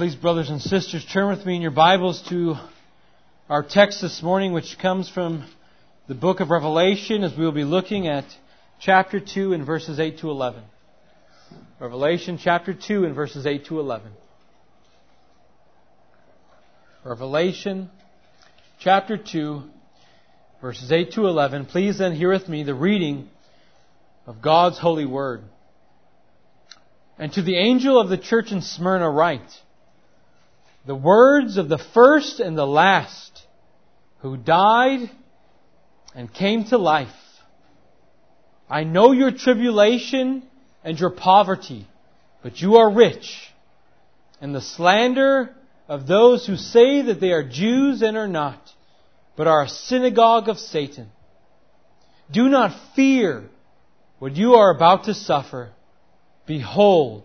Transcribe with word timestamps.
Please, 0.00 0.14
brothers 0.14 0.48
and 0.48 0.62
sisters, 0.62 1.04
turn 1.04 1.28
with 1.28 1.44
me 1.44 1.56
in 1.56 1.60
your 1.60 1.72
Bibles 1.72 2.22
to 2.30 2.54
our 3.50 3.62
text 3.62 4.00
this 4.00 4.22
morning, 4.22 4.54
which 4.54 4.78
comes 4.78 5.10
from 5.10 5.44
the 6.08 6.14
book 6.14 6.40
of 6.40 6.48
Revelation, 6.48 7.22
as 7.22 7.36
we 7.36 7.44
will 7.44 7.52
be 7.52 7.64
looking 7.64 8.08
at 8.08 8.24
chapter 8.80 9.20
2 9.20 9.52
and 9.52 9.66
verses 9.66 10.00
8 10.00 10.20
to 10.20 10.30
11. 10.30 10.62
Revelation 11.78 12.38
chapter 12.42 12.72
2 12.72 13.04
and 13.04 13.14
verses 13.14 13.44
8 13.44 13.66
to 13.66 13.78
11. 13.78 14.10
Revelation 17.04 17.90
chapter 18.78 19.18
2, 19.18 19.62
verses 20.62 20.90
8 20.90 21.12
to 21.12 21.26
11. 21.26 21.66
Please 21.66 21.98
then 21.98 22.14
hear 22.14 22.30
with 22.30 22.48
me 22.48 22.62
the 22.62 22.74
reading 22.74 23.28
of 24.26 24.40
God's 24.40 24.78
holy 24.78 25.04
word. 25.04 25.42
And 27.18 27.30
to 27.34 27.42
the 27.42 27.58
angel 27.58 28.00
of 28.00 28.08
the 28.08 28.16
church 28.16 28.50
in 28.50 28.62
Smyrna 28.62 29.10
write, 29.10 29.42
the 30.86 30.94
words 30.94 31.56
of 31.56 31.68
the 31.68 31.78
first 31.92 32.40
and 32.40 32.56
the 32.56 32.66
last 32.66 33.46
who 34.20 34.36
died 34.36 35.10
and 36.14 36.32
came 36.32 36.64
to 36.64 36.78
life. 36.78 37.08
I 38.68 38.84
know 38.84 39.12
your 39.12 39.30
tribulation 39.30 40.42
and 40.84 40.98
your 40.98 41.10
poverty, 41.10 41.86
but 42.42 42.60
you 42.60 42.76
are 42.76 42.90
rich, 42.90 43.52
and 44.40 44.54
the 44.54 44.60
slander 44.60 45.54
of 45.88 46.06
those 46.06 46.46
who 46.46 46.56
say 46.56 47.02
that 47.02 47.20
they 47.20 47.32
are 47.32 47.42
Jews 47.42 48.02
and 48.02 48.16
are 48.16 48.28
not, 48.28 48.60
but 49.36 49.46
are 49.46 49.64
a 49.64 49.68
synagogue 49.68 50.48
of 50.48 50.58
Satan. 50.58 51.10
Do 52.30 52.48
not 52.48 52.78
fear 52.94 53.44
what 54.20 54.36
you 54.36 54.54
are 54.54 54.70
about 54.70 55.04
to 55.04 55.14
suffer. 55.14 55.70
Behold, 56.46 57.24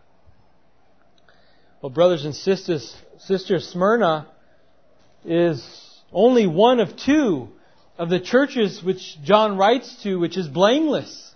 Well, 1.81 1.89
brothers 1.89 2.25
and 2.25 2.35
sisters, 2.35 2.95
Sister 3.21 3.59
Smyrna 3.59 4.27
is 5.25 5.67
only 6.13 6.45
one 6.45 6.79
of 6.79 6.95
two 6.95 7.49
of 7.97 8.07
the 8.07 8.19
churches 8.19 8.83
which 8.83 9.19
John 9.23 9.57
writes 9.57 10.03
to, 10.03 10.19
which 10.19 10.37
is 10.37 10.47
blameless, 10.47 11.33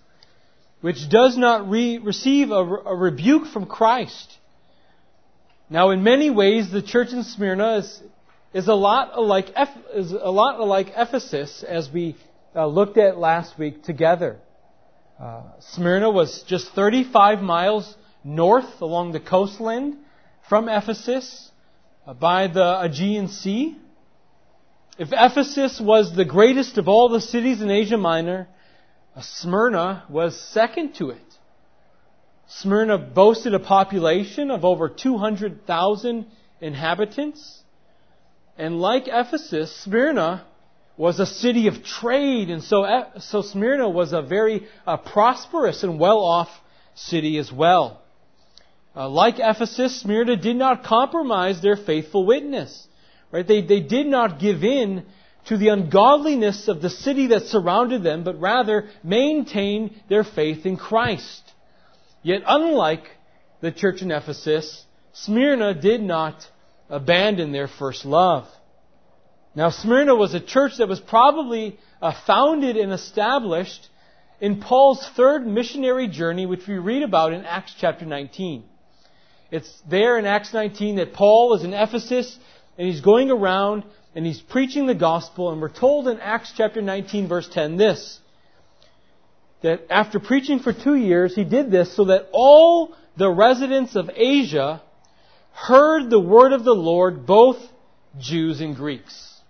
which 0.81 1.09
does 1.09 1.35
not 1.35 1.67
re- 1.67 1.97
receive 1.97 2.51
a, 2.51 2.57
a 2.57 2.95
rebuke 2.95 3.47
from 3.47 3.65
Christ. 3.65 4.37
Now, 5.67 5.89
in 5.89 6.03
many 6.03 6.29
ways, 6.29 6.71
the 6.71 6.83
church 6.83 7.11
in 7.11 7.23
Smyrna 7.23 7.77
is, 7.77 8.03
is 8.53 8.67
a 8.67 8.75
lot 8.75 9.19
like 9.19 9.47
is 9.95 10.11
a 10.11 10.29
lot 10.29 10.59
like 10.59 10.93
Ephesus, 10.95 11.63
as 11.67 11.89
we 11.91 12.15
uh, 12.55 12.67
looked 12.67 12.99
at 12.99 13.17
last 13.17 13.57
week 13.57 13.81
together. 13.81 14.37
Uh, 15.19 15.41
Smyrna 15.71 16.11
was 16.11 16.43
just 16.47 16.71
35 16.73 17.41
miles 17.41 17.95
north 18.23 18.79
along 18.81 19.11
the 19.11 19.19
coastland 19.19 19.97
from 20.47 20.69
Ephesus 20.69 21.51
uh, 22.05 22.13
by 22.13 22.47
the 22.47 22.81
Aegean 22.83 23.27
Sea. 23.29 23.75
If 24.97 25.09
Ephesus 25.11 25.79
was 25.81 26.15
the 26.15 26.25
greatest 26.25 26.77
of 26.77 26.87
all 26.87 27.09
the 27.09 27.21
cities 27.21 27.61
in 27.61 27.71
Asia 27.71 27.97
Minor, 27.97 28.47
uh, 29.15 29.21
Smyrna 29.21 30.05
was 30.09 30.39
second 30.39 30.95
to 30.95 31.09
it. 31.09 31.17
Smyrna 32.47 32.97
boasted 32.97 33.55
a 33.55 33.59
population 33.59 34.51
of 34.51 34.63
over 34.63 34.87
200,000 34.87 36.25
inhabitants. 36.61 37.61
And 38.57 38.79
like 38.79 39.07
Ephesus, 39.07 39.75
Smyrna 39.83 40.45
was 40.95 41.19
a 41.19 41.25
city 41.25 41.67
of 41.67 41.83
trade, 41.83 42.49
and 42.49 42.63
so, 42.63 42.85
so 43.19 43.41
Smyrna 43.41 43.89
was 43.89 44.13
a 44.13 44.21
very 44.21 44.67
uh, 44.87 44.95
prosperous 44.95 45.83
and 45.83 45.99
well-off 45.99 46.49
city 46.93 47.37
as 47.37 47.51
well. 47.51 48.01
Uh, 48.95 49.09
like 49.09 49.35
Ephesus, 49.39 49.99
Smyrna 49.99 50.37
did 50.37 50.55
not 50.55 50.83
compromise 50.83 51.61
their 51.61 51.75
faithful 51.75 52.25
witness. 52.25 52.87
Right? 53.31 53.45
They, 53.45 53.61
they 53.61 53.81
did 53.81 54.07
not 54.07 54.39
give 54.39 54.63
in 54.63 55.05
to 55.47 55.57
the 55.57 55.67
ungodliness 55.67 56.67
of 56.67 56.81
the 56.81 56.89
city 56.89 57.27
that 57.27 57.43
surrounded 57.43 58.03
them, 58.03 58.23
but 58.23 58.39
rather 58.39 58.89
maintained 59.03 59.91
their 60.09 60.23
faith 60.23 60.65
in 60.65 60.77
Christ. 60.77 61.41
Yet 62.23 62.41
unlike 62.47 63.03
the 63.61 63.71
church 63.71 64.01
in 64.01 64.11
Ephesus, 64.11 64.85
Smyrna 65.13 65.73
did 65.73 66.01
not 66.01 66.47
abandon 66.89 67.51
their 67.51 67.67
first 67.67 68.05
love. 68.05 68.47
Now, 69.55 69.69
Smyrna 69.69 70.15
was 70.15 70.33
a 70.33 70.39
church 70.39 70.73
that 70.77 70.87
was 70.87 70.99
probably 70.99 71.79
uh, 72.01 72.13
founded 72.25 72.77
and 72.77 72.91
established 72.91 73.87
in 74.41 74.61
Paul's 74.61 75.07
third 75.15 75.45
missionary 75.47 76.07
journey, 76.07 76.45
which 76.45 76.67
we 76.67 76.77
read 76.77 77.03
about 77.03 77.33
in 77.33 77.45
Acts 77.45 77.73
chapter 77.79 78.05
19. 78.05 78.63
It's 79.51 79.81
there 79.89 80.17
in 80.17 80.25
Acts 80.25 80.53
19 80.53 80.97
that 80.97 81.13
Paul 81.13 81.53
is 81.55 81.63
in 81.63 81.73
Ephesus 81.73 82.37
and 82.77 82.87
he's 82.87 83.01
going 83.01 83.31
around 83.31 83.83
and 84.15 84.25
he's 84.25 84.41
preaching 84.41 84.85
the 84.85 84.95
gospel, 84.95 85.51
and 85.51 85.61
we're 85.61 85.69
told 85.69 86.07
in 86.07 86.19
Acts 86.19 86.53
chapter 86.55 86.81
19, 86.81 87.27
verse 87.27 87.49
10 87.49 87.75
this 87.77 88.19
that 89.61 89.81
after 89.89 90.19
preaching 90.19 90.59
for 90.59 90.73
two 90.73 90.95
years, 90.95 91.33
he 91.33 91.43
did 91.43 91.71
this 91.71 91.95
so 91.95 92.05
that 92.05 92.27
all 92.31 92.93
the 93.17 93.29
residents 93.29 93.95
of 93.95 94.11
Asia 94.15 94.81
heard 95.53 96.09
the 96.09 96.19
word 96.19 96.53
of 96.53 96.63
the 96.63 96.75
Lord, 96.75 97.25
both 97.25 97.57
Jews 98.19 98.61
and 98.61 98.75
Greeks. 98.75 99.41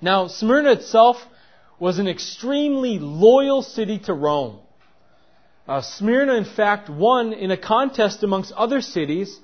Now, 0.00 0.26
Smyrna 0.26 0.72
itself 0.72 1.16
was 1.78 2.00
an 2.00 2.08
extremely 2.08 2.98
loyal 2.98 3.62
city 3.62 4.00
to 4.00 4.14
Rome. 4.14 4.58
Uh, 5.68 5.82
Smyrna, 5.82 6.34
in 6.34 6.44
fact, 6.44 6.88
won 6.88 7.32
in 7.32 7.50
a 7.50 7.56
contest 7.56 8.22
amongst 8.22 8.52
other 8.52 8.80
cities 8.80 9.38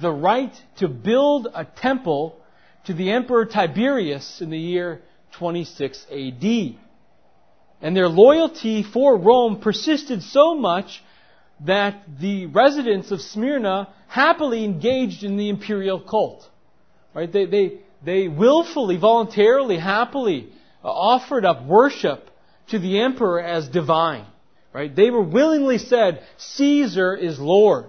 the 0.00 0.10
right 0.10 0.52
to 0.76 0.88
build 0.88 1.48
a 1.54 1.64
temple 1.64 2.36
to 2.84 2.94
the 2.94 3.10
Emperor 3.10 3.44
Tiberius 3.44 4.40
in 4.40 4.50
the 4.50 4.58
year 4.58 5.02
26 5.32 6.06
AD. 6.10 6.76
And 7.82 7.96
their 7.96 8.08
loyalty 8.08 8.82
for 8.82 9.16
Rome 9.16 9.60
persisted 9.60 10.22
so 10.22 10.54
much 10.54 11.02
that 11.64 12.02
the 12.18 12.46
residents 12.46 13.10
of 13.10 13.20
Smyrna 13.20 13.88
happily 14.08 14.64
engaged 14.64 15.24
in 15.24 15.36
the 15.36 15.48
imperial 15.48 16.00
cult. 16.00 16.48
Right? 17.14 17.30
They, 17.30 17.46
they, 17.46 17.78
they 18.04 18.28
willfully, 18.28 18.96
voluntarily, 18.96 19.78
happily 19.78 20.52
uh, 20.82 20.88
offered 20.88 21.44
up 21.44 21.64
worship 21.64 22.30
to 22.68 22.78
the 22.78 23.00
emperor 23.00 23.40
as 23.40 23.68
divine. 23.68 24.26
Right? 24.72 24.94
They 24.94 25.10
were 25.10 25.22
willingly 25.22 25.78
said, 25.78 26.22
Caesar 26.36 27.16
is 27.16 27.38
Lord. 27.40 27.86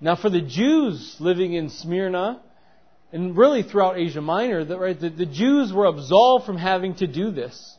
Now 0.00 0.16
for 0.16 0.30
the 0.30 0.40
Jews 0.40 1.16
living 1.18 1.54
in 1.54 1.70
Smyrna, 1.70 2.40
and 3.12 3.36
really 3.36 3.62
throughout 3.62 3.98
Asia 3.98 4.20
Minor, 4.20 4.64
the, 4.64 4.78
right, 4.78 4.98
the, 4.98 5.10
the 5.10 5.26
Jews 5.26 5.72
were 5.72 5.86
absolved 5.86 6.46
from 6.46 6.56
having 6.56 6.94
to 6.96 7.06
do 7.06 7.30
this. 7.30 7.76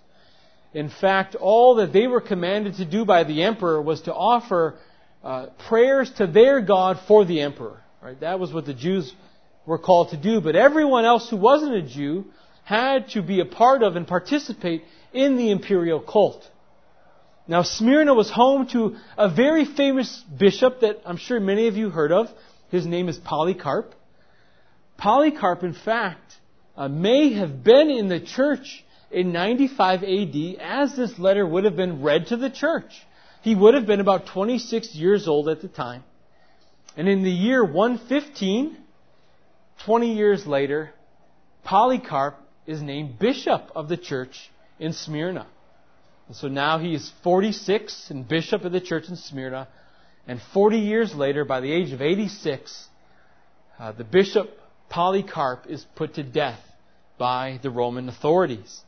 In 0.73 0.89
fact, 0.89 1.35
all 1.35 1.75
that 1.75 1.93
they 1.93 2.07
were 2.07 2.21
commanded 2.21 2.75
to 2.75 2.85
do 2.85 3.05
by 3.05 3.23
the 3.23 3.43
emperor 3.43 3.81
was 3.81 4.01
to 4.01 4.13
offer 4.13 4.75
uh, 5.23 5.47
prayers 5.67 6.09
to 6.11 6.27
their 6.27 6.61
God 6.61 6.99
for 7.07 7.25
the 7.25 7.41
emperor. 7.41 7.81
Right? 8.01 8.19
That 8.19 8.39
was 8.39 8.51
what 8.51 8.65
the 8.65 8.73
Jews 8.73 9.13
were 9.65 9.77
called 9.77 10.09
to 10.09 10.17
do. 10.17 10.41
But 10.41 10.55
everyone 10.55 11.05
else 11.05 11.29
who 11.29 11.37
wasn't 11.37 11.75
a 11.75 11.81
Jew 11.81 12.25
had 12.63 13.09
to 13.09 13.21
be 13.21 13.39
a 13.39 13.45
part 13.45 13.83
of 13.83 13.95
and 13.95 14.07
participate 14.07 14.83
in 15.13 15.37
the 15.37 15.51
imperial 15.51 15.99
cult. 15.99 16.49
Now, 17.51 17.63
Smyrna 17.63 18.13
was 18.13 18.31
home 18.31 18.65
to 18.67 18.95
a 19.17 19.27
very 19.27 19.65
famous 19.65 20.23
bishop 20.39 20.79
that 20.79 21.01
I'm 21.05 21.17
sure 21.17 21.37
many 21.37 21.67
of 21.67 21.75
you 21.75 21.89
heard 21.89 22.13
of. 22.13 22.29
His 22.69 22.85
name 22.85 23.09
is 23.09 23.17
Polycarp. 23.17 23.93
Polycarp, 24.95 25.61
in 25.61 25.73
fact, 25.73 26.33
uh, 26.77 26.87
may 26.87 27.33
have 27.33 27.61
been 27.61 27.89
in 27.89 28.07
the 28.07 28.21
church 28.21 28.85
in 29.11 29.33
95 29.33 30.01
AD 30.01 30.35
as 30.61 30.95
this 30.95 31.19
letter 31.19 31.45
would 31.45 31.65
have 31.65 31.75
been 31.75 32.01
read 32.01 32.27
to 32.27 32.37
the 32.37 32.49
church. 32.49 32.93
He 33.41 33.53
would 33.53 33.73
have 33.73 33.85
been 33.85 33.99
about 33.99 34.27
26 34.27 34.95
years 34.95 35.27
old 35.27 35.49
at 35.49 35.61
the 35.61 35.67
time. 35.67 36.05
And 36.95 37.09
in 37.09 37.21
the 37.21 37.29
year 37.29 37.65
115, 37.65 38.77
20 39.83 40.13
years 40.13 40.47
later, 40.47 40.91
Polycarp 41.65 42.35
is 42.65 42.81
named 42.81 43.19
bishop 43.19 43.71
of 43.75 43.89
the 43.89 43.97
church 43.97 44.49
in 44.79 44.93
Smyrna. 44.93 45.47
And 46.31 46.37
so 46.37 46.47
now 46.47 46.77
he 46.79 46.93
is 46.93 47.11
46 47.25 48.09
and 48.09 48.25
bishop 48.25 48.63
of 48.63 48.71
the 48.71 48.79
church 48.79 49.09
in 49.09 49.17
Smyrna. 49.17 49.67
And 50.25 50.39
40 50.53 50.77
years 50.77 51.13
later, 51.13 51.43
by 51.43 51.59
the 51.59 51.69
age 51.69 51.91
of 51.91 52.01
86, 52.01 52.87
uh, 53.77 53.91
the 53.91 54.05
bishop 54.05 54.49
Polycarp 54.87 55.65
is 55.67 55.85
put 55.95 56.13
to 56.13 56.23
death 56.23 56.61
by 57.17 57.59
the 57.61 57.69
Roman 57.69 58.07
authorities. 58.07 58.79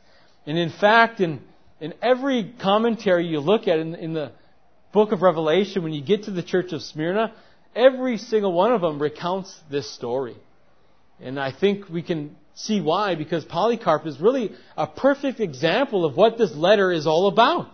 And 0.46 0.56
in 0.56 0.70
fact, 0.70 1.20
in, 1.20 1.42
in 1.82 1.92
every 2.00 2.50
commentary 2.62 3.26
you 3.26 3.40
look 3.40 3.68
at 3.68 3.78
in, 3.78 3.94
in 3.94 4.14
the 4.14 4.32
book 4.94 5.12
of 5.12 5.20
Revelation, 5.20 5.82
when 5.82 5.92
you 5.92 6.02
get 6.02 6.22
to 6.22 6.30
the 6.30 6.42
church 6.42 6.72
of 6.72 6.80
Smyrna, 6.80 7.34
every 7.76 8.16
single 8.16 8.54
one 8.54 8.72
of 8.72 8.80
them 8.80 8.98
recounts 8.98 9.54
this 9.70 9.90
story. 9.90 10.36
And 11.20 11.38
I 11.38 11.52
think 11.52 11.90
we 11.90 12.00
can 12.00 12.36
see 12.54 12.80
why, 12.80 13.14
because 13.14 13.44
Polycarp 13.44 14.06
is 14.06 14.20
really 14.20 14.52
a 14.76 14.86
perfect 14.86 15.40
example 15.40 16.04
of 16.04 16.16
what 16.16 16.38
this 16.38 16.54
letter 16.54 16.92
is 16.92 17.06
all 17.06 17.26
about. 17.26 17.68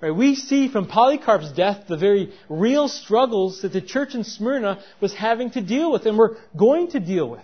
Right? 0.00 0.10
We 0.10 0.34
see 0.34 0.68
from 0.68 0.88
Polycarp's 0.88 1.52
death 1.52 1.84
the 1.88 1.96
very 1.96 2.32
real 2.48 2.88
struggles 2.88 3.62
that 3.62 3.72
the 3.72 3.80
church 3.80 4.14
in 4.14 4.24
Smyrna 4.24 4.82
was 5.00 5.12
having 5.12 5.50
to 5.52 5.60
deal 5.60 5.92
with 5.92 6.06
and 6.06 6.18
were 6.18 6.38
going 6.56 6.90
to 6.90 7.00
deal 7.00 7.28
with. 7.28 7.40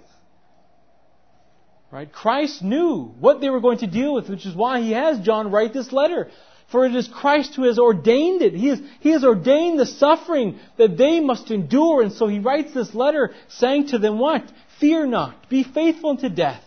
Right? 1.90 2.12
Christ 2.12 2.62
knew 2.62 3.14
what 3.18 3.40
they 3.40 3.48
were 3.48 3.60
going 3.60 3.78
to 3.78 3.86
deal 3.86 4.14
with, 4.14 4.28
which 4.28 4.44
is 4.44 4.54
why 4.54 4.80
he 4.80 4.92
has 4.92 5.20
John 5.20 5.50
write 5.50 5.72
this 5.72 5.92
letter. 5.92 6.30
For 6.70 6.84
it 6.84 6.94
is 6.94 7.08
Christ 7.08 7.54
who 7.54 7.62
has 7.64 7.78
ordained 7.78 8.42
it. 8.42 8.52
He 8.52 8.68
has, 8.68 8.80
he 9.00 9.10
has 9.10 9.24
ordained 9.24 9.78
the 9.78 9.86
suffering 9.86 10.58
that 10.76 10.98
they 10.98 11.18
must 11.18 11.50
endure. 11.50 12.02
And 12.02 12.12
so 12.12 12.26
he 12.26 12.40
writes 12.40 12.74
this 12.74 12.94
letter 12.94 13.34
saying 13.48 13.88
to 13.88 13.98
them 13.98 14.18
what? 14.18 14.44
Fear 14.78 15.06
not. 15.06 15.48
Be 15.48 15.62
faithful 15.62 16.10
unto 16.10 16.28
death. 16.28 16.62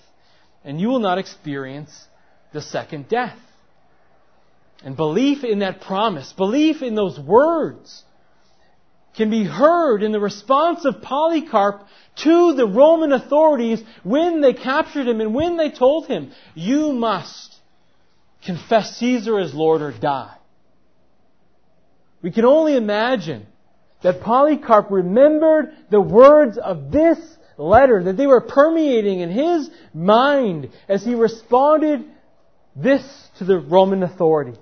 And 0.63 0.79
you 0.79 0.89
will 0.89 0.99
not 0.99 1.17
experience 1.17 1.91
the 2.53 2.61
second 2.61 3.09
death. 3.09 3.37
And 4.83 4.95
belief 4.95 5.43
in 5.43 5.59
that 5.59 5.81
promise, 5.81 6.33
belief 6.33 6.81
in 6.81 6.95
those 6.95 7.19
words, 7.19 8.03
can 9.15 9.29
be 9.29 9.43
heard 9.43 10.03
in 10.03 10.11
the 10.11 10.19
response 10.19 10.85
of 10.85 11.01
Polycarp 11.01 11.85
to 12.23 12.53
the 12.53 12.67
Roman 12.67 13.11
authorities 13.11 13.83
when 14.03 14.41
they 14.41 14.53
captured 14.53 15.07
him 15.07 15.21
and 15.21 15.35
when 15.35 15.57
they 15.57 15.69
told 15.69 16.07
him, 16.07 16.31
You 16.55 16.93
must 16.93 17.55
confess 18.45 18.97
Caesar 18.97 19.39
as 19.39 19.53
Lord 19.53 19.81
or 19.81 19.91
die. 19.91 20.35
We 22.21 22.31
can 22.31 22.45
only 22.45 22.75
imagine 22.75 23.47
that 24.01 24.21
Polycarp 24.21 24.89
remembered 24.89 25.73
the 25.89 26.01
words 26.01 26.57
of 26.57 26.91
this 26.91 27.19
letter, 27.61 28.03
that 28.03 28.17
they 28.17 28.27
were 28.27 28.41
permeating 28.41 29.19
in 29.19 29.29
his 29.29 29.69
mind 29.93 30.69
as 30.87 31.03
he 31.03 31.15
responded 31.15 32.03
this 32.75 33.03
to 33.37 33.45
the 33.45 33.57
Roman 33.59 34.03
authorities. 34.03 34.57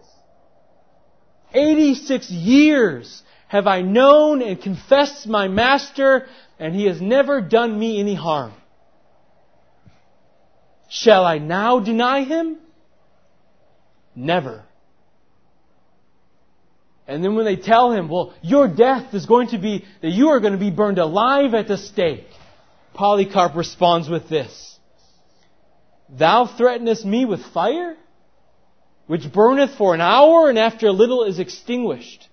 86 1.54 2.30
years 2.30 3.24
have 3.48 3.66
I 3.66 3.82
known 3.82 4.42
and 4.42 4.62
confessed 4.62 5.28
my 5.28 5.48
master, 5.48 6.28
and 6.60 6.76
he 6.76 6.86
has 6.86 7.02
never 7.02 7.42
done 7.42 7.78
me 7.78 8.00
any 8.00 8.14
harm. 8.14 8.54
Shall 10.90 11.26
I 11.26 11.38
now 11.38 11.80
deny 11.80 12.24
him? 12.24 12.58
Never. 14.16 14.64
And 17.08 17.24
then 17.24 17.36
when 17.36 17.46
they 17.46 17.56
tell 17.56 17.92
him, 17.92 18.08
well, 18.08 18.36
your 18.44 18.68
death 18.68 19.16
is 19.16 19.26
going 19.26 19.48
to 19.50 19.58
be 19.58 19.84
that 20.02 20.12
you 20.12 20.30
are 20.30 20.40
going 20.40 20.54
to 20.54 20.60
be 20.60 20.70
burned 20.70 21.00
alive 21.00 21.56
at 21.56 21.68
the 21.68 21.78
stake, 21.78 22.28
Polycarp 22.94 23.56
responds 23.56 24.10
with 24.10 24.30
this 24.30 24.80
Thou 26.10 26.46
threatenest 26.46 27.06
me 27.06 27.26
with 27.26 27.44
fire? 27.54 27.96
which 29.10 29.34
burneth 29.34 29.74
for 29.76 29.96
an 29.96 30.02
hour 30.02 30.50
and 30.50 30.60
after 30.60 30.86
a 30.86 30.92
little 30.92 31.24
is 31.24 31.40
extinguished. 31.40 32.30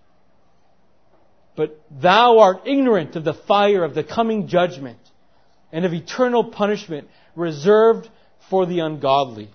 But 1.57 1.81
thou 1.91 2.39
art 2.39 2.67
ignorant 2.67 3.17
of 3.17 3.25
the 3.25 3.33
fire 3.33 3.83
of 3.83 3.95
the 3.95 4.05
coming 4.05 4.47
judgment 4.47 4.99
and 5.73 5.87
of 5.87 5.95
eternal 5.95 6.45
punishment 6.45 7.09
reserved 7.35 8.11
for 8.51 8.67
the 8.67 8.81
ungodly. 8.81 9.49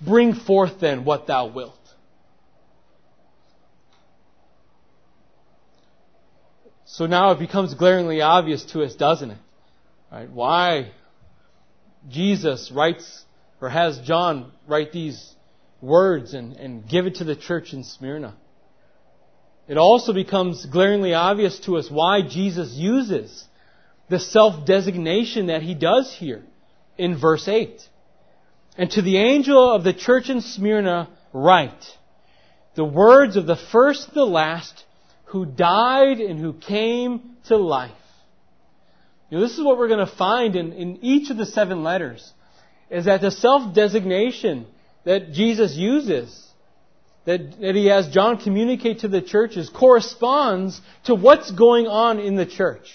Bring 0.00 0.32
forth 0.32 0.80
then 0.80 1.04
what 1.04 1.26
thou 1.26 1.48
wilt. 1.48 1.79
So 6.92 7.06
now 7.06 7.30
it 7.30 7.38
becomes 7.38 7.74
glaringly 7.74 8.20
obvious 8.20 8.64
to 8.72 8.82
us, 8.82 8.96
doesn't 8.96 9.30
it? 9.30 9.38
Right? 10.10 10.28
Why 10.28 10.90
Jesus 12.08 12.72
writes 12.74 13.24
or 13.60 13.68
has 13.68 14.00
John 14.00 14.50
write 14.66 14.90
these 14.90 15.34
words 15.80 16.34
and, 16.34 16.54
and 16.54 16.88
give 16.88 17.06
it 17.06 17.16
to 17.16 17.24
the 17.24 17.36
church 17.36 17.72
in 17.72 17.84
Smyrna. 17.84 18.34
It 19.68 19.78
also 19.78 20.12
becomes 20.12 20.66
glaringly 20.66 21.14
obvious 21.14 21.60
to 21.60 21.76
us 21.76 21.88
why 21.88 22.22
Jesus 22.28 22.72
uses 22.72 23.44
the 24.08 24.18
self-designation 24.18 25.46
that 25.46 25.62
he 25.62 25.76
does 25.76 26.12
here 26.12 26.42
in 26.98 27.16
verse 27.16 27.46
8. 27.46 27.80
And 28.76 28.90
to 28.90 29.02
the 29.02 29.18
angel 29.18 29.72
of 29.72 29.84
the 29.84 29.94
church 29.94 30.28
in 30.28 30.40
Smyrna 30.40 31.08
write, 31.32 31.84
the 32.74 32.84
words 32.84 33.36
of 33.36 33.46
the 33.46 33.56
first 33.70 34.08
and 34.08 34.16
the 34.16 34.24
last 34.24 34.84
who 35.30 35.46
died 35.46 36.18
and 36.18 36.40
who 36.40 36.52
came 36.52 37.36
to 37.46 37.56
life. 37.56 37.92
You 39.30 39.38
know, 39.38 39.44
this 39.44 39.56
is 39.56 39.64
what 39.64 39.78
we're 39.78 39.88
going 39.88 40.04
to 40.04 40.16
find 40.16 40.56
in, 40.56 40.72
in 40.72 41.04
each 41.04 41.30
of 41.30 41.36
the 41.36 41.46
seven 41.46 41.84
letters 41.84 42.32
is 42.90 43.04
that 43.04 43.20
the 43.20 43.30
self-designation 43.30 44.66
that 45.04 45.30
Jesus 45.30 45.76
uses, 45.76 46.44
that, 47.26 47.60
that 47.60 47.76
he 47.76 47.86
has 47.86 48.08
John 48.08 48.38
communicate 48.38 49.00
to 49.00 49.08
the 49.08 49.22
churches, 49.22 49.70
corresponds 49.70 50.80
to 51.04 51.14
what's 51.14 51.52
going 51.52 51.86
on 51.86 52.18
in 52.18 52.34
the 52.34 52.46
church. 52.46 52.90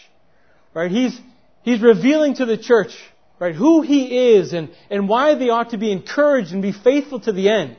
Right? 0.74 0.92
He's, 0.92 1.18
he's 1.64 1.82
revealing 1.82 2.36
to 2.36 2.46
the 2.46 2.58
church, 2.58 2.92
right, 3.40 3.56
who 3.56 3.82
he 3.82 4.34
is 4.34 4.52
and, 4.52 4.72
and 4.90 5.08
why 5.08 5.36
they 5.36 5.48
ought 5.48 5.70
to 5.70 5.78
be 5.78 5.90
encouraged 5.90 6.52
and 6.52 6.62
be 6.62 6.74
faithful 6.74 7.22
to 7.22 7.32
the 7.32 7.48
end. 7.48 7.78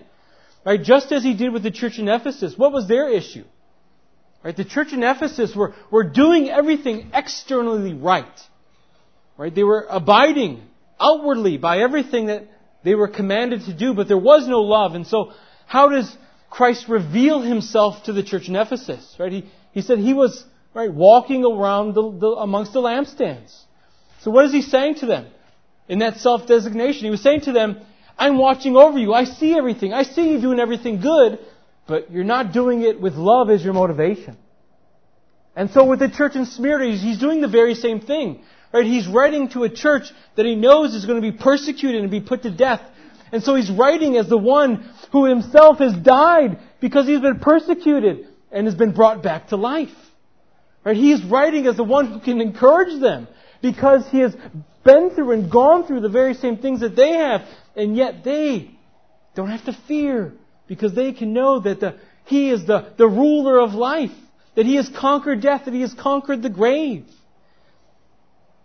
Right? 0.64 0.82
Just 0.82 1.12
as 1.12 1.23
he 1.23 1.37
did 1.37 1.52
with 1.52 1.62
the 1.62 1.70
church 1.70 1.99
in 1.99 2.09
Ephesus. 2.09 2.56
What 2.56 2.73
was 2.73 2.88
their 2.88 3.11
issue? 3.11 3.44
Right? 4.47 4.57
The 4.57 4.65
church 4.65 4.93
in 4.93 5.03
Ephesus 5.03 5.57
were, 5.57 5.75
were 5.91 6.05
doing 6.05 6.49
everything 6.49 7.11
externally 7.13 7.95
right. 7.95 8.41
Right? 9.37 9.53
They 9.53 9.65
were 9.65 9.85
abiding 9.91 10.63
outwardly 11.01 11.59
by 11.59 11.81
everything 11.81 12.27
that 12.27 12.45
they 12.85 12.95
were 12.95 13.09
commanded 13.09 13.65
to 13.65 13.75
do, 13.77 13.93
but 13.93 14.07
there 14.07 14.17
was 14.17 14.47
no 14.47 14.61
love. 14.61 14.95
And 14.95 15.05
so, 15.05 15.33
how 15.67 15.89
does 15.89 16.17
Christ 16.49 16.89
reveal 16.89 17.41
himself 17.43 18.05
to 18.05 18.13
the 18.13 18.23
church 18.23 18.47
in 18.47 18.55
Ephesus? 18.55 19.17
Right? 19.19 19.33
He, 19.33 19.51
he 19.73 19.83
said 19.83 19.99
he 19.99 20.15
was 20.15 20.45
right 20.73 20.95
walking 20.95 21.45
around 21.45 21.95
the, 21.95 22.09
the, 22.17 22.29
amongst 22.29 22.73
the 22.73 22.81
lampstands. 22.81 23.53
So 24.21 24.31
what 24.31 24.45
is 24.45 24.53
he 24.53 24.62
saying 24.62 24.95
to 25.00 25.07
them 25.07 25.26
in 25.88 25.99
that 25.99 26.19
self-designation? 26.19 27.03
He 27.03 27.11
was 27.11 27.21
saying 27.21 27.41
to 27.43 27.53
them, 27.53 27.81
I'm 28.17 28.38
watching 28.38 28.76
over 28.76 28.97
you. 28.97 29.12
I 29.12 29.25
see 29.25 29.59
everything. 29.59 29.93
I 29.93 30.05
see 30.05 30.31
you 30.31 30.41
doing 30.41 30.61
everything 30.61 31.00
good, 31.00 31.41
but 31.87 32.11
you're 32.11 32.25
not 32.25 32.52
doing 32.52 32.83
it 32.83 33.00
with 33.00 33.14
love 33.14 33.50
as 33.50 33.62
your 33.62 33.75
motivation. 33.75 34.37
And 35.55 35.71
so 35.71 35.85
with 35.85 36.00
the 36.00 36.11
church 36.11 36.35
in 36.35 36.45
Smyrna, 36.45 36.97
he's 36.97 37.19
doing 37.19 37.40
the 37.40 37.49
very 37.49 37.75
same 37.75 38.00
thing. 38.00 38.43
Right? 38.73 38.85
He's 38.85 39.09
writing 39.09 39.49
to 39.50 39.64
a 39.64 39.71
church 39.71 40.05
that 40.37 40.45
he 40.45 40.55
knows 40.55 40.95
is 40.95 41.07
going 41.07 41.21
to 41.23 41.33
be 41.33 41.37
persecuted 41.37 42.02
and 42.02 42.11
be 42.11 42.21
put 42.21 42.43
to 42.43 42.50
death. 42.50 42.83
And 43.33 43.43
so 43.43 43.55
he's 43.55 43.71
writing 43.71 44.16
as 44.16 44.28
the 44.28 44.37
one 44.37 44.90
who 45.12 45.25
himself 45.25 45.78
has 45.78 45.95
died 45.95 46.59
because 46.81 47.07
he's 47.07 47.21
been 47.21 47.40
persecuted 47.40 48.28
and 48.52 48.66
has 48.66 48.75
been 48.75 48.93
brought 48.93 49.23
back 49.23 49.49
to 49.49 49.57
life. 49.57 49.95
Right? 50.85 50.97
He's 50.97 51.25
writing 51.25 51.66
as 51.66 51.76
the 51.76 51.85
one 51.85 52.12
who 52.12 52.21
can 52.21 52.40
encourage 52.40 53.00
them 53.00 53.26
because 53.62 54.07
he 54.11 54.19
has 54.21 54.37
been 54.85 55.11
through 55.14 55.33
and 55.33 55.50
gone 55.50 55.87
through 55.87 56.00
the 56.00 56.09
very 56.09 56.35
same 56.35 56.59
things 56.59 56.81
that 56.81 56.95
they 56.95 57.12
have, 57.12 57.43
and 57.75 57.97
yet 57.97 58.23
they 58.25 58.71
don't 59.35 59.50
have 59.50 59.64
to 59.64 59.76
fear 59.88 60.33
because 60.66 60.94
they 60.94 61.12
can 61.12 61.32
know 61.32 61.61
that 61.61 61.80
the, 61.80 61.96
he 62.25 62.50
is 62.50 62.66
the, 62.66 62.92
the 62.96 63.06
ruler 63.06 63.58
of 63.58 63.75
life, 63.75 64.12
that 64.54 64.66
he 64.66 64.76
has 64.76 64.88
conquered 64.88 65.40
death, 65.40 65.64
that 65.64 65.75
he 65.75 65.82
has 65.82 65.94
conquered 65.94 66.42
the 66.42 66.50
grave. 66.50 67.06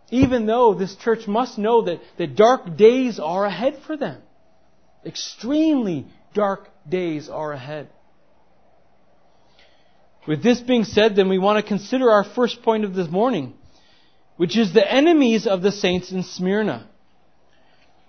Even 0.09 0.45
though 0.45 0.73
this 0.73 0.95
church 0.95 1.27
must 1.27 1.57
know 1.57 1.83
that, 1.83 1.99
that 2.17 2.35
dark 2.35 2.75
days 2.75 3.19
are 3.19 3.45
ahead 3.45 3.79
for 3.85 3.95
them. 3.95 4.21
Extremely 5.05 6.07
dark 6.33 6.67
days 6.87 7.29
are 7.29 7.53
ahead. 7.53 7.89
With 10.27 10.43
this 10.43 10.59
being 10.61 10.83
said, 10.83 11.15
then 11.15 11.29
we 11.29 11.39
want 11.39 11.63
to 11.63 11.67
consider 11.67 12.11
our 12.11 12.23
first 12.23 12.61
point 12.61 12.83
of 12.83 12.93
this 12.93 13.07
morning, 13.07 13.53
which 14.37 14.57
is 14.57 14.73
the 14.73 14.91
enemies 14.91 15.47
of 15.47 15.61
the 15.61 15.71
saints 15.71 16.11
in 16.11 16.23
Smyrna. 16.23 16.87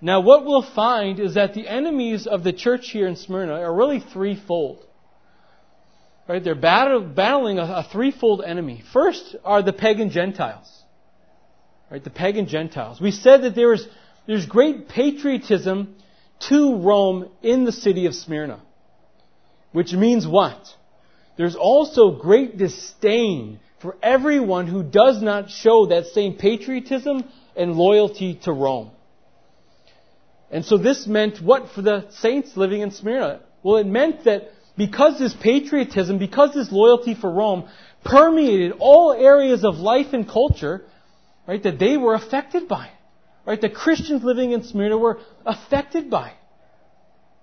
Now, 0.02 0.20
what 0.20 0.44
we'll 0.44 0.68
find 0.74 1.18
is 1.18 1.34
that 1.34 1.54
the 1.54 1.66
enemies 1.66 2.26
of 2.26 2.44
the 2.44 2.52
church 2.52 2.90
here 2.90 3.06
in 3.06 3.16
Smyrna 3.16 3.54
are 3.54 3.74
really 3.74 4.00
threefold. 4.00 4.84
Right? 6.28 6.44
They're 6.44 6.54
battling 6.54 7.58
a, 7.58 7.62
a 7.62 7.88
threefold 7.90 8.42
enemy. 8.44 8.82
First 8.92 9.36
are 9.44 9.62
the 9.62 9.72
pagan 9.72 10.10
Gentiles 10.10 10.82
right, 11.92 12.02
the 12.02 12.10
pagan 12.10 12.46
Gentiles. 12.46 13.00
We 13.00 13.10
said 13.10 13.42
that 13.42 13.54
there 13.54 13.74
is, 13.74 13.86
there's 14.26 14.46
great 14.46 14.88
patriotism 14.88 15.94
to 16.48 16.76
Rome 16.76 17.28
in 17.42 17.64
the 17.64 17.72
city 17.72 18.06
of 18.06 18.14
Smyrna. 18.14 18.60
Which 19.72 19.92
means 19.92 20.26
what? 20.26 20.58
There's 21.36 21.54
also 21.54 22.12
great 22.12 22.56
disdain 22.56 23.60
for 23.80 23.96
everyone 24.02 24.66
who 24.66 24.82
does 24.82 25.22
not 25.22 25.50
show 25.50 25.86
that 25.86 26.06
same 26.06 26.34
patriotism 26.34 27.24
and 27.56 27.74
loyalty 27.74 28.40
to 28.44 28.52
Rome. 28.52 28.90
And 30.52 30.64
so 30.64 30.76
this 30.76 31.06
meant 31.06 31.40
what 31.40 31.70
for 31.70 31.82
the 31.82 32.06
saints 32.10 32.56
living 32.56 32.82
in 32.82 32.90
Smyrna? 32.90 33.40
Well, 33.62 33.78
it 33.78 33.86
meant 33.86 34.24
that 34.24 34.50
because 34.76 35.18
this 35.18 35.34
patriotism, 35.34 36.18
because 36.18 36.52
this 36.52 36.70
loyalty 36.70 37.14
for 37.14 37.30
Rome 37.30 37.68
permeated 38.04 38.72
all 38.78 39.12
areas 39.12 39.64
of 39.64 39.76
life 39.76 40.12
and 40.12 40.28
culture, 40.28 40.84
right, 41.46 41.62
that 41.62 41.78
they 41.78 41.96
were 41.96 42.14
affected 42.14 42.68
by 42.68 42.86
it. 42.86 42.92
Right? 43.46 43.60
The 43.60 43.70
Christians 43.70 44.22
living 44.22 44.52
in 44.52 44.62
Smyrna 44.62 44.98
were 44.98 45.20
affected 45.44 46.10
by 46.10 46.28
it. 46.28 46.36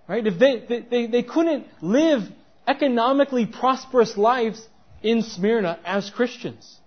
Right? 0.07 0.25
If 0.25 0.39
they, 0.39 0.85
they, 0.89 1.07
they 1.07 1.23
couldn't 1.23 1.67
live 1.81 2.21
economically 2.67 3.45
prosperous 3.45 4.17
lives 4.17 4.65
in 5.01 5.23
Smyrna 5.23 5.79
as 5.83 6.09
Christians. 6.09 6.79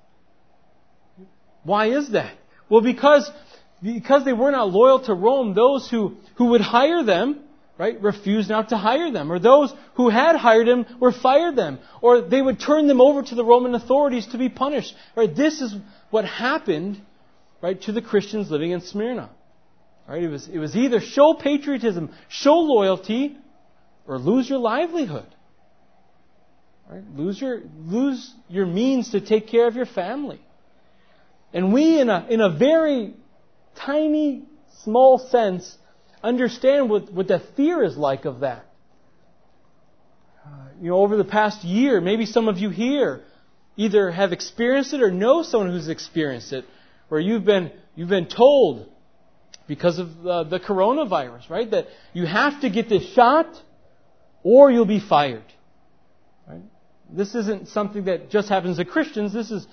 Why 1.65 1.87
is 1.91 2.11
that? 2.13 2.35
Well, 2.69 2.81
because, 2.81 3.31
because 3.83 4.25
they 4.25 4.33
were 4.33 4.51
not 4.51 4.71
loyal 4.71 5.01
to 5.01 5.15
Rome, 5.15 5.55
those 5.55 5.91
who, 5.91 6.17
who 6.37 6.47
would 6.47 6.61
hire 6.61 7.03
them, 7.03 7.41
right, 7.79 8.01
refused 8.01 8.49
not 8.49 8.69
to 8.69 8.77
hire 8.77 9.11
them. 9.11 9.33
Or 9.33 9.39
those 9.39 9.73
who 9.95 10.09
had 10.09 10.37
hired 10.37 10.69
them 10.69 10.87
were 11.01 11.13
fired 11.13 11.57
them. 11.57 11.81
Or 12.01 12.21
they 12.21 12.41
would 12.41 12.61
turn 12.61 12.87
them 12.87 13.01
over 13.01 13.23
to 13.23 13.35
the 13.35 13.45
Roman 13.45 13.75
authorities 13.75 14.27
to 14.29 14.39
be 14.39 14.49
punished. 14.49 14.95
Right? 15.17 15.35
This 15.35 15.61
is 15.61 15.75
what 16.11 16.25
happened, 16.25 17.01
right, 17.61 17.81
to 17.83 17.93
the 17.93 18.03
Christians 18.03 18.51
living 18.51 18.71
in 18.71 18.83
Smyrna. 18.83 19.31
Right? 20.09 20.23
It 20.23 20.29
was, 20.29 20.49
it 20.49 20.59
was 20.59 20.77
either 20.77 21.01
show 21.01 21.35
patriotism, 21.35 22.13
show 22.29 22.59
loyalty, 22.59 23.37
or 24.07 24.19
lose 24.19 24.49
your 24.49 24.59
livelihood. 24.59 25.27
Right? 26.89 27.03
Lose 27.17 27.41
your, 27.41 27.63
lose 27.85 28.33
your 28.49 28.67
means 28.67 29.11
to 29.11 29.21
take 29.21 29.49
care 29.49 29.67
of 29.67 29.75
your 29.75 29.87
family. 29.87 30.41
And 31.53 31.73
we, 31.73 32.01
in 32.01 32.09
a, 32.09 32.27
in 32.29 32.41
a 32.41 32.51
very 32.51 33.15
tiny, 33.75 34.45
small 34.83 35.19
sense, 35.19 35.77
understand 36.23 36.91
what, 36.91 37.13
what 37.13 37.29
the 37.29 37.41
fear 37.57 37.83
is 37.83 37.97
like 37.97 38.25
of 38.25 38.41
that. 38.41 38.67
Uh, 40.45 40.49
you 40.81 40.91
know, 40.91 40.97
over 40.97 41.17
the 41.17 41.25
past 41.25 41.65
year, 41.65 42.01
maybe 42.01 42.27
some 42.27 42.49
of 42.49 42.59
you 42.59 42.71
here 42.71 43.23
either 43.77 44.11
have 44.11 44.33
experienced 44.33 44.93
it 44.93 45.03
or 45.03 45.11
know 45.11 45.43
someone 45.43 45.71
who's 45.71 45.89
experienced 45.89 46.53
it, 46.53 46.65
where 47.09 47.21
you've 47.21 47.45
been, 47.45 47.71
you've 47.95 48.09
been 48.09 48.27
told 48.27 48.89
because 49.67 49.99
of 49.99 50.27
uh, 50.27 50.45
the 50.45 50.61
coronavirus, 50.61 51.49
right, 51.49 51.71
that 51.71 51.87
you 52.13 52.27
have 52.27 52.61
to 52.61 52.71
get 52.71 52.89
this 52.89 53.13
shot 53.15 53.47
or 54.43 54.71
you'll 54.71 54.85
be 54.85 55.01
fired. 55.01 55.45
Right? 56.47 56.63
This 57.11 57.35
isn't 57.35 57.69
something 57.69 58.05
that 58.05 58.31
just 58.31 58.49
happens 58.49 58.77
to 58.79 58.85
Christians. 58.85 59.33
This 59.33 59.51
is 59.51 59.67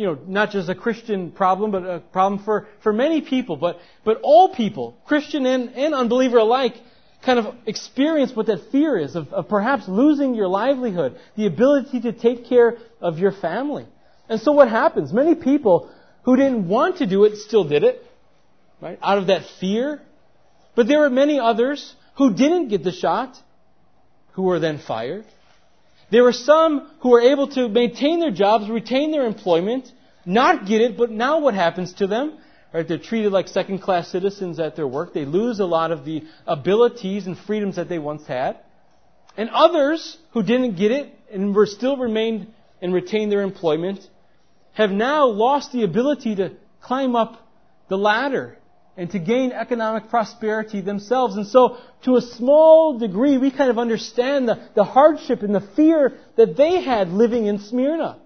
you 0.00 0.06
know, 0.06 0.18
not 0.26 0.50
just 0.50 0.70
a 0.70 0.74
Christian 0.74 1.30
problem, 1.30 1.70
but 1.72 1.82
a 1.84 2.00
problem 2.00 2.42
for, 2.42 2.66
for 2.82 2.90
many 2.90 3.20
people. 3.20 3.56
But, 3.56 3.78
but 4.02 4.18
all 4.22 4.54
people, 4.54 4.96
Christian 5.04 5.44
and, 5.44 5.74
and 5.74 5.94
unbeliever 5.94 6.38
alike, 6.38 6.74
kind 7.22 7.38
of 7.38 7.54
experience 7.66 8.34
what 8.34 8.46
that 8.46 8.70
fear 8.72 8.96
is 8.96 9.14
of, 9.14 9.30
of 9.34 9.46
perhaps 9.50 9.86
losing 9.86 10.34
your 10.34 10.48
livelihood, 10.48 11.18
the 11.36 11.44
ability 11.46 12.00
to 12.00 12.12
take 12.12 12.46
care 12.46 12.78
of 13.02 13.18
your 13.18 13.30
family. 13.30 13.86
And 14.26 14.40
so 14.40 14.52
what 14.52 14.70
happens? 14.70 15.12
Many 15.12 15.34
people 15.34 15.90
who 16.22 16.34
didn't 16.34 16.66
want 16.66 16.96
to 16.98 17.06
do 17.06 17.24
it 17.24 17.36
still 17.36 17.64
did 17.64 17.84
it, 17.84 18.02
right? 18.80 18.98
Out 19.02 19.18
of 19.18 19.26
that 19.26 19.42
fear. 19.60 20.00
But 20.74 20.88
there 20.88 21.00
were 21.00 21.10
many 21.10 21.38
others 21.38 21.94
who 22.16 22.32
didn't 22.32 22.68
get 22.68 22.84
the 22.84 22.92
shot, 22.92 23.36
who 24.32 24.44
were 24.44 24.60
then 24.60 24.78
fired. 24.78 25.26
There 26.10 26.24
were 26.24 26.32
some 26.32 26.90
who 27.00 27.10
were 27.10 27.20
able 27.20 27.48
to 27.48 27.68
maintain 27.68 28.20
their 28.20 28.30
jobs, 28.30 28.68
retain 28.68 29.10
their 29.12 29.26
employment, 29.26 29.90
not 30.26 30.66
get 30.66 30.80
it, 30.80 30.96
but 30.96 31.10
now 31.10 31.40
what 31.40 31.54
happens 31.54 31.92
to 31.94 32.06
them? 32.06 32.38
Right, 32.72 32.86
they're 32.86 32.98
treated 32.98 33.32
like 33.32 33.48
second 33.48 33.80
class 33.80 34.08
citizens 34.08 34.60
at 34.60 34.76
their 34.76 34.86
work. 34.86 35.12
They 35.12 35.24
lose 35.24 35.58
a 35.58 35.64
lot 35.64 35.90
of 35.90 36.04
the 36.04 36.22
abilities 36.46 37.26
and 37.26 37.36
freedoms 37.36 37.76
that 37.76 37.88
they 37.88 37.98
once 37.98 38.26
had. 38.26 38.58
And 39.36 39.50
others 39.50 40.18
who 40.32 40.42
didn't 40.42 40.76
get 40.76 40.92
it 40.92 41.12
and 41.32 41.54
were 41.54 41.66
still 41.66 41.96
remained 41.96 42.46
and 42.80 42.94
retained 42.94 43.32
their 43.32 43.42
employment 43.42 44.00
have 44.72 44.90
now 44.90 45.26
lost 45.26 45.72
the 45.72 45.82
ability 45.82 46.36
to 46.36 46.52
climb 46.80 47.16
up 47.16 47.36
the 47.88 47.98
ladder 47.98 48.56
and 48.96 49.10
to 49.10 49.18
gain 49.18 49.52
economic 49.52 50.08
prosperity 50.10 50.80
themselves. 50.80 51.36
And 51.36 51.46
so, 51.46 51.78
to 52.04 52.16
a 52.16 52.20
small 52.20 52.98
degree, 52.98 53.38
we 53.38 53.50
kind 53.50 53.70
of 53.70 53.78
understand 53.78 54.48
the, 54.48 54.68
the 54.74 54.84
hardship 54.84 55.42
and 55.42 55.54
the 55.54 55.66
fear 55.76 56.18
that 56.36 56.56
they 56.56 56.82
had 56.82 57.08
living 57.08 57.46
in 57.46 57.60
Smyrna. 57.60 58.18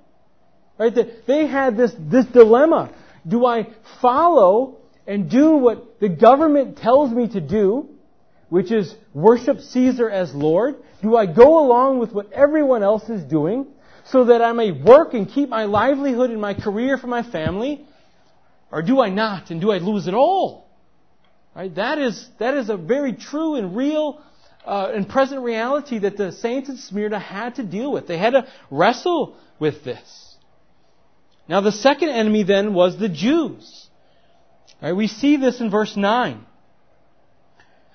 Right? 0.79 0.95
That 0.95 1.27
they 1.27 1.47
had 1.47 1.77
this, 1.77 1.95
this 1.99 2.27
dilemma. 2.27 2.93
Do 3.27 3.47
I 3.47 3.69
follow 4.01 4.79
and 5.07 5.31
do 5.31 5.53
what 5.57 6.01
the 6.01 6.09
government 6.09 6.79
tells 6.79 7.11
me 7.11 7.29
to 7.29 7.41
do, 7.41 7.89
which 8.49 8.73
is 8.73 8.95
worship 9.13 9.61
Caesar 9.61 10.11
as 10.11 10.35
Lord? 10.35 10.77
Do 11.03 11.17
I 11.17 11.27
go 11.27 11.65
along 11.65 11.99
with 11.99 12.13
what 12.13 12.33
everyone 12.33 12.83
else 12.83 13.09
is 13.09 13.23
doing 13.23 13.67
so 14.07 14.27
that 14.27 14.43
I 14.43 14.53
may 14.53 14.73
work 14.73 15.15
and 15.15 15.29
keep 15.29 15.49
my 15.49 15.65
livelihood 15.65 16.31
and 16.31 16.41
my 16.41 16.55
career 16.55 16.99
for 16.99 17.07
my 17.07 17.23
family? 17.23 17.87
Or 18.75 18.83
do 18.83 19.01
I 19.01 19.09
not? 19.09 19.53
And 19.53 19.61
do 19.61 19.71
I 19.71 19.79
lose 19.79 20.09
it 20.09 20.15
all? 20.15 20.67
Right? 21.55 21.73
That 21.77 21.99
is, 21.99 22.29
that 22.41 22.55
is 22.55 22.69
a 22.69 22.77
very 22.77 23.13
true 23.13 23.55
and 23.55 23.77
real 23.77 24.21
uh, 24.67 24.91
and 24.93 25.09
present 25.09 25.43
reality 25.43 26.01
that 26.01 26.17
the 26.17 26.33
saints 26.33 26.69
in 26.69 26.79
Smyrna 26.79 27.21
had 27.21 27.55
to 27.55 27.63
deal 27.63 27.93
with. 27.93 28.09
They 28.09 28.19
had 28.19 28.31
to 28.31 28.49
wrestle 28.73 29.37
with 29.61 29.85
this. 29.85 30.37
Now 31.49 31.61
the 31.61 31.71
second 31.71 32.09
enemy 32.09 32.43
then 32.43 32.75
was 32.75 32.99
the 32.99 33.09
Jews. 33.09 33.89
Right? 34.83 34.93
We 34.93 35.07
see 35.07 35.37
this 35.37 35.61
in 35.61 35.71
verse 35.71 35.97
9. 35.97 36.45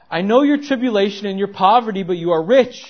I 0.10 0.22
know 0.22 0.44
your 0.44 0.62
tribulation 0.62 1.28
and 1.28 1.38
your 1.38 1.50
poverty, 1.50 2.04
but 2.04 2.16
you 2.16 2.32
are 2.32 2.42
rich. 2.42 2.86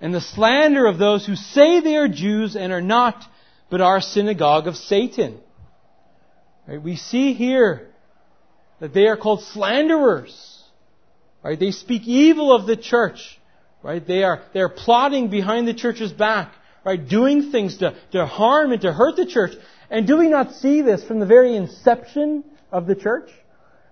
And 0.00 0.12
the 0.12 0.20
slander 0.20 0.86
of 0.86 0.98
those 0.98 1.24
who 1.24 1.36
say 1.36 1.78
they 1.78 1.96
are 1.96 2.08
Jews 2.08 2.56
and 2.56 2.72
are 2.72 2.82
not, 2.82 3.24
but 3.70 3.80
are 3.80 3.98
a 3.98 4.02
synagogue 4.02 4.66
of 4.66 4.74
Satan. 4.74 5.38
Right? 6.70 6.80
We 6.80 6.94
see 6.94 7.32
here 7.32 7.88
that 8.78 8.94
they 8.94 9.08
are 9.08 9.16
called 9.16 9.42
slanderers. 9.42 10.62
Right? 11.42 11.58
They 11.58 11.72
speak 11.72 12.06
evil 12.06 12.54
of 12.54 12.66
the 12.68 12.76
church. 12.76 13.40
Right? 13.82 14.06
They 14.06 14.22
are, 14.22 14.42
they 14.54 14.60
are 14.60 14.68
plotting 14.68 15.30
behind 15.30 15.66
the 15.66 15.74
church's 15.74 16.12
back. 16.12 16.52
Right? 16.84 17.08
Doing 17.08 17.50
things 17.50 17.78
to, 17.78 17.96
to 18.12 18.24
harm 18.24 18.70
and 18.70 18.80
to 18.82 18.92
hurt 18.92 19.16
the 19.16 19.26
church. 19.26 19.50
And 19.90 20.06
do 20.06 20.16
we 20.18 20.28
not 20.28 20.54
see 20.54 20.80
this 20.80 21.02
from 21.02 21.18
the 21.18 21.26
very 21.26 21.56
inception 21.56 22.44
of 22.70 22.86
the 22.86 22.94
church? 22.94 23.30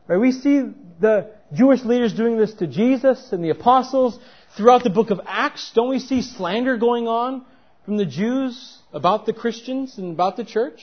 Right? 0.07 0.19
We 0.19 0.31
see 0.31 0.63
the 1.01 1.33
Jewish 1.53 1.85
leaders 1.85 2.15
doing 2.15 2.39
this 2.39 2.55
to 2.55 2.69
Jesus 2.69 3.33
and 3.33 3.43
the 3.43 3.51
apostles. 3.51 4.21
Throughout 4.57 4.85
the 4.85 4.91
book 4.91 5.11
of 5.11 5.21
Acts, 5.27 5.73
don't 5.75 5.91
we 5.91 5.99
see 5.99 6.23
slander 6.23 6.77
going 6.77 7.09
on 7.09 7.45
from 7.85 7.97
the 7.97 8.07
Jews 8.07 8.79
about 8.93 9.27
the 9.27 9.33
Christians 9.33 9.99
and 9.99 10.13
about 10.13 10.37
the 10.37 10.45
church? 10.45 10.81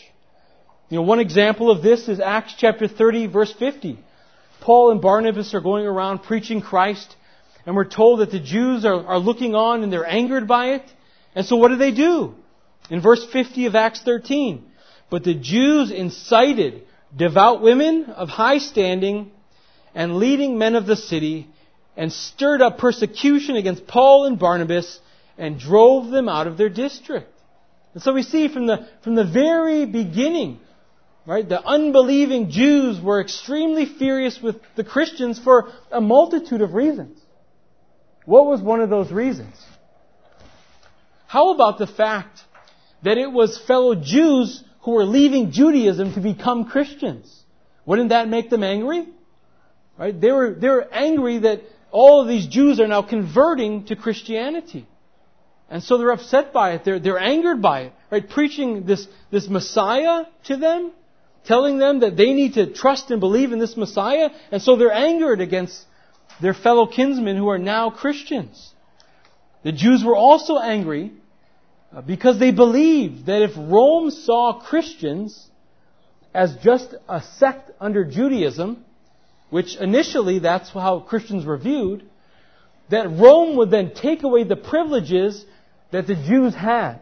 You 0.89 0.97
know, 0.97 1.01
one 1.01 1.19
example 1.19 1.71
of 1.71 1.81
this 1.81 2.07
is 2.07 2.19
Acts 2.19 2.53
chapter 2.57 2.87
30 2.87 3.27
verse 3.27 3.51
50. 3.51 3.97
Paul 4.61 4.91
and 4.91 5.01
Barnabas 5.01 5.53
are 5.53 5.61
going 5.61 5.85
around 5.85 6.19
preaching 6.19 6.61
Christ, 6.61 7.15
and 7.65 7.75
we're 7.75 7.85
told 7.85 8.19
that 8.19 8.31
the 8.31 8.39
Jews 8.39 8.85
are, 8.85 9.05
are 9.05 9.19
looking 9.19 9.55
on 9.55 9.81
and 9.83 9.91
they're 9.91 10.05
angered 10.05 10.47
by 10.47 10.73
it. 10.73 10.83
And 11.33 11.45
so 11.45 11.55
what 11.55 11.69
do 11.69 11.77
they 11.77 11.91
do? 11.91 12.35
In 12.89 13.01
verse 13.01 13.25
50 13.25 13.65
of 13.65 13.75
Acts 13.75 14.01
13, 14.03 14.63
but 15.09 15.23
the 15.23 15.33
Jews 15.33 15.91
incited 15.91 16.83
devout 17.15 17.61
women 17.61 18.05
of 18.05 18.29
high 18.29 18.59
standing 18.59 19.31
and 19.95 20.17
leading 20.17 20.57
men 20.57 20.75
of 20.75 20.85
the 20.85 20.95
city 20.95 21.47
and 21.97 22.11
stirred 22.11 22.61
up 22.61 22.77
persecution 22.77 23.55
against 23.55 23.87
Paul 23.87 24.25
and 24.25 24.37
Barnabas 24.37 24.99
and 25.37 25.59
drove 25.59 26.11
them 26.11 26.29
out 26.29 26.45
of 26.45 26.57
their 26.57 26.69
district. 26.69 27.31
And 27.93 28.03
so 28.03 28.13
we 28.13 28.23
see 28.23 28.49
from 28.49 28.67
the, 28.67 28.87
from 29.03 29.15
the 29.15 29.25
very 29.25 29.85
beginning 29.85 30.59
Right? 31.25 31.47
The 31.47 31.63
unbelieving 31.63 32.51
Jews 32.51 33.01
were 33.01 33.19
extremely 33.19 33.85
furious 33.85 34.39
with 34.41 34.57
the 34.75 34.83
Christians 34.83 35.39
for 35.39 35.71
a 35.91 35.99
multitude 35.99 36.61
of 36.61 36.73
reasons. 36.73 37.19
What 38.25 38.45
was 38.45 38.61
one 38.61 38.81
of 38.81 38.89
those 38.89 39.11
reasons? 39.11 39.55
How 41.27 41.53
about 41.53 41.79
the 41.79 41.87
fact 41.87 42.41
that 43.03 43.17
it 43.17 43.31
was 43.31 43.57
fellow 43.57 43.95
Jews 43.95 44.63
who 44.81 44.91
were 44.91 45.05
leaving 45.05 45.51
Judaism 45.51 46.13
to 46.13 46.19
become 46.19 46.65
Christians? 46.65 47.43
Wouldn't 47.85 48.09
that 48.09 48.29
make 48.29 48.49
them 48.51 48.63
angry? 48.63 49.07
Right? 49.97 50.19
They 50.19 50.31
were, 50.31 50.53
they 50.53 50.69
were 50.69 50.87
angry 50.93 51.39
that 51.39 51.61
all 51.91 52.21
of 52.21 52.27
these 52.27 52.45
Jews 52.45 52.79
are 52.79 52.87
now 52.87 53.01
converting 53.01 53.85
to 53.85 53.95
Christianity. 53.95 54.87
And 55.69 55.81
so 55.81 55.97
they're 55.97 56.11
upset 56.11 56.53
by 56.53 56.73
it. 56.73 56.83
They're, 56.83 56.99
they're 56.99 57.19
angered 57.19 57.61
by 57.61 57.81
it. 57.81 57.93
Right? 58.11 58.29
Preaching 58.29 58.85
this, 58.85 59.07
this 59.31 59.47
Messiah 59.47 60.25
to 60.45 60.57
them 60.57 60.91
telling 61.47 61.77
them 61.77 61.99
that 61.99 62.17
they 62.17 62.33
need 62.33 62.55
to 62.55 62.73
trust 62.73 63.11
and 63.11 63.19
believe 63.19 63.51
in 63.51 63.59
this 63.59 63.77
Messiah, 63.77 64.29
and 64.51 64.61
so 64.61 64.75
they're 64.75 64.91
angered 64.91 65.41
against 65.41 65.85
their 66.41 66.53
fellow 66.53 66.85
kinsmen 66.85 67.37
who 67.37 67.49
are 67.49 67.59
now 67.59 67.89
Christians. 67.89 68.73
The 69.63 69.71
Jews 69.71 70.03
were 70.03 70.15
also 70.15 70.57
angry 70.57 71.11
Uh, 71.95 72.01
because 72.01 72.39
they 72.39 72.51
believed 72.51 73.27
that 73.27 73.41
if 73.41 73.51
Rome 73.55 74.11
saw 74.11 74.59
Christians 74.59 75.49
as 76.33 76.57
just 76.57 76.93
a 77.07 77.21
sect 77.21 77.71
under 77.79 78.03
Judaism, 78.03 78.83
which 79.49 79.77
initially 79.77 80.39
that's 80.39 80.69
how 80.71 80.99
Christians 80.99 81.45
were 81.45 81.57
viewed, 81.57 82.03
that 82.89 83.09
Rome 83.09 83.55
would 83.55 83.71
then 83.71 83.93
take 83.93 84.23
away 84.23 84.43
the 84.43 84.57
privileges 84.57 85.45
that 85.91 86.05
the 86.07 86.15
Jews 86.15 86.53
had 86.53 86.99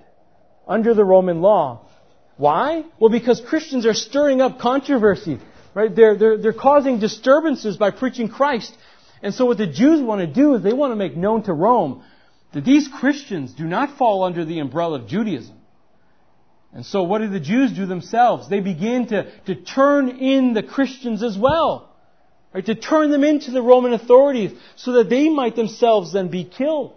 under 0.68 0.94
the 0.94 1.04
Roman 1.04 1.42
law. 1.42 1.88
Why? 2.38 2.84
Well, 3.00 3.10
because 3.10 3.42
Christians 3.42 3.86
are 3.86 3.94
stirring 3.94 4.42
up 4.42 4.60
controversy, 4.60 5.40
right? 5.74 5.96
They're, 5.96 6.18
they're, 6.18 6.38
they're 6.38 6.54
causing 6.54 7.00
disturbances 7.00 7.78
by 7.78 7.92
preaching 7.92 8.28
Christ. 8.28 8.76
And 9.22 9.34
so 9.34 9.46
what 9.46 9.58
the 9.58 9.68
Jews 9.68 10.02
want 10.02 10.22
to 10.22 10.28
do 10.28 10.56
is 10.56 10.64
they 10.64 10.74
want 10.74 10.92
to 10.92 10.96
make 10.96 11.16
known 11.16 11.44
to 11.44 11.54
Rome 11.54 12.04
that 12.54 12.66
these 12.66 12.88
Christians 12.88 13.54
do 13.54 13.66
not 13.66 13.98
fall 13.98 14.24
under 14.24 14.46
the 14.46 14.60
umbrella 14.60 15.00
of 15.00 15.08
Judaism. 15.08 15.58
And 16.74 16.86
so 16.86 17.04
what 17.04 17.20
do 17.20 17.30
the 17.30 17.40
Jews 17.40 17.72
do 17.72 17.86
themselves? 17.86 18.50
They 18.50 18.60
begin 18.60 19.08
to, 19.08 19.32
to 19.46 19.56
turn 19.56 20.10
in 20.10 20.54
the 20.54 20.64
Christians 20.64 21.22
as 21.24 21.38
well. 21.38 21.90
Right, 22.54 22.66
to 22.68 22.76
turn 22.76 23.10
them 23.10 23.24
into 23.24 23.50
the 23.50 23.64
Roman 23.64 23.94
authorities 23.94 24.52
so 24.76 24.94
that 24.94 25.10
they 25.10 25.28
might 25.28 25.56
themselves 25.56 26.14
then 26.14 26.28
be 26.28 26.44
killed. 26.44 26.94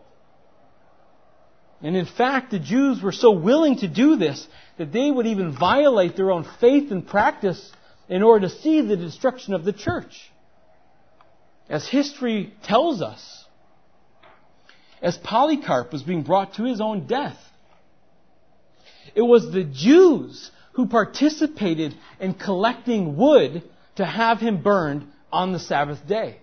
And 1.82 1.96
in 1.96 2.04
fact, 2.04 2.50
the 2.50 2.58
Jews 2.58 3.02
were 3.02 3.12
so 3.12 3.30
willing 3.30 3.78
to 3.78 3.88
do 3.88 4.16
this 4.16 4.46
that 4.78 4.92
they 4.92 5.10
would 5.10 5.26
even 5.26 5.52
violate 5.52 6.16
their 6.16 6.30
own 6.30 6.46
faith 6.60 6.90
and 6.90 7.06
practice 7.06 7.72
in 8.08 8.22
order 8.22 8.48
to 8.48 8.54
see 8.54 8.80
the 8.82 8.96
destruction 8.96 9.54
of 9.54 9.64
the 9.64 9.72
church. 9.72 10.30
As 11.68 11.88
history 11.88 12.54
tells 12.62 13.02
us, 13.02 13.44
as 15.02 15.16
Polycarp 15.18 15.92
was 15.92 16.02
being 16.02 16.22
brought 16.22 16.54
to 16.54 16.64
his 16.64 16.80
own 16.80 17.06
death, 17.06 17.38
it 19.14 19.22
was 19.22 19.50
the 19.50 19.64
Jews 19.64 20.50
who 20.72 20.86
participated 20.86 21.94
in 22.20 22.34
collecting 22.34 23.16
wood 23.16 23.62
to 23.96 24.04
have 24.04 24.40
him 24.40 24.62
burned 24.62 25.06
on 25.32 25.52
the 25.52 25.58
Sabbath 25.58 26.06
day. 26.06 26.38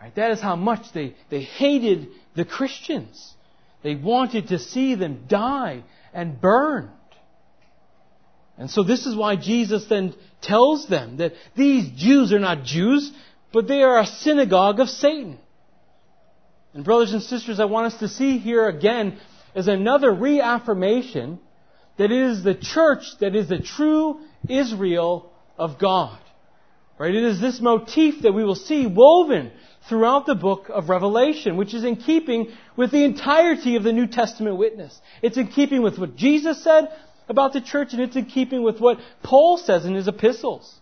Right? 0.00 0.14
That 0.14 0.32
is 0.32 0.40
how 0.40 0.56
much 0.56 0.92
they, 0.92 1.14
they 1.30 1.40
hated 1.40 2.08
the 2.34 2.44
Christians. 2.44 3.34
They 3.82 3.94
wanted 3.94 4.48
to 4.48 4.58
see 4.58 4.94
them 4.94 5.24
die 5.28 5.82
and 6.12 6.40
burned. 6.40 6.90
And 8.58 8.70
so 8.70 8.82
this 8.82 9.06
is 9.06 9.14
why 9.14 9.36
Jesus 9.36 9.86
then 9.86 10.14
tells 10.40 10.86
them 10.86 11.18
that 11.18 11.34
these 11.54 11.90
Jews 11.96 12.32
are 12.32 12.38
not 12.38 12.64
Jews, 12.64 13.12
but 13.52 13.68
they 13.68 13.82
are 13.82 14.00
a 14.00 14.06
synagogue 14.06 14.80
of 14.80 14.88
Satan. 14.88 15.38
And 16.72 16.84
brothers 16.84 17.12
and 17.12 17.22
sisters, 17.22 17.60
I 17.60 17.64
want 17.66 17.92
us 17.92 18.00
to 18.00 18.08
see 18.08 18.38
here 18.38 18.68
again 18.68 19.18
as 19.54 19.68
another 19.68 20.12
reaffirmation 20.12 21.38
that 21.96 22.12
it 22.12 22.12
is 22.12 22.42
the 22.42 22.54
church 22.54 23.04
that 23.20 23.34
is 23.34 23.48
the 23.48 23.60
true 23.60 24.20
Israel 24.48 25.32
of 25.58 25.78
God. 25.78 26.18
Right? 26.98 27.14
It 27.14 27.24
is 27.24 27.40
this 27.40 27.60
motif 27.60 28.22
that 28.22 28.32
we 28.32 28.44
will 28.44 28.54
see 28.54 28.86
woven 28.86 29.52
throughout 29.88 30.26
the 30.26 30.34
book 30.34 30.70
of 30.70 30.88
Revelation, 30.88 31.56
which 31.56 31.74
is 31.74 31.84
in 31.84 31.96
keeping 31.96 32.48
with 32.76 32.90
the 32.90 33.04
entirety 33.04 33.76
of 33.76 33.82
the 33.82 33.92
New 33.92 34.06
Testament 34.06 34.56
witness. 34.56 34.98
It's 35.22 35.36
in 35.36 35.48
keeping 35.48 35.82
with 35.82 35.98
what 35.98 36.16
Jesus 36.16 36.62
said 36.64 36.88
about 37.28 37.52
the 37.52 37.60
church, 37.60 37.92
and 37.92 38.00
it's 38.00 38.16
in 38.16 38.26
keeping 38.26 38.62
with 38.62 38.80
what 38.80 38.98
Paul 39.22 39.58
says 39.58 39.84
in 39.84 39.94
his 39.94 40.08
epistles. 40.08 40.72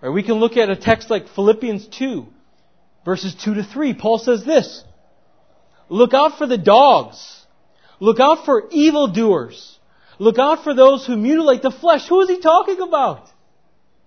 Right? 0.00 0.10
We 0.10 0.22
can 0.22 0.34
look 0.34 0.56
at 0.56 0.70
a 0.70 0.76
text 0.76 1.10
like 1.10 1.28
Philippians 1.28 1.88
2, 1.88 2.26
verses 3.04 3.34
2 3.34 3.54
to 3.54 3.64
3. 3.64 3.94
Paul 3.94 4.18
says 4.18 4.44
this, 4.44 4.84
Look 5.88 6.14
out 6.14 6.38
for 6.38 6.46
the 6.46 6.58
dogs. 6.58 7.44
Look 8.00 8.20
out 8.20 8.44
for 8.44 8.68
evildoers. 8.70 9.78
Look 10.18 10.38
out 10.38 10.64
for 10.64 10.74
those 10.74 11.06
who 11.06 11.16
mutilate 11.16 11.62
the 11.62 11.70
flesh. 11.70 12.08
Who 12.08 12.20
is 12.20 12.28
he 12.28 12.40
talking 12.40 12.80
about? 12.80 13.28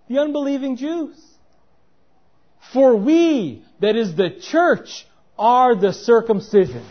the 0.10 0.18
unbelieving 0.20 0.76
Jews. 0.76 1.16
For 2.74 2.96
we, 2.96 3.64
that 3.80 3.96
is 3.96 4.16
the 4.16 4.32
church, 4.32 5.06
are 5.38 5.76
the 5.76 5.94
circumcision. 5.94 6.86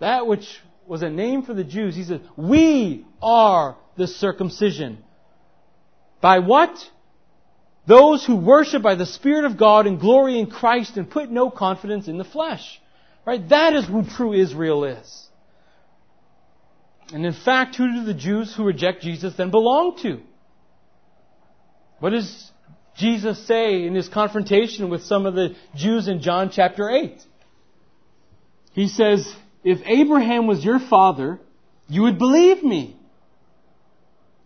That 0.00 0.26
which 0.26 0.46
was 0.88 1.02
a 1.02 1.10
name 1.10 1.42
for 1.42 1.54
the 1.54 1.64
Jews, 1.64 1.94
he 1.94 2.04
said, 2.04 2.22
we 2.36 3.04
are 3.22 3.76
the 3.96 4.06
circumcision. 4.06 4.98
By 6.20 6.38
what? 6.38 6.76
Those 7.86 8.24
who 8.24 8.36
worship 8.36 8.82
by 8.82 8.94
the 8.94 9.06
Spirit 9.06 9.44
of 9.44 9.56
God 9.56 9.86
and 9.86 10.00
glory 10.00 10.38
in 10.38 10.50
Christ 10.50 10.96
and 10.96 11.10
put 11.10 11.30
no 11.30 11.50
confidence 11.50 12.08
in 12.08 12.18
the 12.18 12.24
flesh. 12.24 12.80
Right? 13.24 13.46
That 13.48 13.74
is 13.74 13.86
who 13.86 14.04
true 14.04 14.32
Israel 14.32 14.84
is. 14.84 15.28
And 17.12 17.24
in 17.24 17.32
fact, 17.32 17.76
who 17.76 17.92
do 17.92 18.04
the 18.04 18.14
Jews 18.14 18.54
who 18.54 18.64
reject 18.64 19.02
Jesus 19.02 19.34
then 19.36 19.50
belong 19.50 19.98
to? 20.02 20.20
What 22.00 22.10
does 22.10 22.50
Jesus 22.96 23.46
say 23.46 23.84
in 23.84 23.94
his 23.94 24.08
confrontation 24.08 24.90
with 24.90 25.02
some 25.04 25.24
of 25.26 25.34
the 25.34 25.54
Jews 25.74 26.08
in 26.08 26.20
John 26.20 26.50
chapter 26.52 26.90
8? 26.90 27.18
He 28.72 28.88
says, 28.88 29.34
If 29.64 29.80
Abraham 29.84 30.46
was 30.46 30.64
your 30.64 30.78
father, 30.78 31.38
you 31.88 32.02
would 32.02 32.18
believe 32.18 32.62
me. 32.62 32.96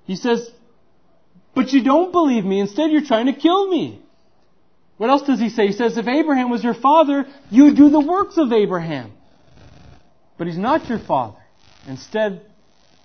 He 0.05 0.17
says, 0.17 0.49
But 1.55 1.73
you 1.73 1.83
don't 1.85 2.13
believe 2.13 2.45
me. 2.45 2.61
Instead, 2.61 2.91
you're 2.91 3.05
trying 3.05 3.27
to 3.27 3.33
kill 3.33 3.69
me. 3.69 4.01
What 4.97 5.11
else 5.11 5.23
does 5.23 5.41
he 5.41 5.49
say? 5.49 5.67
He 5.67 5.73
says, 5.73 5.97
If 5.97 6.07
Abraham 6.07 6.51
was 6.51 6.65
your 6.65 6.75
father, 6.75 7.27
you 7.51 7.65
would 7.65 7.77
do 7.77 7.91
the 7.91 8.01
works 8.01 8.39
of 8.39 8.53
Abraham. 8.53 9.13
But 10.39 10.47
he's 10.47 10.59
not 10.59 10.89
your 10.89 10.99
father. 10.99 11.39
Instead, 11.87 12.43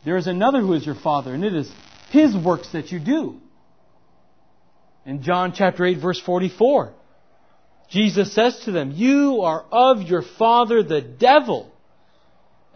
there 0.05 0.17
is 0.17 0.27
another 0.27 0.61
who 0.61 0.73
is 0.73 0.85
your 0.85 0.95
father, 0.95 1.33
and 1.33 1.43
it 1.43 1.53
is 1.53 1.71
his 2.09 2.35
works 2.35 2.71
that 2.71 2.91
you 2.91 2.99
do 2.99 3.41
in 5.07 5.23
John 5.23 5.53
chapter 5.55 5.85
8 5.85 5.99
verse 5.99 6.21
44. 6.21 6.93
Jesus 7.89 8.35
says 8.35 8.59
to 8.65 8.71
them, 8.71 8.91
You 8.91 9.41
are 9.41 9.63
of 9.71 10.01
your 10.01 10.21
father 10.21 10.83
the 10.83 11.01
devil, 11.01 11.71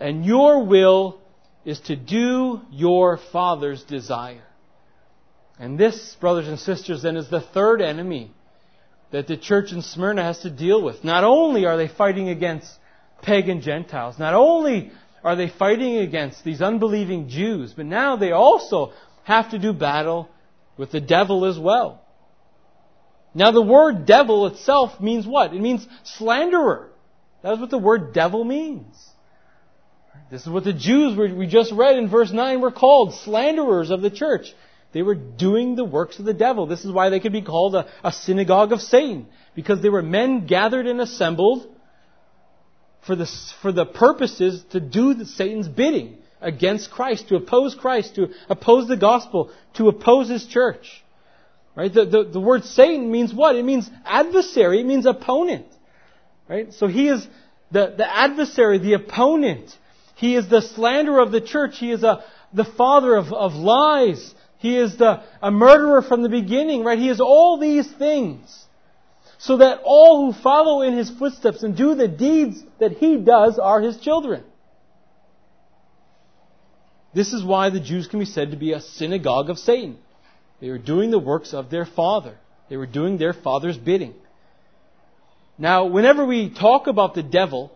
and 0.02 0.26
your 0.26 0.66
will 0.66 1.22
is 1.64 1.80
to 1.82 1.96
do 1.96 2.62
your 2.72 3.18
father's 3.32 3.84
desire. 3.84 4.44
And 5.60 5.78
this, 5.78 6.16
brothers 6.20 6.48
and 6.48 6.58
sisters, 6.60 7.04
then 7.04 7.18
is 7.18 7.30
the 7.30 7.40
third 7.40 7.82
enemy 7.82 8.32
that 9.12 9.28
the 9.28 9.38
church 9.38 9.72
in 9.72 9.84
Smyrna 9.84 10.24
has 10.24 10.40
to 10.40 10.50
deal 10.50 10.82
with. 10.82 11.04
Not 11.04 11.24
only 11.24 11.66
are 11.66 11.78
they 11.78 11.88
fighting 11.88 12.30
against 12.30 12.68
pagan 13.22 13.62
Gentiles, 13.62 14.18
not 14.18 14.34
only 14.34 14.92
are 15.24 15.36
they 15.36 15.50
fighting 15.50 15.98
against 15.98 16.44
these 16.44 16.62
unbelieving 16.62 17.30
Jews, 17.30 17.74
but 17.74 17.86
now 17.86 18.16
they 18.16 18.32
also 18.32 18.94
have 19.24 19.52
to 19.52 19.60
do 19.60 19.72
battle 19.72 20.30
with 20.78 20.92
the 20.92 21.02
devil 21.02 21.46
as 21.46 21.60
well. 21.60 22.02
Now 23.36 23.52
the 23.52 23.62
word 23.62 24.08
devil 24.08 24.48
itself 24.48 25.00
means 25.00 25.28
what? 25.28 25.54
It 25.54 25.62
means 25.62 25.88
slanderer. 26.04 26.90
That's 27.44 27.60
what 27.60 27.70
the 27.70 27.78
word 27.78 28.14
devil 28.14 28.44
means. 28.44 28.96
This 30.32 30.44
is 30.44 30.50
what 30.50 30.64
the 30.64 30.74
Jews 30.74 31.18
we 31.18 31.46
just 31.46 31.74
read 31.74 31.98
in 31.98 32.08
verse 32.08 32.32
9 32.32 32.62
were 32.62 32.72
called, 32.72 33.14
slanderers 33.16 33.90
of 33.92 34.02
the 34.02 34.10
church. 34.10 34.54
They 34.94 35.02
were 35.02 35.16
doing 35.16 35.76
the 35.76 35.84
works 35.84 36.20
of 36.20 36.26
the 36.26 36.34
devil. 36.34 36.66
This 36.66 36.86
is 36.86 36.92
why 36.92 37.10
they 37.10 37.20
could 37.20 37.34
be 37.34 37.42
called 37.42 37.76
a, 37.76 37.90
a 38.02 38.14
synagogue 38.14 38.72
of 38.72 38.82
Satan. 38.82 39.28
Because 39.56 39.82
they 39.82 39.90
were 39.90 40.02
men 40.02 40.48
gathered 40.48 40.88
and 40.88 41.02
assembled 41.02 41.68
for 43.06 43.18
the, 43.18 43.30
for 43.62 43.74
the 43.74 43.86
purposes 43.86 44.64
to 44.72 44.80
do 44.80 45.14
the, 45.14 45.26
Satan's 45.26 45.68
bidding 45.68 46.18
against 46.40 46.92
Christ, 46.92 47.28
to 47.28 47.36
oppose 47.36 47.76
Christ, 47.76 48.16
to 48.16 48.30
oppose 48.50 48.88
the 48.88 48.98
gospel, 48.98 49.52
to 49.76 49.90
oppose 49.90 50.30
his 50.30 50.46
church. 50.46 51.04
Right? 51.76 51.94
The, 51.94 52.06
the, 52.06 52.24
the 52.24 52.40
word 52.40 52.64
Satan 52.64 53.12
means 53.12 53.34
what? 53.34 53.58
It 53.58 53.66
means 53.66 53.90
adversary. 54.06 54.80
It 54.80 54.86
means 54.86 55.06
opponent. 55.06 55.68
Right? 56.48 56.74
So 56.74 56.88
he 56.88 57.10
is 57.10 57.28
the, 57.72 57.94
the 57.98 58.10
adversary, 58.10 58.78
the 58.78 58.94
opponent. 58.94 59.78
He 60.22 60.36
is 60.36 60.48
the 60.48 60.62
slanderer 60.62 61.20
of 61.20 61.32
the 61.32 61.42
church. 61.42 61.80
He 61.80 61.90
is 61.90 62.04
a, 62.04 62.24
the 62.54 62.64
father 62.64 63.16
of, 63.16 63.34
of 63.34 63.54
lies. 63.54 64.36
He 64.60 64.78
is 64.78 64.96
the, 64.96 65.24
a 65.42 65.50
murderer 65.50 66.04
from 66.04 66.22
the 66.22 66.30
beginning, 66.30 66.84
right? 66.84 67.00
He 67.00 67.10
is 67.10 67.20
all 67.20 67.58
these 67.58 67.92
things. 67.92 68.66
So 69.40 69.58
that 69.58 69.82
all 69.84 70.28
who 70.32 70.40
follow 70.40 70.84
in 70.84 70.96
his 70.96 71.10
footsteps 71.10 71.64
and 71.64 71.76
do 71.76 71.96
the 71.96 72.08
deeds 72.08 72.64
that 72.80 72.92
he 72.92 73.18
does 73.18 73.58
are 73.58 73.82
his 73.82 73.98
children. 73.98 74.44
This 77.16 77.34
is 77.34 77.44
why 77.44 77.72
the 77.72 77.80
Jews 77.80 78.06
can 78.06 78.20
be 78.20 78.26
said 78.26 78.52
to 78.52 78.58
be 78.58 78.74
a 78.74 78.80
synagogue 78.80 79.50
of 79.50 79.58
Satan. 79.58 79.98
They 80.60 80.70
were 80.70 80.78
doing 80.78 81.10
the 81.10 81.18
works 81.18 81.52
of 81.52 81.72
their 81.72 81.88
father. 81.88 82.38
They 82.70 82.78
were 82.78 82.86
doing 82.86 83.18
their 83.18 83.34
father's 83.34 83.76
bidding. 83.76 84.14
Now, 85.58 85.86
whenever 85.86 86.24
we 86.24 86.54
talk 86.54 86.86
about 86.86 87.16
the 87.16 87.24
devil 87.24 87.76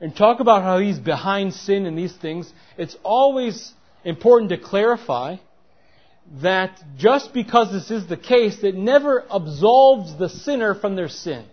and 0.00 0.16
talk 0.16 0.40
about 0.40 0.62
how 0.62 0.78
he's 0.78 0.98
behind 0.98 1.54
sin 1.54 1.86
and 1.86 1.96
these 1.96 2.16
things, 2.16 2.52
it's 2.78 2.96
always 3.02 3.72
important 4.04 4.50
to 4.50 4.58
clarify 4.58 5.36
that 6.42 6.80
just 6.96 7.34
because 7.34 7.72
this 7.72 7.90
is 7.90 8.06
the 8.08 8.16
case, 8.16 8.62
it 8.62 8.76
never 8.76 9.24
absolves 9.30 10.16
the 10.16 10.28
sinner 10.28 10.74
from 10.74 10.96
their 10.96 11.08
sin. 11.08 11.44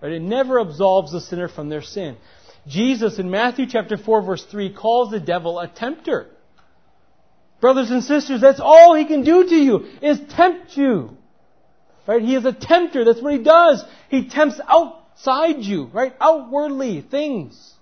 Right? 0.00 0.12
It 0.12 0.22
never 0.22 0.60
absolves 0.60 1.12
the 1.12 1.20
sinner 1.20 1.48
from 1.48 1.68
their 1.68 1.82
sin. 1.82 2.16
Jesus 2.66 3.18
in 3.18 3.30
Matthew 3.30 3.66
chapter 3.66 3.96
4 3.96 4.22
verse 4.22 4.44
3 4.44 4.72
calls 4.74 5.10
the 5.10 5.20
devil 5.20 5.58
a 5.58 5.68
tempter. 5.68 6.28
Brothers 7.60 7.90
and 7.90 8.04
sisters, 8.04 8.40
that's 8.40 8.60
all 8.60 8.94
he 8.94 9.04
can 9.04 9.24
do 9.24 9.44
to 9.44 9.54
you, 9.54 9.86
is 10.00 10.20
tempt 10.36 10.76
you. 10.76 11.16
Right? 12.06 12.22
He 12.22 12.34
is 12.34 12.44
a 12.44 12.52
tempter. 12.52 13.04
That's 13.04 13.20
what 13.20 13.32
he 13.32 13.42
does. 13.42 13.84
He 14.08 14.28
tempts 14.28 14.60
outside 15.18 15.62
you, 15.62 15.86
right? 15.92 16.14
Outwardly 16.20 17.02
things. 17.02 17.74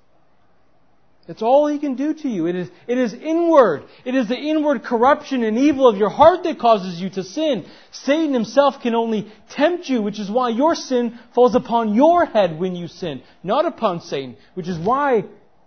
That's 1.26 1.42
all 1.42 1.66
he 1.66 1.80
can 1.80 1.96
do 1.96 2.14
to 2.14 2.28
you. 2.28 2.46
It 2.46 2.54
is, 2.54 2.70
it 2.86 2.98
is 2.98 3.12
inward. 3.12 3.82
It 4.04 4.14
is 4.14 4.28
the 4.28 4.36
inward 4.36 4.84
corruption 4.84 5.42
and 5.42 5.58
evil 5.58 5.88
of 5.88 5.96
your 5.96 6.08
heart 6.08 6.44
that 6.44 6.60
causes 6.60 7.00
you 7.00 7.10
to 7.10 7.24
sin. 7.24 7.66
Satan 7.90 8.32
himself 8.32 8.80
can 8.80 8.94
only 8.94 9.32
tempt 9.50 9.88
you, 9.88 10.02
which 10.02 10.20
is 10.20 10.30
why 10.30 10.50
your 10.50 10.76
sin 10.76 11.18
falls 11.34 11.56
upon 11.56 11.94
your 11.94 12.26
head 12.26 12.60
when 12.60 12.76
you 12.76 12.86
sin, 12.86 13.22
not 13.42 13.66
upon 13.66 14.02
Satan. 14.02 14.36
Which 14.54 14.68
is 14.68 14.78
why, 14.78 15.24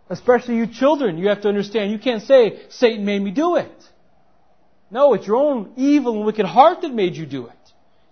especially 0.09 0.55
you 0.55 0.65
children, 0.65 1.17
you 1.17 1.27
have 1.27 1.41
to 1.41 1.49
understand, 1.49 1.91
you 1.91 1.99
can't 1.99 2.23
say, 2.23 2.61
Satan 2.69 3.03
made 3.03 3.21
me 3.21 3.31
do 3.31 3.57
it. 3.57 3.71
No, 4.89 5.13
it's 5.13 5.27
your 5.27 5.35
own 5.35 5.73
evil 5.75 6.15
and 6.15 6.25
wicked 6.25 6.45
heart 6.45 6.81
that 6.81 6.93
made 6.93 7.15
you 7.15 7.25
do 7.25 7.47
it. 7.47 7.53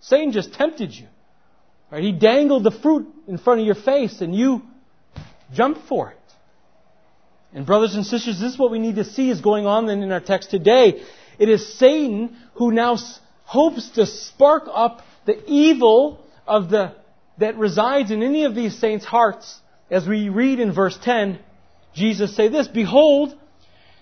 Satan 0.02 0.34
just 0.34 0.54
tempted 0.54 0.94
you. 0.94 1.08
Right? 1.92 2.04
He 2.04 2.12
dangled 2.12 2.64
the 2.64 2.72
fruit 2.72 3.08
in 3.28 3.38
front 3.38 3.62
of 3.62 3.66
your 3.66 3.76
face 3.76 4.22
and 4.22 4.36
you 4.36 4.62
jumped 5.54 5.88
for 5.88 6.12
it. 6.12 6.18
And 7.54 7.66
brothers 7.66 7.96
and 7.96 8.06
sisters, 8.06 8.40
this 8.40 8.54
is 8.54 8.60
what 8.60 8.72
we 8.72 8.80
need 8.80 8.96
to 8.96 9.06
see 9.06 9.30
is 9.30 9.42
going 9.42 9.66
on 9.66 9.86
then 9.86 10.04
in 10.04 10.12
our 10.12 10.20
text 10.20 10.52
today. 10.52 11.02
It 11.40 11.50
is 11.50 11.78
Satan 11.78 12.36
who 12.56 12.72
now 12.72 12.98
hopes 13.46 13.90
to 13.92 14.06
spark 14.06 14.64
up 14.72 15.02
the 15.26 15.42
evil 15.50 16.26
of 16.46 16.70
the, 16.70 16.96
that 17.38 17.58
resides 17.58 18.12
in 18.12 18.22
any 18.22 18.44
of 18.44 18.54
these 18.54 18.78
saints' 18.78 19.06
hearts. 19.06 19.60
As 19.90 20.06
we 20.06 20.28
read 20.28 20.60
in 20.60 20.74
verse 20.74 20.98
10, 21.02 21.40
Jesus 21.94 22.36
say 22.36 22.50
this, 22.50 22.68
Behold, 22.68 23.34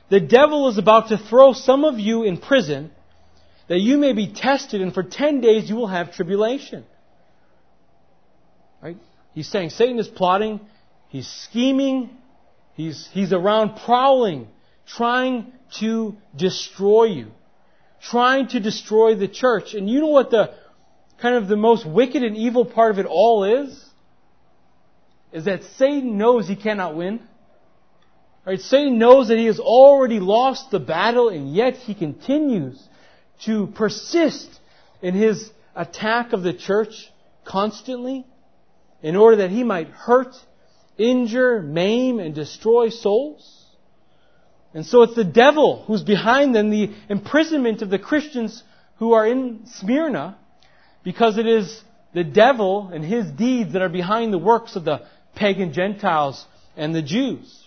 the 0.09 0.19
devil 0.19 0.67
is 0.69 0.77
about 0.77 1.09
to 1.09 1.17
throw 1.17 1.53
some 1.53 1.83
of 1.83 1.99
you 1.99 2.23
in 2.23 2.37
prison 2.37 2.91
that 3.67 3.79
you 3.79 3.97
may 3.97 4.13
be 4.13 4.33
tested 4.33 4.81
and 4.81 4.93
for 4.93 5.03
10 5.03 5.41
days 5.41 5.69
you 5.69 5.75
will 5.75 5.87
have 5.87 6.13
tribulation. 6.13 6.85
He's 9.35 9.49
saying 9.49 9.71
Satan 9.71 9.99
is 9.99 10.07
plotting, 10.07 10.61
he's 11.09 11.27
scheming, 11.27 12.09
he's, 12.73 13.07
he's 13.11 13.33
around 13.33 13.75
prowling, 13.85 14.47
trying 14.87 15.51
to 15.79 16.15
destroy 16.33 17.03
you, 17.03 17.31
trying 18.01 18.47
to 18.47 18.61
destroy 18.61 19.15
the 19.15 19.27
church. 19.27 19.73
And 19.73 19.89
you 19.89 19.99
know 19.99 20.07
what 20.07 20.31
the 20.31 20.55
kind 21.21 21.35
of 21.35 21.49
the 21.49 21.57
most 21.57 21.85
wicked 21.85 22.23
and 22.23 22.37
evil 22.37 22.63
part 22.63 22.91
of 22.91 22.99
it 22.99 23.05
all 23.05 23.43
is? 23.43 23.77
Is 25.33 25.43
that 25.45 25.63
Satan 25.77 26.17
knows 26.17 26.47
he 26.47 26.55
cannot 26.55 26.95
win. 26.95 27.19
Right? 28.45 28.61
Satan 28.61 28.97
knows 28.97 29.27
that 29.27 29.37
he 29.37 29.47
has 29.47 29.59
already 29.59 30.21
lost 30.21 30.71
the 30.71 30.79
battle 30.79 31.27
and 31.27 31.53
yet 31.53 31.75
he 31.75 31.93
continues 31.93 32.81
to 33.43 33.67
persist 33.67 34.49
in 35.01 35.13
his 35.13 35.51
attack 35.75 36.31
of 36.31 36.41
the 36.41 36.53
church 36.53 37.11
constantly 37.43 38.25
in 39.01 39.15
order 39.15 39.38
that 39.38 39.51
he 39.51 39.63
might 39.63 39.89
hurt, 39.89 40.36
injure, 40.97 41.62
maim, 41.62 42.19
and 42.19 42.34
destroy 42.34 42.89
souls. 42.89 43.65
And 44.73 44.86
so 44.86 45.03
it's 45.03 45.15
the 45.15 45.23
devil 45.23 45.84
who's 45.86 46.03
behind 46.03 46.53
then 46.53 46.69
the 46.69 46.93
imprisonment 47.10 47.81
of 47.81 47.89
the 47.89 47.99
Christians 47.99 48.62
who 48.97 49.13
are 49.13 49.25
in 49.25 49.62
Smyrna 49.67 50.38
because 51.03 51.38
it 51.38 51.47
is 51.47 51.81
the 52.13 52.23
devil 52.23 52.89
and 52.93 53.03
his 53.03 53.29
deeds 53.31 53.73
that 53.73 53.81
are 53.81 53.89
behind 53.89 54.34
the 54.34 54.38
works 54.38 54.75
of 54.75 54.86
the 54.86 55.01
pagan 55.36 55.73
Gentiles 55.73 56.45
and 56.75 56.93
the 56.93 57.01
Jews. 57.01 57.63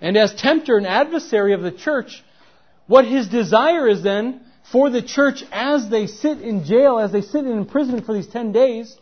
And 0.00 0.16
as 0.16 0.34
tempter 0.34 0.76
and 0.76 0.86
adversary 0.86 1.52
of 1.52 1.62
the 1.62 1.72
church, 1.72 2.22
what 2.86 3.04
his 3.04 3.28
desire 3.28 3.88
is 3.88 4.02
then 4.02 4.40
for 4.72 4.90
the 4.90 5.02
church 5.02 5.44
as 5.52 5.88
they 5.90 6.06
sit 6.06 6.40
in 6.40 6.64
jail, 6.64 6.98
as 6.98 7.12
they 7.12 7.22
sit 7.22 7.44
in 7.44 7.52
imprisonment 7.52 8.06
for 8.06 8.14
these 8.14 8.28
10 8.28 8.52
days, 8.52 8.96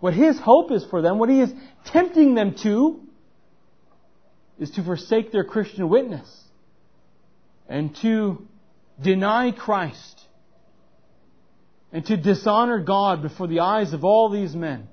what 0.00 0.14
his 0.14 0.38
hope 0.38 0.70
is 0.70 0.84
for 0.84 1.02
them, 1.02 1.18
what 1.18 1.28
he 1.28 1.40
is 1.40 1.52
tempting 1.86 2.34
them 2.34 2.54
to, 2.62 3.00
is 4.58 4.70
to 4.72 4.82
forsake 4.82 5.32
their 5.32 5.44
Christian 5.44 5.88
witness 5.88 6.28
and 7.68 7.94
to 7.96 8.46
deny 9.00 9.52
Christ 9.52 10.20
and 11.92 12.04
to 12.06 12.16
dishonor 12.16 12.80
God 12.80 13.22
before 13.22 13.46
the 13.46 13.60
eyes 13.60 13.92
of 13.92 14.04
all 14.04 14.28
these 14.30 14.54
men. 14.54 14.88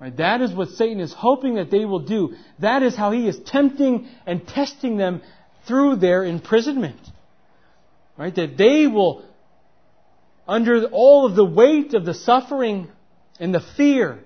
Right? 0.00 0.16
That 0.16 0.40
is 0.40 0.52
what 0.52 0.70
Satan 0.70 1.00
is 1.00 1.12
hoping 1.12 1.54
that 1.54 1.70
they 1.70 1.84
will 1.84 2.00
do. 2.00 2.34
That 2.58 2.82
is 2.82 2.96
how 2.96 3.12
he 3.12 3.28
is 3.28 3.38
tempting 3.46 4.08
and 4.26 4.46
testing 4.46 4.96
them 4.96 5.22
through 5.66 5.96
their 5.96 6.24
imprisonment. 6.24 7.00
Right? 8.16 8.34
That 8.34 8.56
they 8.56 8.86
will, 8.86 9.24
under 10.46 10.84
all 10.86 11.26
of 11.26 11.36
the 11.36 11.44
weight 11.44 11.94
of 11.94 12.04
the 12.04 12.14
suffering 12.14 12.88
and 13.38 13.54
the 13.54 13.64
fear, 13.76 14.20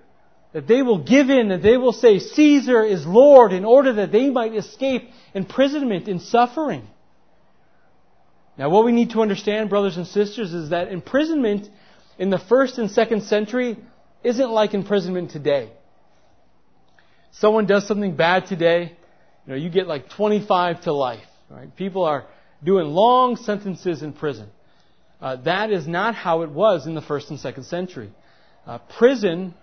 that 0.52 0.66
they 0.66 0.82
will 0.82 0.98
give 0.98 1.30
in, 1.30 1.48
that 1.48 1.62
they 1.62 1.76
will 1.76 1.92
say, 1.92 2.18
Caesar 2.18 2.82
is 2.84 3.06
Lord, 3.06 3.52
in 3.52 3.64
order 3.64 3.94
that 3.94 4.12
they 4.12 4.30
might 4.30 4.54
escape 4.54 5.10
imprisonment 5.34 6.08
and 6.08 6.22
suffering. 6.22 6.86
Now, 8.56 8.70
what 8.70 8.84
we 8.84 8.92
need 8.92 9.10
to 9.10 9.20
understand, 9.20 9.70
brothers 9.70 9.96
and 9.96 10.06
sisters, 10.06 10.52
is 10.52 10.70
that 10.70 10.88
imprisonment 10.88 11.68
in 12.18 12.30
the 12.30 12.38
first 12.38 12.78
and 12.78 12.90
second 12.90 13.22
century 13.22 13.76
isn't 14.24 14.50
like 14.50 14.74
imprisonment 14.74 15.30
today. 15.30 15.70
Someone 17.32 17.66
does 17.66 17.86
something 17.86 18.16
bad 18.16 18.46
today, 18.46 18.96
you 19.46 19.52
know, 19.52 19.54
you 19.54 19.70
get 19.70 19.86
like 19.86 20.10
25 20.10 20.82
to 20.82 20.92
life. 20.92 21.24
Right? 21.48 21.74
People 21.76 22.04
are 22.04 22.26
doing 22.64 22.88
long 22.88 23.36
sentences 23.36 24.02
in 24.02 24.12
prison. 24.12 24.48
Uh, 25.20 25.36
that 25.36 25.70
is 25.70 25.86
not 25.86 26.14
how 26.14 26.42
it 26.42 26.50
was 26.50 26.86
in 26.86 26.94
the 26.94 27.00
first 27.00 27.30
and 27.30 27.38
second 27.38 27.64
century. 27.64 28.10
Uh, 28.68 28.76
prison 28.98 29.54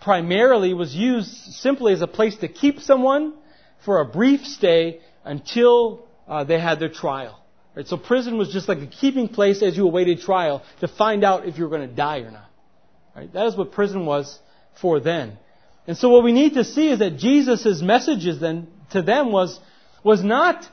primarily 0.00 0.74
was 0.74 0.94
used 0.94 1.28
simply 1.54 1.92
as 1.92 2.02
a 2.02 2.06
place 2.06 2.36
to 2.36 2.46
keep 2.46 2.78
someone 2.78 3.34
for 3.84 4.00
a 4.00 4.04
brief 4.04 4.46
stay 4.46 5.00
until 5.24 6.06
uh, 6.28 6.44
they 6.44 6.60
had 6.60 6.78
their 6.78 6.88
trial. 6.88 7.42
Right? 7.74 7.88
So 7.88 7.96
prison 7.96 8.38
was 8.38 8.52
just 8.52 8.68
like 8.68 8.78
a 8.78 8.86
keeping 8.86 9.28
place 9.28 9.60
as 9.60 9.76
you 9.76 9.84
awaited 9.84 10.20
trial 10.20 10.62
to 10.78 10.86
find 10.86 11.24
out 11.24 11.48
if 11.48 11.58
you 11.58 11.64
were 11.64 11.70
going 11.70 11.88
to 11.88 11.94
die 11.94 12.20
or 12.20 12.30
not. 12.30 12.48
Right? 13.16 13.32
That 13.32 13.46
is 13.46 13.56
what 13.56 13.72
prison 13.72 14.06
was 14.06 14.38
for 14.80 15.00
then. 15.00 15.36
And 15.88 15.96
so 15.96 16.08
what 16.08 16.22
we 16.22 16.30
need 16.30 16.54
to 16.54 16.62
see 16.62 16.90
is 16.90 17.00
that 17.00 17.16
Jesus' 17.16 17.82
messages 17.82 18.38
then 18.38 18.68
to 18.92 19.02
them 19.02 19.32
was, 19.32 19.58
was 20.04 20.22
not 20.22 20.64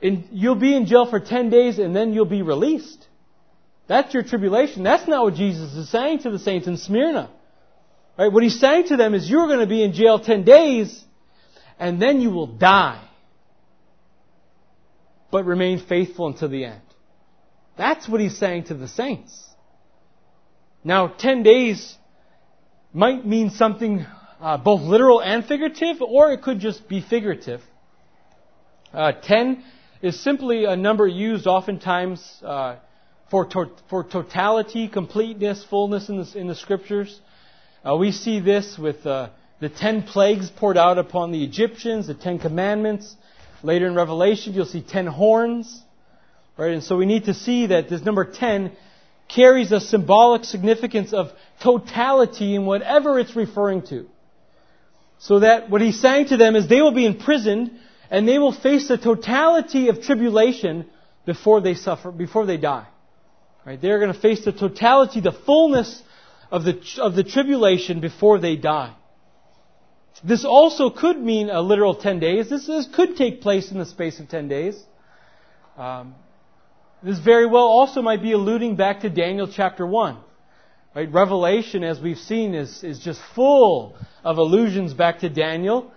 in, 0.00 0.26
you'll 0.32 0.56
be 0.56 0.74
in 0.74 0.86
jail 0.86 1.08
for 1.08 1.20
10 1.20 1.50
days 1.50 1.78
and 1.78 1.94
then 1.94 2.12
you'll 2.12 2.24
be 2.24 2.42
released. 2.42 3.06
That's 3.86 4.14
your 4.14 4.22
tribulation. 4.22 4.82
That's 4.82 5.06
not 5.06 5.24
what 5.24 5.34
Jesus 5.34 5.74
is 5.74 5.90
saying 5.90 6.20
to 6.20 6.30
the 6.30 6.38
saints 6.38 6.66
in 6.66 6.76
Smyrna. 6.76 7.30
Right? 8.18 8.32
What 8.32 8.42
he's 8.42 8.58
saying 8.58 8.88
to 8.88 8.96
them 8.96 9.14
is 9.14 9.28
you're 9.28 9.46
going 9.46 9.60
to 9.60 9.66
be 9.66 9.82
in 9.82 9.92
jail 9.92 10.18
10 10.18 10.44
days 10.44 11.04
and 11.78 12.00
then 12.00 12.20
you 12.20 12.30
will 12.30 12.46
die. 12.46 13.02
But 15.30 15.44
remain 15.44 15.80
faithful 15.80 16.28
until 16.28 16.48
the 16.48 16.64
end. 16.64 16.80
That's 17.76 18.08
what 18.08 18.20
he's 18.20 18.38
saying 18.38 18.64
to 18.64 18.74
the 18.74 18.86
saints. 18.86 19.42
Now, 20.84 21.08
10 21.08 21.42
days 21.42 21.96
might 22.92 23.26
mean 23.26 23.50
something 23.50 24.06
uh, 24.40 24.58
both 24.58 24.82
literal 24.82 25.20
and 25.20 25.44
figurative, 25.44 26.00
or 26.02 26.30
it 26.30 26.42
could 26.42 26.60
just 26.60 26.88
be 26.88 27.00
figurative. 27.00 27.62
Uh, 28.92 29.12
10 29.12 29.64
is 30.02 30.22
simply 30.22 30.66
a 30.66 30.76
number 30.76 31.06
used 31.06 31.46
oftentimes 31.46 32.40
uh, 32.44 32.76
for, 33.30 33.44
to- 33.46 33.70
for 33.88 34.04
totality, 34.04 34.88
completeness, 34.88 35.64
fullness 35.64 36.08
in 36.08 36.18
the, 36.18 36.38
in 36.38 36.46
the 36.48 36.54
scriptures. 36.54 37.20
Uh, 37.84 37.96
we 37.96 38.12
see 38.12 38.40
this 38.40 38.78
with 38.78 39.04
uh, 39.06 39.30
the 39.60 39.68
10 39.68 40.02
plagues 40.02 40.50
poured 40.50 40.76
out 40.76 40.98
upon 40.98 41.32
the 41.32 41.44
Egyptians, 41.44 42.06
the 42.06 42.14
10 42.14 42.38
commandments. 42.38 43.14
Later 43.62 43.86
in 43.86 43.94
Revelation, 43.94 44.54
you'll 44.54 44.66
see 44.66 44.82
10 44.82 45.06
horns. 45.06 45.82
Right? 46.56 46.72
And 46.72 46.82
so 46.82 46.96
we 46.96 47.06
need 47.06 47.24
to 47.24 47.34
see 47.34 47.66
that 47.66 47.88
this 47.88 48.02
number 48.02 48.24
10 48.24 48.72
carries 49.28 49.72
a 49.72 49.80
symbolic 49.80 50.44
significance 50.44 51.12
of 51.12 51.32
totality 51.62 52.54
in 52.54 52.66
whatever 52.66 53.18
it's 53.18 53.34
referring 53.34 53.82
to. 53.86 54.06
So 55.18 55.40
that 55.40 55.70
what 55.70 55.80
he's 55.80 56.00
saying 56.00 56.28
to 56.28 56.36
them 56.36 56.56
is 56.56 56.68
they 56.68 56.82
will 56.82 56.94
be 56.94 57.06
imprisoned 57.06 57.70
and 58.10 58.28
they 58.28 58.38
will 58.38 58.52
face 58.52 58.88
the 58.88 58.98
totality 58.98 59.88
of 59.88 60.02
tribulation 60.02 60.86
before 61.24 61.60
they 61.60 61.74
suffer, 61.74 62.12
before 62.12 62.46
they 62.46 62.58
die. 62.58 62.86
Right? 63.64 63.80
They're 63.80 63.98
going 63.98 64.12
to 64.12 64.18
face 64.18 64.44
the 64.44 64.52
totality, 64.52 65.20
the 65.20 65.32
fullness 65.32 66.02
of 66.50 66.64
the, 66.64 66.80
of 66.98 67.14
the 67.14 67.24
tribulation 67.24 68.00
before 68.00 68.38
they 68.38 68.56
die. 68.56 68.94
This 70.22 70.44
also 70.44 70.90
could 70.90 71.18
mean 71.18 71.50
a 71.50 71.60
literal 71.60 71.94
10 71.94 72.20
days. 72.20 72.48
This, 72.48 72.66
this 72.66 72.86
could 72.94 73.16
take 73.16 73.40
place 73.40 73.70
in 73.70 73.78
the 73.78 73.86
space 73.86 74.20
of 74.20 74.28
10 74.28 74.48
days. 74.48 74.80
Um, 75.76 76.14
this 77.02 77.18
very 77.18 77.46
well 77.46 77.64
also 77.64 78.00
might 78.00 78.22
be 78.22 78.32
alluding 78.32 78.76
back 78.76 79.00
to 79.00 79.10
Daniel 79.10 79.48
chapter 79.52 79.86
1. 79.86 80.18
Right? 80.94 81.12
Revelation, 81.12 81.82
as 81.82 82.00
we've 82.00 82.18
seen, 82.18 82.54
is, 82.54 82.84
is 82.84 83.00
just 83.00 83.20
full 83.34 83.96
of 84.22 84.38
allusions 84.38 84.94
back 84.94 85.18
to 85.20 85.28
Daniel. 85.28 85.92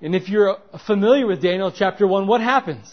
And 0.00 0.14
if 0.14 0.28
you're 0.28 0.56
familiar 0.86 1.26
with 1.26 1.42
Daniel 1.42 1.70
chapter 1.70 2.06
1, 2.06 2.26
what 2.26 2.40
happens? 2.40 2.90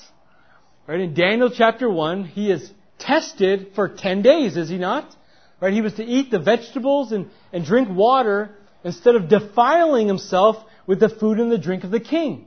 Right? 0.87 0.99
In 0.99 1.13
Daniel 1.13 1.49
chapter 1.49 1.89
1, 1.89 2.25
he 2.25 2.51
is 2.51 2.69
tested 2.99 3.71
for 3.75 3.89
10 3.89 4.21
days, 4.21 4.57
is 4.57 4.69
he 4.69 4.77
not? 4.77 5.15
Right? 5.59 5.73
He 5.73 5.81
was 5.81 5.93
to 5.95 6.03
eat 6.03 6.31
the 6.31 6.39
vegetables 6.39 7.11
and, 7.11 7.29
and 7.53 7.65
drink 7.65 7.89
water 7.89 8.51
instead 8.83 9.15
of 9.15 9.29
defiling 9.29 10.07
himself 10.07 10.57
with 10.85 10.99
the 10.99 11.09
food 11.09 11.39
and 11.39 11.51
the 11.51 11.57
drink 11.57 11.83
of 11.83 11.91
the 11.91 11.99
king. 11.99 12.45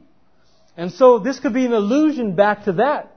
And 0.76 0.92
so 0.92 1.18
this 1.18 1.40
could 1.40 1.54
be 1.54 1.66
an 1.66 1.72
allusion 1.72 2.36
back 2.36 2.64
to 2.64 2.72
that. 2.74 3.12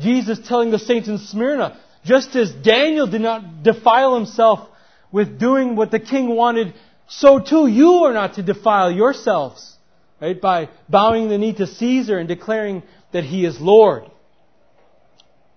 Jesus 0.00 0.40
telling 0.48 0.70
the 0.70 0.78
saints 0.78 1.08
in 1.08 1.18
Smyrna, 1.18 1.78
just 2.04 2.34
as 2.34 2.50
Daniel 2.52 3.06
did 3.06 3.20
not 3.20 3.62
defile 3.62 4.14
himself 4.14 4.68
with 5.12 5.38
doing 5.38 5.76
what 5.76 5.90
the 5.90 6.00
king 6.00 6.34
wanted, 6.34 6.74
so 7.06 7.38
too 7.38 7.66
you 7.66 8.04
are 8.04 8.12
not 8.12 8.34
to 8.34 8.42
defile 8.42 8.90
yourselves, 8.90 9.76
right, 10.20 10.40
by 10.40 10.70
bowing 10.88 11.28
the 11.28 11.38
knee 11.38 11.52
to 11.54 11.66
Caesar 11.66 12.18
and 12.18 12.26
declaring 12.26 12.82
that 13.12 13.24
he 13.24 13.44
is 13.44 13.60
Lord. 13.60 14.10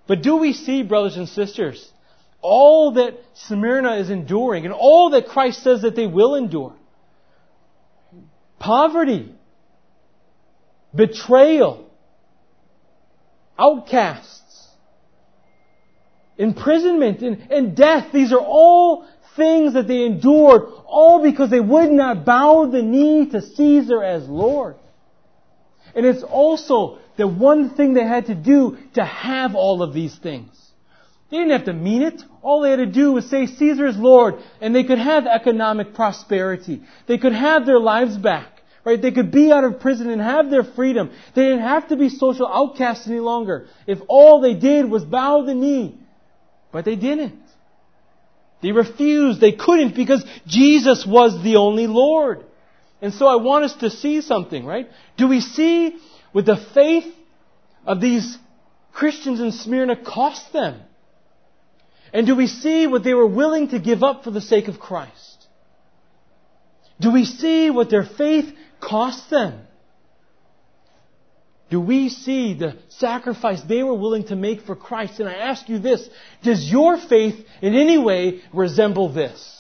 But 0.08 0.22
do 0.22 0.38
we 0.38 0.54
see, 0.54 0.84
brothers 0.84 1.18
and 1.18 1.28
sisters, 1.28 1.92
all 2.42 2.94
that 2.94 3.16
Smyrna 3.34 3.96
is 3.96 4.10
enduring 4.10 4.66
and 4.66 4.74
all 4.74 5.12
that 5.12 5.28
Christ 5.28 5.64
says 5.64 5.82
that 5.82 5.96
they 5.96 6.08
will 6.08 6.36
endure? 6.36 6.74
Poverty, 8.60 9.36
betrayal, 10.96 11.90
outcasts, 13.60 14.68
imprisonment, 16.38 17.22
and, 17.22 17.52
and 17.52 17.76
death. 17.76 18.12
These 18.14 18.32
are 18.32 18.40
all 18.40 19.06
things 19.36 19.74
that 19.74 19.88
they 19.88 20.06
endured, 20.06 20.64
all 20.86 21.22
because 21.22 21.50
they 21.50 21.60
would 21.60 21.92
not 21.92 22.26
bow 22.26 22.66
the 22.66 22.82
knee 22.82 23.30
to 23.30 23.42
Caesar 23.42 24.04
as 24.04 24.28
Lord. 24.28 24.76
And 25.98 26.06
it's 26.06 26.22
also 26.22 27.00
the 27.18 27.28
one 27.28 27.72
thing 27.72 27.96
they 27.96 28.04
had 28.06 28.28
to 28.28 28.36
do 28.36 28.78
to 28.94 29.04
have 29.04 29.56
all 29.56 29.82
of 29.82 29.96
these 29.96 30.16
things. 30.16 30.52
They 31.32 31.38
didn't 31.38 31.54
have 31.54 31.66
to 31.66 31.74
mean 31.74 32.04
it. 32.04 32.22
All 32.44 32.62
they 32.62 32.70
had 32.70 32.78
to 32.78 32.86
do 32.86 33.14
was 33.14 33.28
say 33.30 33.48
Caesar 33.48 33.88
is 33.88 33.98
Lord, 33.98 34.36
and 34.62 34.76
they 34.76 34.84
could 34.84 35.00
have 35.00 35.26
economic 35.26 35.96
prosperity. 35.96 36.84
They 37.08 37.18
could 37.18 37.34
have 37.34 37.66
their 37.66 37.80
lives 37.80 38.16
back. 38.16 38.62
Right? 38.86 39.02
They 39.02 39.12
could 39.12 39.32
be 39.32 39.52
out 39.52 39.66
of 39.66 39.82
prison 39.82 40.10
and 40.10 40.22
have 40.22 40.52
their 40.52 40.64
freedom. 40.64 41.10
They 41.34 41.42
didn't 41.42 41.68
have 41.68 41.90
to 41.90 41.98
be 41.98 42.10
social 42.10 42.48
outcasts 42.48 43.08
any 43.08 43.20
longer. 43.20 43.68
If 43.88 43.98
all 44.08 44.40
they 44.40 44.54
did 44.54 44.90
was 44.90 45.04
bow 45.04 45.42
the 45.46 45.56
knee. 45.56 46.00
But 46.72 46.86
they 46.86 46.96
didn't. 46.96 47.42
They 48.62 48.72
refused. 48.72 49.42
They 49.42 49.52
couldn't 49.52 49.96
because 49.96 50.24
Jesus 50.46 51.06
was 51.06 51.44
the 51.44 51.58
only 51.58 51.88
Lord. 51.88 52.46
And 53.02 53.14
so 53.14 53.28
I 53.28 53.36
want 53.36 53.66
us 53.66 53.74
to 53.76 53.90
see 53.90 54.22
something, 54.22 54.66
right? 54.66 54.90
Do 55.18 55.28
we 55.28 55.42
see 55.42 55.98
what 56.32 56.46
the 56.46 56.58
faith 56.74 57.14
of 57.86 58.02
these 58.02 58.38
Christians 58.92 59.40
in 59.40 59.52
Smyrna 59.52 59.96
cost 59.96 60.52
them? 60.52 60.82
And 62.14 62.26
do 62.26 62.36
we 62.36 62.48
see 62.48 62.88
what 62.88 63.04
they 63.04 63.14
were 63.14 63.28
willing 63.28 63.70
to 63.70 63.80
give 63.80 64.02
up 64.02 64.24
for 64.24 64.32
the 64.32 64.42
sake 64.42 64.68
of 64.68 64.80
Christ? 64.80 65.48
Do 67.00 67.12
we 67.12 67.26
see 67.26 67.70
what 67.70 67.90
their 67.90 68.06
faith 68.06 68.52
cost 68.80 69.30
them? 69.30 69.62
Do 71.70 71.82
we 71.82 72.10
see 72.10 72.54
the 72.54 72.78
sacrifice 72.88 73.62
they 73.62 73.84
were 73.84 73.94
willing 73.94 74.26
to 74.28 74.36
make 74.36 74.62
for 74.62 74.76
Christ? 74.76 75.20
And 75.20 75.28
I 75.28 75.34
ask 75.34 75.68
you 75.68 75.80
this, 75.80 76.08
does 76.42 76.72
your 76.72 76.98
faith 76.98 77.36
in 77.62 77.76
any 77.76 77.98
way 77.98 78.42
resemble 78.54 79.10
this? 79.10 79.57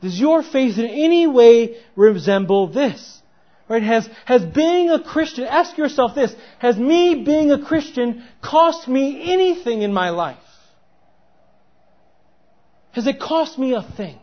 Does 0.00 0.18
your 0.18 0.42
faith 0.42 0.78
in 0.78 0.86
any 0.86 1.26
way 1.26 1.76
resemble 1.94 2.68
this? 2.68 3.20
Right? 3.68 3.82
Has, 3.82 4.08
has 4.24 4.44
being 4.44 4.90
a 4.90 5.02
Christian, 5.02 5.44
ask 5.44 5.78
yourself 5.78 6.14
this, 6.14 6.34
has 6.58 6.76
me 6.76 7.22
being 7.24 7.52
a 7.52 7.64
Christian 7.64 8.24
cost 8.42 8.88
me 8.88 9.32
anything 9.32 9.82
in 9.82 9.92
my 9.92 10.10
life? 10.10 10.38
Has 12.92 13.06
it 13.06 13.20
cost 13.20 13.58
me 13.58 13.74
a 13.74 13.82
thing? 13.82 14.18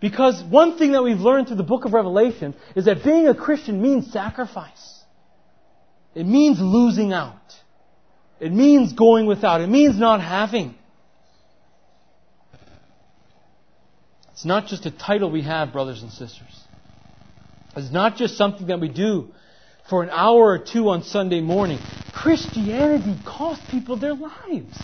Because 0.00 0.42
one 0.44 0.78
thing 0.78 0.92
that 0.92 1.02
we've 1.02 1.20
learned 1.20 1.48
through 1.48 1.56
the 1.56 1.62
book 1.62 1.84
of 1.84 1.92
Revelation 1.92 2.54
is 2.74 2.84
that 2.84 3.04
being 3.04 3.28
a 3.28 3.34
Christian 3.34 3.82
means 3.82 4.12
sacrifice. 4.12 5.02
It 6.14 6.26
means 6.26 6.58
losing 6.60 7.12
out. 7.12 7.34
It 8.40 8.52
means 8.52 8.92
going 8.92 9.26
without. 9.26 9.60
It 9.60 9.68
means 9.68 9.98
not 9.98 10.20
having. 10.20 10.74
It's 14.36 14.44
not 14.44 14.66
just 14.66 14.84
a 14.84 14.90
title 14.90 15.30
we 15.30 15.40
have, 15.42 15.72
brothers 15.72 16.02
and 16.02 16.12
sisters. 16.12 16.62
It's 17.74 17.90
not 17.90 18.16
just 18.18 18.36
something 18.36 18.66
that 18.66 18.78
we 18.80 18.90
do 18.90 19.32
for 19.88 20.02
an 20.02 20.10
hour 20.10 20.48
or 20.48 20.58
two 20.58 20.90
on 20.90 21.04
Sunday 21.04 21.40
morning. 21.40 21.78
Christianity 22.12 23.16
costs 23.24 23.64
people 23.70 23.96
their 23.96 24.12
lives. 24.12 24.78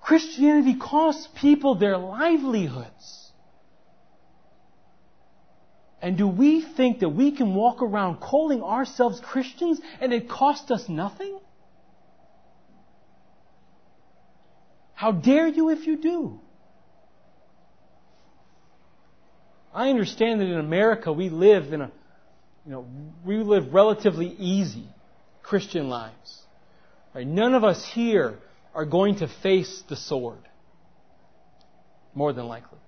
Christianity 0.00 0.76
costs 0.76 1.26
people 1.40 1.74
their 1.74 1.98
livelihoods. 1.98 3.32
And 6.00 6.16
do 6.16 6.28
we 6.28 6.62
think 6.62 7.00
that 7.00 7.08
we 7.08 7.32
can 7.32 7.56
walk 7.56 7.82
around 7.82 8.20
calling 8.20 8.62
ourselves 8.62 9.18
Christians 9.18 9.80
and 10.00 10.12
it 10.12 10.28
costs 10.28 10.70
us 10.70 10.88
nothing? 10.88 11.40
How 14.94 15.10
dare 15.10 15.48
you 15.48 15.70
if 15.70 15.88
you 15.88 15.96
do? 15.96 16.40
I 19.72 19.90
understand 19.90 20.40
that 20.40 20.46
in 20.46 20.58
America 20.58 21.12
we 21.12 21.28
live 21.28 21.72
in 21.72 21.80
a, 21.80 21.92
you 22.66 22.72
know, 22.72 22.86
we 23.24 23.36
live 23.36 23.72
relatively 23.72 24.26
easy 24.26 24.86
Christian 25.42 25.88
lives. 25.88 26.42
Right? 27.14 27.26
None 27.26 27.54
of 27.54 27.64
us 27.64 27.84
here 27.86 28.38
are 28.74 28.84
going 28.84 29.16
to 29.16 29.28
face 29.42 29.82
the 29.88 29.96
sword. 29.96 30.40
More 32.14 32.32
than 32.32 32.46
likely. 32.46 32.78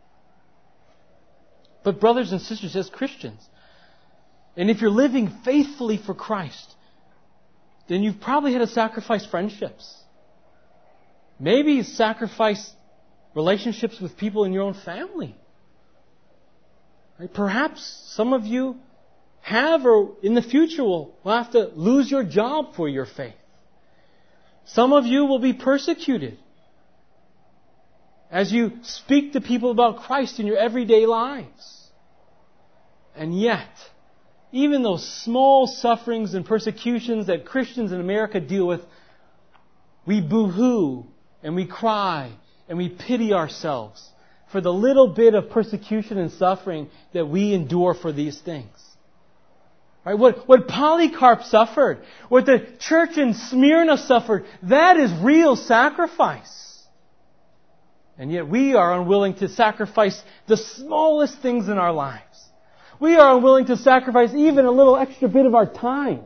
But, 1.85 2.01
brothers 2.01 2.31
and 2.33 2.41
sisters, 2.41 2.77
as 2.77 2.89
Christians, 2.89 3.41
and 4.57 4.71
if 4.71 4.81
you're 4.81 4.91
living 4.91 5.33
faithfully 5.45 5.97
for 5.97 6.15
Christ, 6.15 6.75
then 7.89 8.03
you've 8.03 8.21
probably 8.21 8.53
had 8.53 8.61
to 8.61 8.67
sacrifice 8.67 9.27
friendships. 9.27 9.97
Maybe 11.41 11.83
sacrifice 11.83 12.73
relationships 13.35 14.01
with 14.01 14.17
people 14.17 14.45
in 14.45 14.53
your 14.53 14.63
own 14.63 14.75
family. 14.75 15.35
Perhaps 17.29 18.13
some 18.15 18.33
of 18.33 18.45
you 18.45 18.77
have 19.41 19.85
or 19.85 20.17
in 20.23 20.35
the 20.35 20.43
future 20.43 20.85
will, 20.85 21.15
will 21.25 21.37
have 21.37 21.53
to 21.53 21.71
lose 21.75 22.11
your 22.11 22.25
job 22.25 22.75
for 22.75 22.89
your 22.89 23.07
faith. 23.07 23.35
Some 24.65 24.93
of 24.93 25.05
you 25.05 25.27
will 25.27 25.41
be 25.41 25.53
persecuted 25.53 26.39
as 28.31 28.53
you 28.53 28.73
speak 28.83 29.33
to 29.33 29.41
people 29.41 29.71
about 29.71 29.99
Christ 29.99 30.41
in 30.41 30.47
your 30.47 30.57
everyday 30.57 31.07
lives. 31.07 31.91
And 33.15 33.39
yet, 33.39 33.69
even 34.53 34.83
those 34.83 35.07
small 35.07 35.67
sufferings 35.67 36.35
and 36.35 36.47
persecutions 36.47 37.27
that 37.27 37.45
Christians 37.45 37.93
in 37.93 38.01
America 38.01 38.41
deal 38.41 38.67
with, 38.67 38.81
we 40.07 40.21
boo-hoo 40.21 41.07
and 41.43 41.55
we 41.55 41.67
cry 41.67 42.33
and 42.69 42.79
we 42.79 42.89
pity 42.89 43.35
ourselves 43.35 44.12
for 44.53 44.61
the 44.61 44.73
little 44.73 45.09
bit 45.09 45.35
of 45.35 45.51
persecution 45.51 46.19
and 46.19 46.31
suffering 46.31 46.89
that 47.15 47.27
we 47.27 47.55
endure 47.55 47.95
for 47.95 48.13
these 48.13 48.39
things. 48.41 48.69
Right? 50.05 50.19
What, 50.19 50.47
what 50.47 50.69
Polycarp 50.69 51.43
suffered, 51.45 52.03
what 52.29 52.45
the 52.45 52.67
church 52.79 53.17
in 53.17 53.35
Smyrna 53.35 53.97
suffered, 53.97 54.45
that 54.65 54.99
is 54.99 55.11
real 55.23 55.57
sacrifice. 55.57 56.59
And 58.19 58.31
yet 58.31 58.47
we 58.47 58.75
are 58.75 59.01
unwilling 59.01 59.35
to 59.37 59.49
sacrifice 59.49 60.21
the 60.47 60.57
smallest 60.57 61.41
things 61.41 61.69
in 61.69 61.79
our 61.79 61.93
lives. 61.93 62.23
We 63.01 63.17
are 63.17 63.37
unwilling 63.37 63.67
to 63.67 63.77
sacrifice 63.77 64.35
even 64.35 64.67
a 64.67 64.71
little 64.71 64.97
extra 64.97 65.29
bit 65.29 65.47
of 65.47 65.55
our 65.55 65.67
time 65.67 66.25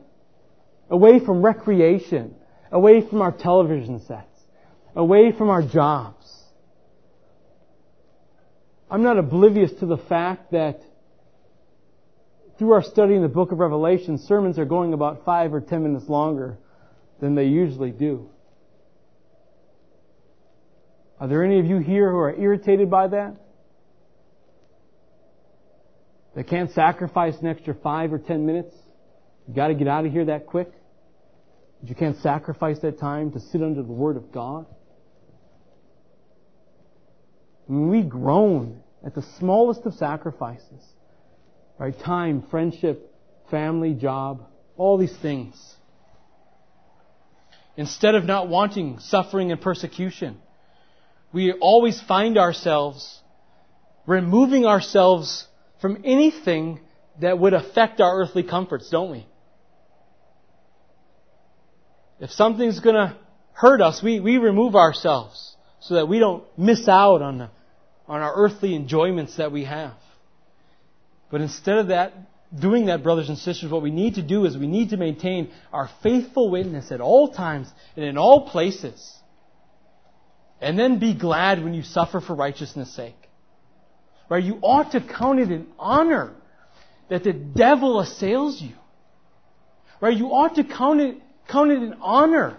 away 0.90 1.24
from 1.24 1.42
recreation, 1.42 2.34
away 2.72 3.06
from 3.06 3.22
our 3.22 3.32
television 3.32 4.04
sets, 4.04 4.40
away 4.94 5.32
from 5.32 5.48
our 5.48 5.62
jobs. 5.62 6.26
I'm 8.90 9.02
not 9.02 9.18
oblivious 9.18 9.72
to 9.80 9.86
the 9.86 9.96
fact 9.96 10.52
that 10.52 10.80
through 12.58 12.72
our 12.72 12.82
study 12.82 13.14
in 13.14 13.22
the 13.22 13.28
book 13.28 13.52
of 13.52 13.58
Revelation, 13.58 14.18
sermons 14.18 14.58
are 14.58 14.64
going 14.64 14.92
about 14.92 15.24
five 15.24 15.52
or 15.52 15.60
ten 15.60 15.82
minutes 15.82 16.08
longer 16.08 16.56
than 17.20 17.34
they 17.34 17.44
usually 17.44 17.90
do. 17.90 18.30
Are 21.18 21.28
there 21.28 21.44
any 21.44 21.58
of 21.58 21.66
you 21.66 21.78
here 21.78 22.10
who 22.10 22.18
are 22.18 22.34
irritated 22.34 22.90
by 22.90 23.08
that? 23.08 23.36
They 26.34 26.42
can't 26.42 26.70
sacrifice 26.72 27.34
an 27.40 27.46
extra 27.46 27.74
five 27.74 28.12
or 28.12 28.18
ten 28.18 28.44
minutes? 28.46 28.74
You 29.48 29.54
gotta 29.54 29.74
get 29.74 29.88
out 29.88 30.04
of 30.04 30.12
here 30.12 30.26
that 30.26 30.46
quick? 30.46 30.70
You 31.82 31.94
can't 31.94 32.18
sacrifice 32.18 32.78
that 32.80 32.98
time 32.98 33.32
to 33.32 33.40
sit 33.40 33.62
under 33.62 33.82
the 33.82 33.92
Word 33.92 34.16
of 34.16 34.32
God? 34.32 34.66
We 37.68 38.02
groan 38.02 38.80
at 39.04 39.14
the 39.14 39.22
smallest 39.38 39.84
of 39.86 39.94
sacrifices, 39.94 40.82
right? 41.78 41.98
Time, 41.98 42.44
friendship, 42.50 43.12
family, 43.50 43.94
job, 43.94 44.44
all 44.76 44.98
these 44.98 45.16
things. 45.16 45.54
Instead 47.76 48.14
of 48.14 48.24
not 48.24 48.48
wanting 48.48 48.98
suffering 49.00 49.52
and 49.52 49.60
persecution, 49.60 50.38
we 51.32 51.52
always 51.52 52.00
find 52.00 52.38
ourselves 52.38 53.20
removing 54.06 54.64
ourselves 54.64 55.46
from 55.80 56.02
anything 56.04 56.80
that 57.20 57.38
would 57.38 57.52
affect 57.52 58.00
our 58.00 58.20
earthly 58.20 58.42
comforts, 58.42 58.88
don't 58.88 59.10
we? 59.10 59.26
If 62.20 62.30
something's 62.30 62.80
to 62.94 63.16
hurt 63.52 63.80
us, 63.80 64.02
we, 64.02 64.20
we 64.20 64.38
remove 64.38 64.74
ourselves 64.76 65.55
so 65.80 65.94
that 65.94 66.08
we 66.08 66.18
don't 66.18 66.44
miss 66.58 66.88
out 66.88 67.22
on, 67.22 67.38
the, 67.38 67.50
on 68.08 68.22
our 68.22 68.34
earthly 68.34 68.74
enjoyments 68.74 69.36
that 69.36 69.52
we 69.52 69.64
have. 69.64 69.94
But 71.30 71.40
instead 71.40 71.78
of 71.78 71.88
that, 71.88 72.14
doing 72.58 72.86
that, 72.86 73.02
brothers 73.02 73.28
and 73.28 73.38
sisters, 73.38 73.70
what 73.70 73.82
we 73.82 73.90
need 73.90 74.14
to 74.14 74.22
do 74.22 74.44
is 74.44 74.56
we 74.56 74.66
need 74.66 74.90
to 74.90 74.96
maintain 74.96 75.50
our 75.72 75.90
faithful 76.02 76.50
witness 76.50 76.92
at 76.92 77.00
all 77.00 77.28
times 77.32 77.68
and 77.96 78.04
in 78.04 78.16
all 78.16 78.48
places. 78.48 79.12
And 80.60 80.78
then 80.78 80.98
be 80.98 81.14
glad 81.14 81.62
when 81.62 81.74
you 81.74 81.82
suffer 81.82 82.20
for 82.20 82.34
righteousness' 82.34 82.94
sake. 82.94 83.16
Right? 84.28 84.42
You 84.42 84.58
ought 84.62 84.92
to 84.92 85.00
count 85.00 85.40
it 85.40 85.48
an 85.48 85.68
honor 85.78 86.34
that 87.08 87.24
the 87.24 87.32
devil 87.32 88.00
assails 88.00 88.60
you. 88.60 88.74
Right? 90.00 90.16
You 90.16 90.28
ought 90.28 90.56
to 90.56 90.64
count 90.64 91.00
it, 91.00 91.18
count 91.48 91.70
it 91.70 91.78
an 91.78 91.96
honor 92.00 92.56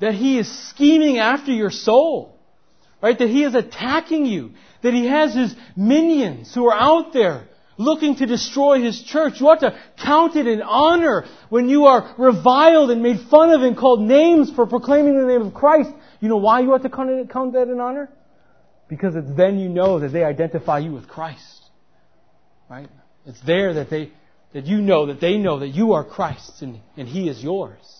that 0.00 0.14
he 0.14 0.38
is 0.38 0.68
scheming 0.68 1.18
after 1.18 1.52
your 1.52 1.70
soul. 1.70 2.38
Right? 3.02 3.18
That 3.18 3.28
he 3.28 3.44
is 3.44 3.54
attacking 3.54 4.26
you. 4.26 4.52
That 4.82 4.92
he 4.92 5.06
has 5.06 5.34
his 5.34 5.54
minions 5.76 6.54
who 6.54 6.66
are 6.68 6.74
out 6.74 7.12
there 7.12 7.48
looking 7.78 8.16
to 8.16 8.26
destroy 8.26 8.82
his 8.82 9.02
church. 9.02 9.40
You 9.40 9.48
ought 9.48 9.60
to 9.60 9.78
count 10.02 10.36
it 10.36 10.46
an 10.46 10.60
honor 10.62 11.24
when 11.48 11.68
you 11.68 11.86
are 11.86 12.14
reviled 12.18 12.90
and 12.90 13.02
made 13.02 13.20
fun 13.30 13.50
of 13.50 13.62
and 13.62 13.76
called 13.76 14.00
names 14.00 14.52
for 14.54 14.66
proclaiming 14.66 15.18
the 15.18 15.26
name 15.26 15.42
of 15.42 15.54
Christ. 15.54 15.90
You 16.20 16.28
know 16.28 16.36
why 16.36 16.60
you 16.60 16.72
ought 16.74 16.82
to 16.82 16.90
count, 16.90 17.10
it, 17.10 17.30
count 17.30 17.54
that 17.54 17.68
an 17.68 17.80
honor? 17.80 18.10
Because 18.88 19.16
it's 19.16 19.34
then 19.34 19.58
you 19.58 19.68
know 19.68 20.00
that 20.00 20.08
they 20.08 20.24
identify 20.24 20.78
you 20.78 20.92
with 20.92 21.08
Christ. 21.08 21.62
Right? 22.68 22.88
It's 23.24 23.40
there 23.46 23.74
that 23.74 23.88
they, 23.88 24.12
that 24.52 24.66
you 24.66 24.82
know, 24.82 25.06
that 25.06 25.20
they 25.20 25.38
know 25.38 25.60
that 25.60 25.68
you 25.68 25.92
are 25.92 26.04
Christ's 26.04 26.60
and, 26.60 26.80
and 26.96 27.08
He 27.08 27.28
is 27.28 27.42
yours. 27.42 27.99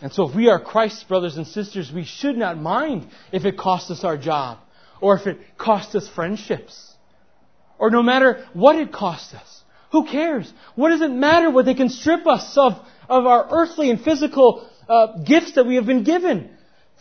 And 0.00 0.12
so 0.12 0.28
if 0.28 0.34
we 0.34 0.48
are 0.48 0.60
Christ's 0.60 1.02
brothers 1.04 1.36
and 1.36 1.46
sisters, 1.46 1.90
we 1.92 2.04
should 2.04 2.36
not 2.36 2.58
mind 2.58 3.08
if 3.32 3.44
it 3.44 3.58
costs 3.58 3.90
us 3.90 4.04
our 4.04 4.16
job, 4.16 4.58
or 5.00 5.16
if 5.16 5.26
it 5.26 5.38
costs 5.56 5.94
us 5.94 6.08
friendships, 6.08 6.94
or 7.78 7.90
no 7.90 8.02
matter 8.02 8.46
what 8.52 8.76
it 8.76 8.92
costs 8.92 9.34
us. 9.34 9.62
Who 9.90 10.06
cares? 10.06 10.52
What 10.74 10.90
does 10.90 11.00
it 11.00 11.10
matter 11.10 11.50
what 11.50 11.64
they 11.64 11.74
can 11.74 11.88
strip 11.88 12.26
us 12.26 12.56
of, 12.56 12.74
of 13.08 13.26
our 13.26 13.48
earthly 13.50 13.90
and 13.90 14.00
physical 14.00 14.68
uh, 14.88 15.22
gifts 15.24 15.52
that 15.52 15.64
we 15.64 15.76
have 15.76 15.86
been 15.86 16.04
given? 16.04 16.50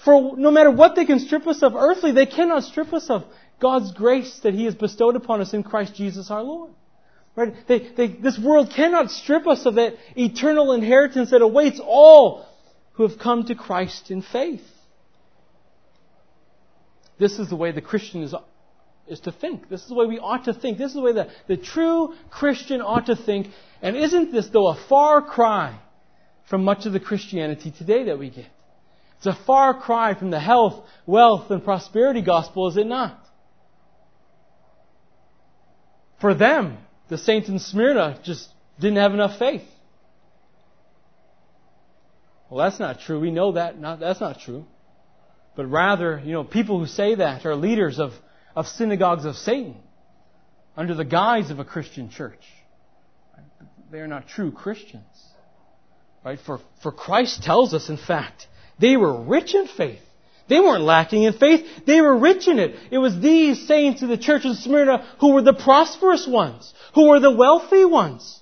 For 0.03 0.37
no 0.37 0.51
matter 0.51 0.71
what 0.71 0.95
they 0.95 1.05
can 1.05 1.19
strip 1.19 1.45
us 1.47 1.61
of 1.63 1.75
earthly, 1.75 2.11
they 2.11 2.25
cannot 2.25 2.63
strip 2.63 2.93
us 2.93 3.09
of 3.09 3.25
God's 3.59 3.91
grace 3.91 4.39
that 4.43 4.53
He 4.53 4.65
has 4.65 4.75
bestowed 4.75 5.15
upon 5.15 5.41
us 5.41 5.53
in 5.53 5.63
Christ 5.63 5.95
Jesus 5.95 6.31
our 6.31 6.43
Lord. 6.43 6.71
Right? 7.35 7.53
They, 7.67 7.79
they, 7.95 8.07
this 8.07 8.39
world 8.39 8.71
cannot 8.75 9.11
strip 9.11 9.45
us 9.47 9.65
of 9.65 9.75
that 9.75 9.95
eternal 10.15 10.71
inheritance 10.71 11.31
that 11.31 11.41
awaits 11.41 11.79
all 11.83 12.46
who 12.97 13.07
have 13.07 13.19
come 13.19 13.45
to 13.45 13.55
Christ 13.55 14.09
in 14.09 14.23
faith. 14.23 14.65
This 17.19 17.37
is 17.37 17.49
the 17.49 17.55
way 17.55 17.71
the 17.71 17.81
Christian 17.81 18.23
is, 18.23 18.33
is 19.07 19.19
to 19.21 19.31
think. 19.31 19.69
This 19.69 19.83
is 19.83 19.87
the 19.87 19.95
way 19.95 20.07
we 20.07 20.17
ought 20.17 20.45
to 20.45 20.53
think. 20.53 20.79
This 20.79 20.89
is 20.89 20.95
the 20.95 21.01
way 21.01 21.13
the, 21.13 21.29
the 21.47 21.57
true 21.57 22.15
Christian 22.31 22.81
ought 22.81 23.05
to 23.05 23.15
think. 23.15 23.47
And 23.83 23.95
isn't 23.95 24.31
this, 24.31 24.49
though, 24.49 24.67
a 24.67 24.75
far 24.89 25.21
cry 25.21 25.79
from 26.49 26.63
much 26.63 26.87
of 26.87 26.93
the 26.93 26.99
Christianity 26.99 27.71
today 27.71 28.05
that 28.05 28.17
we 28.17 28.31
get? 28.31 28.47
It's 29.17 29.27
a 29.27 29.37
far 29.45 29.79
cry 29.79 30.15
from 30.15 30.31
the 30.31 30.39
health, 30.39 30.83
wealth, 31.05 31.51
and 31.51 31.63
prosperity 31.63 32.23
gospel, 32.23 32.67
is 32.67 32.77
it 32.77 32.87
not? 32.87 33.19
For 36.19 36.33
them, 36.33 36.79
the 37.09 37.17
saints 37.19 37.47
in 37.47 37.59
Smyrna 37.59 38.19
just 38.23 38.49
didn't 38.79 38.97
have 38.97 39.13
enough 39.13 39.37
faith. 39.37 39.63
Well, 42.49 42.63
that's 42.63 42.79
not 42.79 42.99
true. 43.01 43.19
We 43.19 43.31
know 43.31 43.53
that. 43.53 43.79
Not, 43.79 43.99
that's 43.99 44.21
not 44.21 44.39
true. 44.39 44.65
But 45.55 45.65
rather, 45.65 46.21
you 46.23 46.33
know, 46.33 46.43
people 46.43 46.79
who 46.79 46.85
say 46.85 47.15
that 47.15 47.45
are 47.45 47.55
leaders 47.55 47.99
of, 47.99 48.11
of 48.55 48.67
synagogues 48.67 49.25
of 49.25 49.35
Satan 49.35 49.75
under 50.75 50.93
the 50.93 51.03
guise 51.03 51.49
of 51.49 51.59
a 51.59 51.65
Christian 51.65 52.09
church. 52.09 52.43
They 53.91 53.99
are 53.99 54.07
not 54.07 54.27
true 54.27 54.51
Christians. 54.51 55.03
Right? 56.23 56.39
For, 56.45 56.59
for 56.83 56.91
Christ 56.91 57.41
tells 57.41 57.73
us, 57.73 57.89
in 57.89 57.97
fact, 57.97 58.47
they 58.79 58.97
were 58.97 59.23
rich 59.23 59.55
in 59.55 59.67
faith. 59.67 60.01
They 60.47 60.59
weren't 60.59 60.83
lacking 60.83 61.23
in 61.23 61.33
faith. 61.33 61.65
They 61.85 61.99
were 61.99 62.17
rich 62.17 62.47
in 62.47 62.59
it. 62.59 62.75
It 62.91 62.97
was 62.99 63.19
these 63.19 63.67
saints 63.67 64.01
of 64.01 64.09
the 64.09 64.17
church 64.17 64.45
of 64.45 64.55
Smyrna 64.57 65.05
who 65.19 65.33
were 65.33 65.41
the 65.41 65.53
prosperous 65.53 66.27
ones, 66.27 66.73
who 66.93 67.09
were 67.09 67.19
the 67.19 67.31
wealthy 67.31 67.83
ones. 67.83 68.36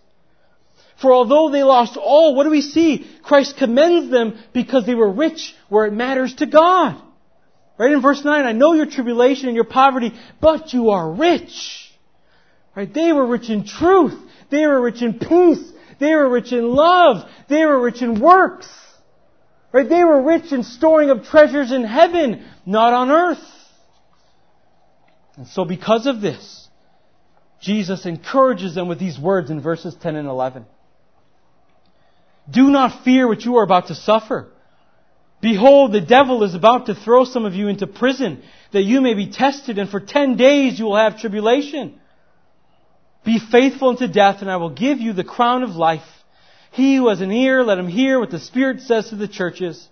For 1.01 1.13
although 1.13 1.49
they 1.49 1.63
lost 1.63 1.97
all, 1.97 2.35
what 2.35 2.45
do 2.45 2.49
we 2.49 2.61
see? 2.61 3.05
Christ 3.23 3.57
commends 3.57 4.09
them 4.09 4.39
because 4.53 4.85
they 4.85 4.95
were 4.95 5.11
rich 5.11 5.53
where 5.67 5.85
it 5.85 5.93
matters 5.93 6.33
to 6.35 6.45
God. 6.45 7.01
Right 7.77 7.91
in 7.91 8.01
verse 8.01 8.23
9, 8.23 8.45
I 8.45 8.53
know 8.53 8.73
your 8.73 8.85
tribulation 8.85 9.47
and 9.47 9.55
your 9.55 9.65
poverty, 9.65 10.13
but 10.39 10.73
you 10.73 10.91
are 10.91 11.11
rich. 11.11 11.91
Right? 12.75 12.91
They 12.91 13.11
were 13.11 13.25
rich 13.25 13.49
in 13.49 13.65
truth. 13.65 14.17
They 14.49 14.65
were 14.65 14.81
rich 14.81 15.01
in 15.01 15.19
peace. 15.19 15.71
They 15.99 16.13
were 16.13 16.29
rich 16.29 16.53
in 16.53 16.69
love. 16.69 17.29
They 17.49 17.65
were 17.65 17.81
rich 17.81 18.01
in 18.01 18.21
works. 18.21 18.69
Right? 19.73 19.87
They 19.87 20.03
were 20.03 20.21
rich 20.21 20.53
in 20.53 20.63
storing 20.63 21.09
up 21.09 21.25
treasures 21.25 21.71
in 21.73 21.83
heaven, 21.83 22.45
not 22.65 22.93
on 22.93 23.11
earth. 23.11 23.43
And 25.35 25.47
so 25.47 25.65
because 25.65 26.05
of 26.05 26.21
this, 26.21 26.69
Jesus 27.59 28.05
encourages 28.05 28.75
them 28.75 28.87
with 28.87 28.99
these 28.99 29.19
words 29.19 29.49
in 29.49 29.61
verses 29.61 29.95
10 29.95 30.15
and 30.15 30.27
11. 30.29 30.65
Do 32.49 32.69
not 32.69 33.03
fear 33.03 33.27
what 33.27 33.43
you 33.43 33.57
are 33.57 33.63
about 33.63 33.87
to 33.87 33.95
suffer. 33.95 34.51
Behold, 35.41 35.91
the 35.91 36.01
devil 36.01 36.43
is 36.43 36.55
about 36.55 36.87
to 36.87 36.95
throw 36.95 37.23
some 37.23 37.45
of 37.45 37.53
you 37.53 37.67
into 37.67 37.87
prison 37.87 38.43
that 38.71 38.83
you 38.83 39.01
may 39.01 39.13
be 39.13 39.31
tested 39.31 39.77
and 39.77 39.89
for 39.89 39.99
ten 39.99 40.37
days 40.37 40.79
you 40.79 40.85
will 40.85 40.95
have 40.95 41.19
tribulation. 41.19 41.99
Be 43.23 43.39
faithful 43.39 43.89
unto 43.89 44.07
death 44.07 44.41
and 44.41 44.49
I 44.49 44.57
will 44.57 44.69
give 44.69 44.99
you 44.99 45.13
the 45.13 45.23
crown 45.23 45.63
of 45.63 45.75
life. 45.75 46.07
He 46.71 46.95
who 46.95 47.09
has 47.09 47.21
an 47.21 47.31
ear, 47.31 47.63
let 47.63 47.77
him 47.77 47.87
hear 47.87 48.19
what 48.19 48.31
the 48.31 48.39
Spirit 48.39 48.81
says 48.81 49.09
to 49.09 49.15
the 49.15 49.27
churches. 49.27 49.87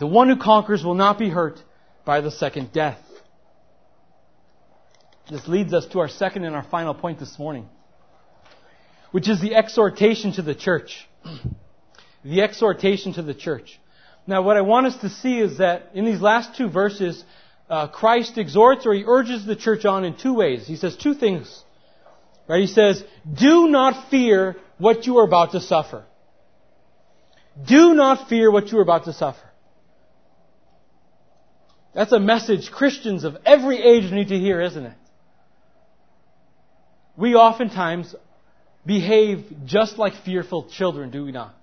The 0.00 0.06
one 0.06 0.28
who 0.28 0.36
conquers 0.36 0.84
will 0.84 0.94
not 0.94 1.18
be 1.18 1.28
hurt 1.28 1.62
by 2.04 2.20
the 2.20 2.30
second 2.30 2.72
death. 2.72 2.98
This 5.30 5.46
leads 5.48 5.72
us 5.72 5.86
to 5.86 6.00
our 6.00 6.08
second 6.08 6.44
and 6.44 6.54
our 6.54 6.64
final 6.64 6.92
point 6.92 7.18
this 7.18 7.38
morning, 7.38 7.68
which 9.10 9.28
is 9.28 9.40
the 9.40 9.54
exhortation 9.54 10.32
to 10.32 10.42
the 10.42 10.54
church. 10.54 11.08
The 12.24 12.42
exhortation 12.42 13.12
to 13.14 13.22
the 13.22 13.34
church. 13.34 13.78
Now, 14.26 14.42
what 14.42 14.56
I 14.56 14.62
want 14.62 14.86
us 14.86 14.96
to 14.98 15.10
see 15.10 15.38
is 15.38 15.58
that 15.58 15.90
in 15.94 16.04
these 16.04 16.20
last 16.20 16.56
two 16.56 16.68
verses, 16.68 17.22
uh, 17.68 17.88
Christ 17.88 18.38
exhorts 18.38 18.86
or 18.86 18.94
he 18.94 19.04
urges 19.06 19.44
the 19.44 19.56
church 19.56 19.84
on 19.84 20.04
in 20.04 20.16
two 20.16 20.34
ways. 20.34 20.66
He 20.66 20.76
says 20.76 20.96
two 20.96 21.14
things. 21.14 21.62
Right? 22.48 22.60
He 22.60 22.66
says, 22.66 23.02
do 23.32 23.68
not 23.68 24.10
fear 24.10 24.56
what 24.78 25.06
you 25.06 25.18
are 25.18 25.24
about 25.24 25.52
to 25.52 25.60
suffer. 25.60 26.04
Do 27.66 27.94
not 27.94 28.28
fear 28.28 28.50
what 28.50 28.72
you 28.72 28.78
are 28.78 28.82
about 28.82 29.04
to 29.04 29.12
suffer. 29.12 29.38
That's 31.94 32.12
a 32.12 32.18
message 32.18 32.70
Christians 32.70 33.24
of 33.24 33.36
every 33.46 33.80
age 33.80 34.10
need 34.10 34.28
to 34.28 34.38
hear, 34.38 34.60
isn't 34.60 34.84
it? 34.84 34.96
We 37.16 37.34
oftentimes 37.34 38.14
behave 38.86 39.44
just 39.64 39.98
like 39.98 40.14
fearful 40.24 40.68
children, 40.70 41.10
do 41.10 41.24
we 41.24 41.32
not? 41.32 41.54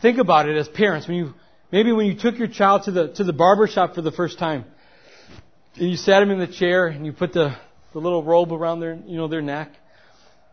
Think 0.00 0.18
about 0.18 0.48
it 0.48 0.56
as 0.56 0.68
parents. 0.68 1.06
When 1.06 1.16
you, 1.16 1.34
maybe 1.70 1.92
when 1.92 2.06
you 2.06 2.14
took 2.18 2.38
your 2.38 2.48
child 2.48 2.84
to 2.84 2.90
the, 2.90 3.08
to 3.14 3.24
the 3.24 3.32
barber 3.32 3.66
shop 3.66 3.94
for 3.94 4.02
the 4.02 4.12
first 4.12 4.38
time, 4.38 4.64
and 5.76 5.90
you 5.90 5.96
sat 5.96 6.22
him 6.22 6.30
in 6.30 6.38
the 6.38 6.46
chair 6.46 6.86
and 6.86 7.04
you 7.04 7.12
put 7.12 7.32
the, 7.32 7.56
the 7.92 7.98
little 7.98 8.22
robe 8.22 8.52
around 8.52 8.80
their, 8.80 8.94
you 8.94 9.16
know, 9.16 9.28
their 9.28 9.42
neck, 9.42 9.72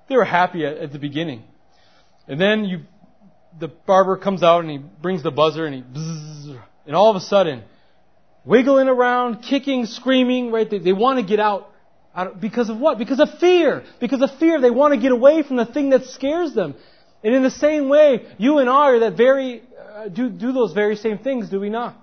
they 0.09 0.15
were 0.15 0.25
happy 0.25 0.65
at, 0.65 0.77
at 0.77 0.91
the 0.91 0.99
beginning. 0.99 1.43
And 2.27 2.39
then 2.39 2.65
you, 2.65 2.81
the 3.59 3.67
barber 3.67 4.17
comes 4.17 4.43
out 4.43 4.61
and 4.61 4.69
he 4.69 4.77
brings 4.77 5.23
the 5.23 5.31
buzzer 5.31 5.65
and 5.65 5.75
he, 5.75 5.81
bzzz, 5.81 6.61
and 6.85 6.95
all 6.95 7.09
of 7.09 7.15
a 7.15 7.21
sudden, 7.21 7.63
wiggling 8.43 8.87
around, 8.87 9.43
kicking, 9.43 9.85
screaming, 9.85 10.51
right? 10.51 10.69
They, 10.69 10.79
they 10.79 10.93
want 10.93 11.19
to 11.19 11.25
get 11.25 11.39
out 11.39 11.70
because 12.39 12.69
of 12.69 12.77
what? 12.77 12.97
Because 12.97 13.19
of 13.19 13.39
fear. 13.39 13.83
Because 13.99 14.21
of 14.21 14.37
fear, 14.37 14.59
they 14.59 14.71
want 14.71 14.93
to 14.93 14.99
get 14.99 15.11
away 15.11 15.43
from 15.43 15.55
the 15.55 15.65
thing 15.65 15.91
that 15.91 16.05
scares 16.05 16.53
them. 16.53 16.75
And 17.23 17.35
in 17.35 17.43
the 17.43 17.51
same 17.51 17.87
way, 17.87 18.25
you 18.37 18.57
and 18.57 18.69
I 18.69 18.89
are 18.89 18.99
that 18.99 19.15
very, 19.15 19.61
uh, 19.79 20.07
do, 20.07 20.29
do 20.29 20.51
those 20.51 20.73
very 20.73 20.95
same 20.95 21.19
things, 21.19 21.49
do 21.49 21.59
we 21.59 21.69
not? 21.69 21.95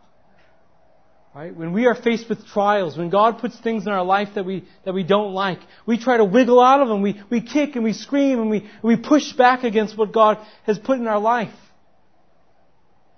Right? 1.34 1.54
When 1.54 1.72
we 1.72 1.86
are 1.86 1.94
faced 1.94 2.28
with 2.28 2.46
trials, 2.46 2.96
when 2.96 3.10
God 3.10 3.38
puts 3.38 3.58
things 3.60 3.86
in 3.86 3.92
our 3.92 4.04
life 4.04 4.30
that 4.34 4.44
we, 4.44 4.64
that 4.84 4.94
we 4.94 5.02
don't 5.02 5.34
like, 5.34 5.60
we 5.86 5.98
try 5.98 6.16
to 6.16 6.24
wiggle 6.24 6.60
out 6.60 6.80
of 6.80 6.88
them. 6.88 7.02
We, 7.02 7.20
we 7.30 7.40
kick 7.40 7.74
and 7.74 7.84
we 7.84 7.92
scream 7.92 8.40
and 8.40 8.50
we, 8.50 8.68
we 8.82 8.96
push 8.96 9.32
back 9.34 9.62
against 9.62 9.96
what 9.96 10.12
God 10.12 10.38
has 10.64 10.78
put 10.78 10.98
in 10.98 11.06
our 11.06 11.18
life. 11.18 11.54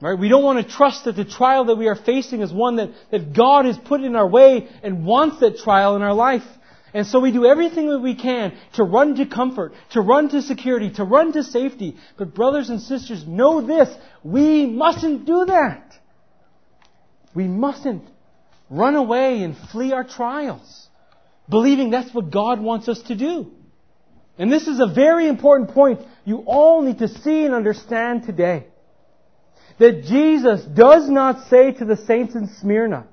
Right? 0.01 0.18
We 0.18 0.28
don't 0.28 0.43
want 0.43 0.66
to 0.66 0.70
trust 0.70 1.05
that 1.05 1.16
the 1.16 1.26
trial 1.26 1.66
that 1.66 1.76
we 1.76 1.86
are 1.86 1.95
facing 1.95 2.41
is 2.41 2.53
one 2.53 2.76
that, 2.76 2.91
that 3.11 3.34
God 3.34 3.66
has 3.66 3.76
put 3.76 4.01
in 4.01 4.16
our 4.16 4.26
way 4.26 4.68
and 4.82 5.05
wants 5.05 5.41
that 5.41 5.59
trial 5.59 5.95
in 5.97 6.03
our 6.03 6.14
life. 6.14 6.45
And 6.93 7.07
so 7.07 7.20
we 7.20 7.30
do 7.30 7.47
everything 7.47 7.88
that 7.91 8.01
we 8.01 8.14
can 8.14 8.53
to 8.74 8.84
run 8.84 9.14
to 9.16 9.26
comfort, 9.26 9.72
to 9.91 10.01
run 10.01 10.28
to 10.30 10.43
security, 10.43 10.91
to 10.95 11.05
run 11.05 11.32
to 11.32 11.45
safety. 11.45 11.97
But 12.16 12.34
brothers 12.34 12.68
and 12.68 12.80
sisters, 12.80 13.24
know 13.26 13.64
this. 13.64 13.88
We 14.24 14.66
mustn't 14.66 15.24
do 15.24 15.47
that. 15.47 15.95
We 17.34 17.47
mustn't 17.47 18.05
run 18.68 18.97
away 18.97 19.43
and 19.43 19.57
flee 19.70 19.93
our 19.93 20.05
trials, 20.05 20.88
believing 21.49 21.91
that's 21.91 22.12
what 22.14 22.30
God 22.30 22.61
wants 22.61 22.88
us 22.88 23.01
to 23.03 23.14
do. 23.14 23.53
And 24.38 24.51
this 24.51 24.66
is 24.66 24.80
a 24.80 24.93
very 24.93 25.28
important 25.28 25.70
point 25.70 26.01
you 26.24 26.38
all 26.47 26.82
need 26.82 26.99
to 26.99 27.09
see 27.09 27.45
and 27.45 27.55
understand 27.55 28.24
today. 28.24 28.66
That 29.78 30.05
Jesus 30.05 30.62
does 30.62 31.09
not 31.09 31.49
say 31.49 31.72
to 31.72 31.84
the 31.84 31.97
saints 31.97 32.34
in 32.34 32.49
Smyrna, 32.61 33.07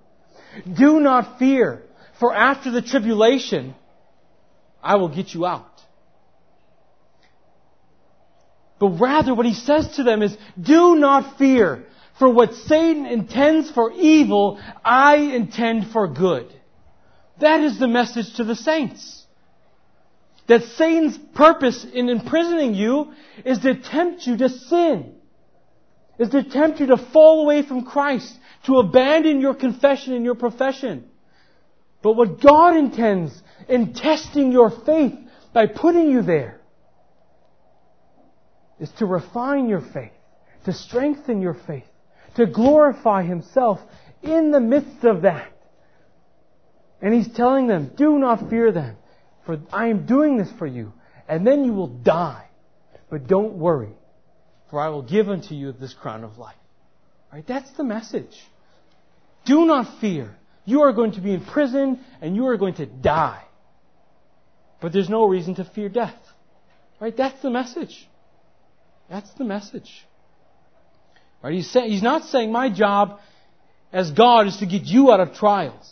do 0.77 0.99
not 0.99 1.37
fear, 1.39 1.83
for 2.19 2.33
after 2.33 2.71
the 2.71 2.81
tribulation, 2.81 3.75
I 4.81 4.95
will 4.95 5.09
get 5.09 5.33
you 5.33 5.45
out. 5.45 5.71
But 8.79 8.99
rather 8.99 9.33
what 9.33 9.45
he 9.45 9.53
says 9.53 9.95
to 9.95 10.03
them 10.03 10.21
is, 10.21 10.37
do 10.59 10.95
not 10.95 11.37
fear, 11.37 11.85
for 12.19 12.29
what 12.29 12.53
Satan 12.53 13.05
intends 13.05 13.71
for 13.71 13.91
evil, 13.91 14.59
I 14.83 15.17
intend 15.17 15.91
for 15.91 16.07
good. 16.07 16.53
That 17.39 17.61
is 17.61 17.79
the 17.79 17.87
message 17.87 18.35
to 18.35 18.43
the 18.43 18.55
saints. 18.55 19.25
That 20.47 20.63
Satan's 20.63 21.17
purpose 21.35 21.85
in 21.85 22.09
imprisoning 22.09 22.73
you 22.73 23.13
is 23.45 23.59
to 23.59 23.75
tempt 23.75 24.25
you 24.25 24.37
to 24.37 24.49
sin. 24.49 25.13
Is 26.17 26.29
to 26.29 26.43
tempt 26.43 26.79
you 26.79 26.87
to 26.87 26.97
fall 26.97 27.43
away 27.43 27.61
from 27.61 27.85
Christ, 27.85 28.33
to 28.65 28.77
abandon 28.77 29.41
your 29.41 29.53
confession 29.53 30.13
and 30.13 30.25
your 30.25 30.35
profession. 30.35 31.09
But 32.01 32.13
what 32.13 32.41
God 32.41 32.75
intends 32.75 33.41
in 33.67 33.93
testing 33.93 34.51
your 34.51 34.69
faith 34.69 35.13
by 35.53 35.67
putting 35.67 36.11
you 36.11 36.21
there 36.21 36.59
is 38.79 38.91
to 38.99 39.05
refine 39.05 39.67
your 39.67 39.81
faith, 39.81 40.11
to 40.65 40.73
strengthen 40.73 41.41
your 41.41 41.55
faith, 41.65 41.87
to 42.35 42.45
glorify 42.45 43.23
Himself 43.23 43.79
in 44.21 44.51
the 44.51 44.59
midst 44.59 45.03
of 45.03 45.23
that. 45.23 45.51
And 47.01 47.13
He's 47.13 47.31
telling 47.33 47.67
them, 47.67 47.91
do 47.95 48.17
not 48.19 48.49
fear 48.49 48.71
them, 48.71 48.97
for 49.45 49.59
I 49.71 49.87
am 49.87 50.05
doing 50.05 50.37
this 50.37 50.51
for 50.57 50.67
you, 50.67 50.93
and 51.27 51.45
then 51.45 51.65
you 51.65 51.73
will 51.73 51.87
die. 51.87 52.45
But 53.09 53.27
don't 53.27 53.53
worry, 53.53 53.95
for 54.69 54.79
I 54.79 54.89
will 54.89 55.01
give 55.01 55.29
unto 55.29 55.55
you 55.55 55.71
this 55.71 55.93
crown 55.93 56.23
of 56.23 56.37
life. 56.37 56.55
Right? 57.31 57.45
That's 57.45 57.71
the 57.71 57.83
message. 57.83 58.35
Do 59.45 59.65
not 59.65 59.99
fear. 59.99 60.35
You 60.67 60.81
are 60.81 60.91
going 60.91 61.13
to 61.13 61.21
be 61.21 61.33
in 61.33 61.45
prison 61.45 62.01
and 62.21 62.35
you 62.35 62.47
are 62.47 62.57
going 62.57 62.73
to 62.73 62.85
die. 62.85 63.41
But 64.81 64.91
there's 64.91 65.07
no 65.07 65.23
reason 65.25 65.55
to 65.55 65.63
fear 65.63 65.87
death. 65.87 66.19
Right? 66.99 67.15
That's 67.15 67.41
the 67.41 67.49
message. 67.49 68.05
That's 69.09 69.31
the 69.35 69.45
message. 69.45 70.05
Right? 71.41 71.53
He's, 71.53 71.71
say, 71.71 71.87
he's 71.87 72.03
not 72.03 72.25
saying 72.25 72.51
my 72.51 72.69
job 72.69 73.21
as 73.93 74.11
God 74.11 74.47
is 74.47 74.57
to 74.57 74.65
get 74.65 74.83
you 74.83 75.09
out 75.09 75.21
of 75.21 75.35
trials. 75.35 75.89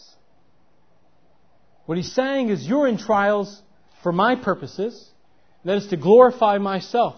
What 1.86 1.98
he's 1.98 2.12
saying 2.12 2.50
is 2.50 2.68
you're 2.68 2.90
in 2.90 2.98
trials 2.98 3.62
for 4.04 4.12
my 4.12 4.36
purposes. 4.36 5.10
That 5.64 5.78
is 5.78 5.88
to 5.88 5.96
glorify 5.96 6.58
myself. 6.58 7.16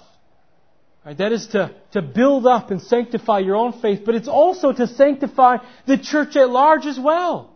Right? 1.08 1.18
That 1.18 1.32
is 1.32 1.48
to, 1.48 1.74
to 1.94 2.02
build 2.02 2.46
up 2.46 2.70
and 2.70 2.82
sanctify 2.82 3.40
your 3.40 3.56
own 3.56 3.80
faith, 3.82 4.02
but 4.06 4.14
it's 4.14 4.28
also 4.28 4.74
to 4.74 4.88
sanctify 4.88 5.60
the 5.86 5.98
church 5.98 6.36
at 6.36 6.50
large 6.50 6.86
as 6.86 7.00
well. 7.00 7.56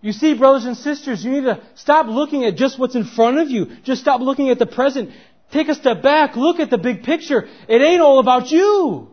You 0.00 0.10
see, 0.10 0.34
brothers 0.34 0.64
and 0.64 0.76
sisters, 0.76 1.24
you 1.24 1.30
need 1.30 1.44
to 1.44 1.62
stop 1.76 2.06
looking 2.08 2.44
at 2.44 2.56
just 2.56 2.80
what's 2.80 2.96
in 2.96 3.04
front 3.04 3.38
of 3.38 3.48
you. 3.48 3.66
Just 3.84 4.00
stop 4.00 4.20
looking 4.20 4.50
at 4.50 4.58
the 4.58 4.66
present. 4.66 5.10
Take 5.52 5.68
a 5.68 5.74
step 5.76 6.02
back, 6.02 6.34
look 6.34 6.58
at 6.58 6.68
the 6.68 6.78
big 6.78 7.04
picture. 7.04 7.46
It 7.68 7.80
ain't 7.80 8.00
all 8.00 8.18
about 8.18 8.50
you. 8.50 9.08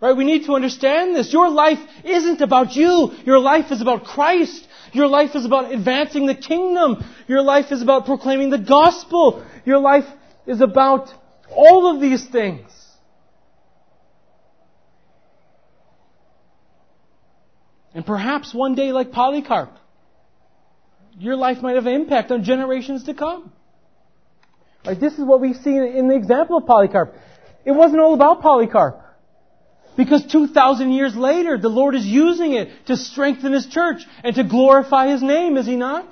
Right? 0.00 0.16
We 0.16 0.24
need 0.24 0.46
to 0.46 0.52
understand 0.52 1.16
this. 1.16 1.32
Your 1.32 1.50
life 1.50 1.80
isn't 2.04 2.40
about 2.40 2.76
you. 2.76 3.14
Your 3.26 3.40
life 3.40 3.72
is 3.72 3.82
about 3.82 4.04
Christ. 4.04 4.64
Your 4.92 5.08
life 5.08 5.34
is 5.34 5.44
about 5.44 5.72
advancing 5.72 6.26
the 6.26 6.36
kingdom. 6.36 7.04
Your 7.26 7.42
life 7.42 7.72
is 7.72 7.82
about 7.82 8.06
proclaiming 8.06 8.50
the 8.50 8.58
gospel. 8.58 9.44
Your 9.64 9.80
life 9.80 10.06
is 10.46 10.60
about 10.60 11.12
all 11.58 11.92
of 11.92 12.00
these 12.00 12.24
things. 12.24 12.70
And 17.94 18.06
perhaps 18.06 18.54
one 18.54 18.76
day, 18.76 18.92
like 18.92 19.10
Polycarp, 19.10 19.72
your 21.18 21.34
life 21.34 21.60
might 21.60 21.74
have 21.74 21.86
an 21.86 21.94
impact 21.94 22.30
on 22.30 22.44
generations 22.44 23.04
to 23.04 23.14
come. 23.14 23.52
Right, 24.86 25.00
this 25.00 25.14
is 25.14 25.24
what 25.24 25.40
we 25.40 25.52
see 25.52 25.76
in 25.76 26.06
the 26.06 26.14
example 26.14 26.58
of 26.58 26.66
Polycarp. 26.66 27.16
It 27.64 27.72
wasn't 27.72 28.00
all 28.00 28.14
about 28.14 28.40
Polycarp. 28.40 29.02
Because 29.96 30.24
2,000 30.30 30.92
years 30.92 31.16
later, 31.16 31.58
the 31.58 31.68
Lord 31.68 31.96
is 31.96 32.06
using 32.06 32.52
it 32.52 32.68
to 32.86 32.96
strengthen 32.96 33.52
His 33.52 33.66
church 33.66 34.02
and 34.22 34.36
to 34.36 34.44
glorify 34.44 35.08
His 35.08 35.22
name, 35.24 35.56
is 35.56 35.66
He 35.66 35.74
not? 35.74 36.06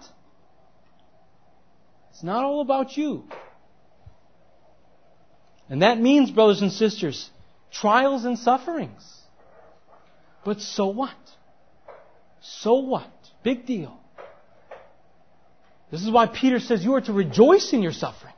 It's 2.11 2.25
not 2.25 2.43
all 2.43 2.63
about 2.63 2.97
you. 2.97 3.29
And 5.69 5.83
that 5.83 6.01
means, 6.01 6.31
brothers 6.31 6.63
and 6.63 6.73
sisters, 6.73 7.29
trials 7.73 8.25
and 8.25 8.39
sufferings. 8.39 9.03
But 10.45 10.61
so 10.61 10.87
what? 10.87 11.15
So 12.41 12.75
what? 12.75 13.11
Big 13.43 13.67
deal. 13.67 13.99
This 15.91 16.03
is 16.03 16.11
why 16.11 16.27
Peter 16.27 16.61
says 16.61 16.85
you 16.85 16.95
are 16.95 17.01
to 17.01 17.13
rejoice 17.13 17.73
in 17.73 17.83
your 17.83 17.93
sufferings. 17.93 18.35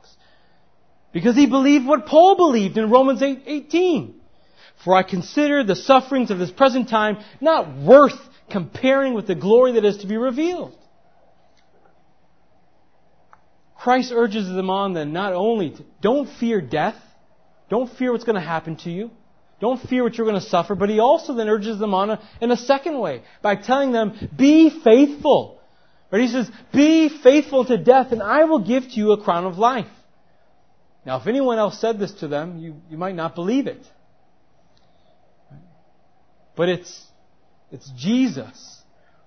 Because 1.11 1.35
he 1.35 1.47
believed 1.47 1.85
what 1.85 2.05
Paul 2.05 2.35
believed 2.35 2.77
in 2.77 2.89
Romans 2.89 3.21
8, 3.21 3.43
18. 3.45 4.15
For 4.83 4.95
I 4.95 5.03
consider 5.03 5.63
the 5.63 5.75
sufferings 5.75 6.31
of 6.31 6.39
this 6.39 6.51
present 6.51 6.89
time 6.89 7.17
not 7.41 7.75
worth 7.75 8.19
comparing 8.49 9.13
with 9.13 9.27
the 9.27 9.35
glory 9.35 9.73
that 9.73 9.85
is 9.85 9.97
to 9.97 10.07
be 10.07 10.17
revealed. 10.17 10.75
Christ 13.77 14.11
urges 14.13 14.47
them 14.47 14.69
on 14.69 14.93
then 14.93 15.13
not 15.13 15.33
only 15.33 15.71
to, 15.71 15.85
don't 16.01 16.29
fear 16.39 16.61
death, 16.61 16.95
don't 17.69 17.91
fear 17.97 18.11
what's 18.11 18.23
going 18.23 18.39
to 18.39 18.47
happen 18.47 18.75
to 18.77 18.89
you. 18.89 19.11
Don't 19.59 19.81
fear 19.89 20.03
what 20.03 20.15
you're 20.15 20.27
going 20.27 20.41
to 20.41 20.47
suffer. 20.47 20.75
But 20.75 20.89
he 20.89 20.99
also 20.99 21.33
then 21.33 21.49
urges 21.49 21.79
them 21.79 21.93
on 21.93 22.17
in 22.41 22.51
a 22.51 22.57
second 22.57 22.99
way 22.99 23.23
by 23.41 23.55
telling 23.55 23.91
them, 23.91 24.29
be 24.35 24.69
faithful. 24.83 25.59
But 26.09 26.21
he 26.21 26.27
says, 26.27 26.49
be 26.73 27.09
faithful 27.09 27.65
to 27.65 27.77
death 27.77 28.11
and 28.11 28.23
I 28.23 28.45
will 28.45 28.59
give 28.59 28.83
to 28.83 28.89
you 28.89 29.11
a 29.11 29.23
crown 29.23 29.45
of 29.45 29.57
life. 29.57 29.87
Now, 31.05 31.19
if 31.19 31.27
anyone 31.27 31.59
else 31.59 31.79
said 31.79 31.99
this 31.99 32.11
to 32.19 32.27
them, 32.27 32.59
you, 32.59 32.75
you 32.89 32.97
might 32.97 33.15
not 33.15 33.35
believe 33.35 33.67
it. 33.67 33.85
But 36.55 36.69
it's, 36.69 37.05
it's 37.71 37.89
Jesus 37.97 38.79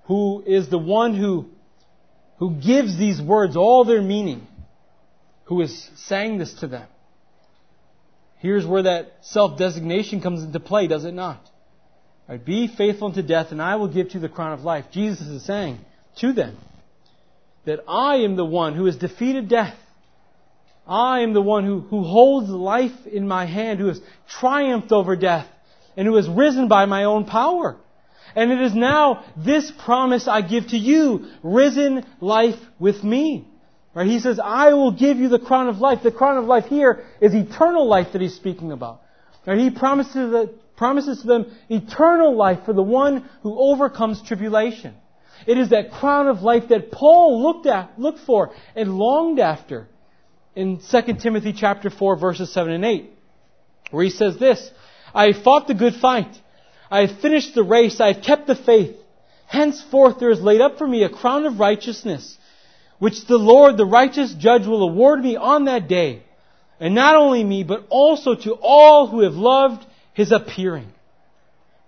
who 0.04 0.42
is 0.46 0.68
the 0.68 0.78
one 0.78 1.14
who, 1.14 1.46
who 2.38 2.56
gives 2.56 2.98
these 2.98 3.20
words 3.20 3.56
all 3.56 3.84
their 3.84 4.02
meaning, 4.02 4.46
who 5.44 5.60
is 5.60 5.90
saying 5.94 6.38
this 6.38 6.52
to 6.54 6.66
them. 6.66 6.88
Here's 8.42 8.66
where 8.66 8.82
that 8.82 9.18
self-designation 9.20 10.20
comes 10.20 10.42
into 10.42 10.58
play, 10.58 10.88
does 10.88 11.04
it 11.04 11.14
not? 11.14 11.40
Right, 12.28 12.44
be 12.44 12.66
faithful 12.66 13.06
unto 13.06 13.22
death, 13.22 13.52
and 13.52 13.62
I 13.62 13.76
will 13.76 13.86
give 13.86 14.08
to 14.08 14.14
you 14.14 14.20
the 14.20 14.28
crown 14.28 14.52
of 14.52 14.64
life. 14.64 14.86
Jesus 14.90 15.28
is 15.28 15.44
saying 15.44 15.78
to 16.16 16.32
them 16.32 16.58
that 17.66 17.84
I 17.86 18.16
am 18.16 18.34
the 18.34 18.44
one 18.44 18.74
who 18.74 18.86
has 18.86 18.96
defeated 18.96 19.48
death. 19.48 19.76
I 20.88 21.20
am 21.20 21.34
the 21.34 21.40
one 21.40 21.64
who, 21.64 21.82
who 21.82 22.02
holds 22.02 22.48
life 22.50 23.06
in 23.06 23.28
my 23.28 23.46
hand, 23.46 23.78
who 23.78 23.86
has 23.86 24.00
triumphed 24.28 24.90
over 24.90 25.14
death, 25.14 25.46
and 25.96 26.08
who 26.08 26.16
has 26.16 26.28
risen 26.28 26.66
by 26.66 26.86
my 26.86 27.04
own 27.04 27.26
power. 27.26 27.76
And 28.34 28.50
it 28.50 28.60
is 28.60 28.74
now 28.74 29.24
this 29.36 29.70
promise 29.84 30.26
I 30.26 30.40
give 30.40 30.66
to 30.68 30.76
you, 30.76 31.28
risen 31.44 32.04
life 32.20 32.58
with 32.80 33.04
me. 33.04 33.46
Right? 33.94 34.06
He 34.06 34.20
says, 34.20 34.40
I 34.42 34.72
will 34.72 34.92
give 34.92 35.18
you 35.18 35.28
the 35.28 35.38
crown 35.38 35.68
of 35.68 35.78
life. 35.78 36.02
The 36.02 36.12
crown 36.12 36.38
of 36.38 36.46
life 36.46 36.66
here 36.66 37.04
is 37.20 37.34
eternal 37.34 37.86
life 37.86 38.08
that 38.12 38.22
he's 38.22 38.34
speaking 38.34 38.72
about. 38.72 39.02
Right? 39.46 39.58
He 39.58 39.70
promises, 39.70 40.48
promises 40.76 41.20
to 41.20 41.26
them 41.26 41.56
eternal 41.68 42.34
life 42.34 42.64
for 42.64 42.72
the 42.72 42.82
one 42.82 43.28
who 43.42 43.58
overcomes 43.58 44.22
tribulation. 44.22 44.94
It 45.46 45.58
is 45.58 45.70
that 45.70 45.92
crown 45.92 46.28
of 46.28 46.42
life 46.42 46.68
that 46.68 46.92
Paul 46.92 47.42
looked 47.42 47.66
at, 47.66 47.98
looked 47.98 48.20
for, 48.20 48.52
and 48.76 48.96
longed 48.96 49.40
after 49.40 49.88
in 50.54 50.80
2 50.90 51.14
Timothy 51.20 51.52
chapter 51.52 51.90
4 51.90 52.16
verses 52.16 52.52
7 52.52 52.72
and 52.72 52.84
8. 52.84 53.10
Where 53.90 54.04
he 54.04 54.10
says 54.10 54.38
this, 54.38 54.70
I 55.14 55.32
have 55.32 55.42
fought 55.42 55.66
the 55.66 55.74
good 55.74 55.94
fight. 55.94 56.34
I 56.90 57.06
have 57.06 57.20
finished 57.20 57.54
the 57.54 57.62
race. 57.62 58.00
I 58.00 58.12
have 58.12 58.22
kept 58.22 58.46
the 58.46 58.54
faith. 58.54 58.96
Henceforth 59.46 60.18
there 60.18 60.30
is 60.30 60.40
laid 60.40 60.60
up 60.60 60.78
for 60.78 60.86
me 60.86 61.02
a 61.02 61.10
crown 61.10 61.44
of 61.44 61.60
righteousness, 61.60 62.38
which 63.02 63.26
the 63.26 63.36
Lord, 63.36 63.76
the 63.76 63.84
righteous 63.84 64.32
judge, 64.32 64.64
will 64.64 64.88
award 64.88 65.24
me 65.24 65.34
on 65.34 65.64
that 65.64 65.88
day. 65.88 66.22
And 66.78 66.94
not 66.94 67.16
only 67.16 67.42
me, 67.42 67.64
but 67.64 67.84
also 67.88 68.36
to 68.36 68.52
all 68.62 69.08
who 69.08 69.22
have 69.22 69.32
loved 69.34 69.84
his 70.14 70.30
appearing. 70.30 70.86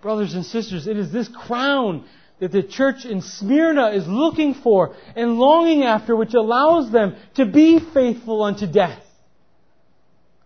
Brothers 0.02 0.34
and 0.34 0.44
sisters, 0.44 0.88
it 0.88 0.96
is 0.96 1.12
this 1.12 1.28
crown 1.28 2.04
that 2.40 2.50
the 2.50 2.64
church 2.64 3.04
in 3.04 3.22
Smyrna 3.22 3.90
is 3.90 4.08
looking 4.08 4.54
for 4.54 4.96
and 5.14 5.38
longing 5.38 5.84
after, 5.84 6.16
which 6.16 6.34
allows 6.34 6.90
them 6.90 7.14
to 7.36 7.46
be 7.46 7.78
faithful 7.78 8.42
unto 8.42 8.66
death. 8.66 9.00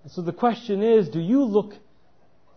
And 0.03 0.13
so 0.13 0.21
the 0.21 0.35
question 0.35 0.83
is, 0.83 1.09
do 1.09 1.19
you 1.19 1.45
look 1.45 1.73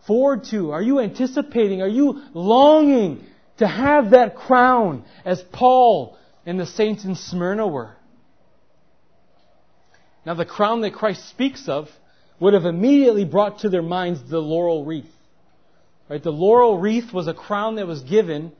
forward 0.06 0.44
to, 0.50 0.72
are 0.72 0.82
you 0.82 1.00
anticipating, 1.00 1.80
are 1.80 1.88
you 1.88 2.20
longing 2.34 3.24
to 3.56 3.66
have 3.66 4.10
that 4.10 4.36
crown 4.36 5.02
as 5.24 5.40
Paul 5.50 6.18
and 6.44 6.60
the 6.60 6.66
saints 6.66 7.06
in 7.06 7.14
Smyrna 7.14 7.66
were? 7.66 7.96
Now, 10.24 10.34
the 10.34 10.44
crown 10.44 10.82
that 10.82 10.94
Christ 10.94 11.28
speaks 11.28 11.68
of 11.68 11.88
would 12.38 12.54
have 12.54 12.64
immediately 12.64 13.24
brought 13.24 13.60
to 13.60 13.68
their 13.68 13.82
minds 13.82 14.20
the 14.28 14.38
laurel 14.38 14.84
wreath. 14.84 15.10
Right? 16.08 16.22
The 16.22 16.30
laurel 16.30 16.78
wreath 16.78 17.12
was 17.12 17.26
a 17.26 17.34
crown 17.34 17.76
that 17.76 17.86
was 17.86 18.02
given 18.02 18.52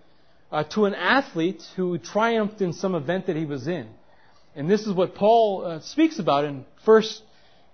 uh, 0.51 0.65
to 0.65 0.85
an 0.85 0.95
athlete 0.95 1.63
who 1.77 1.99
triumphed 1.99 2.61
in 2.61 2.73
some 2.73 2.95
event 2.95 3.27
that 3.27 3.37
he 3.37 3.45
was 3.45 3.67
in. 3.67 3.89
And 4.55 4.71
this 4.71 4.87
is 4.87 4.93
what 4.93 5.15
Paul 5.15 5.65
uh, 5.65 5.81
speaks 5.81 6.19
about 6.19 6.45
in 6.45 6.65
1 6.85 7.03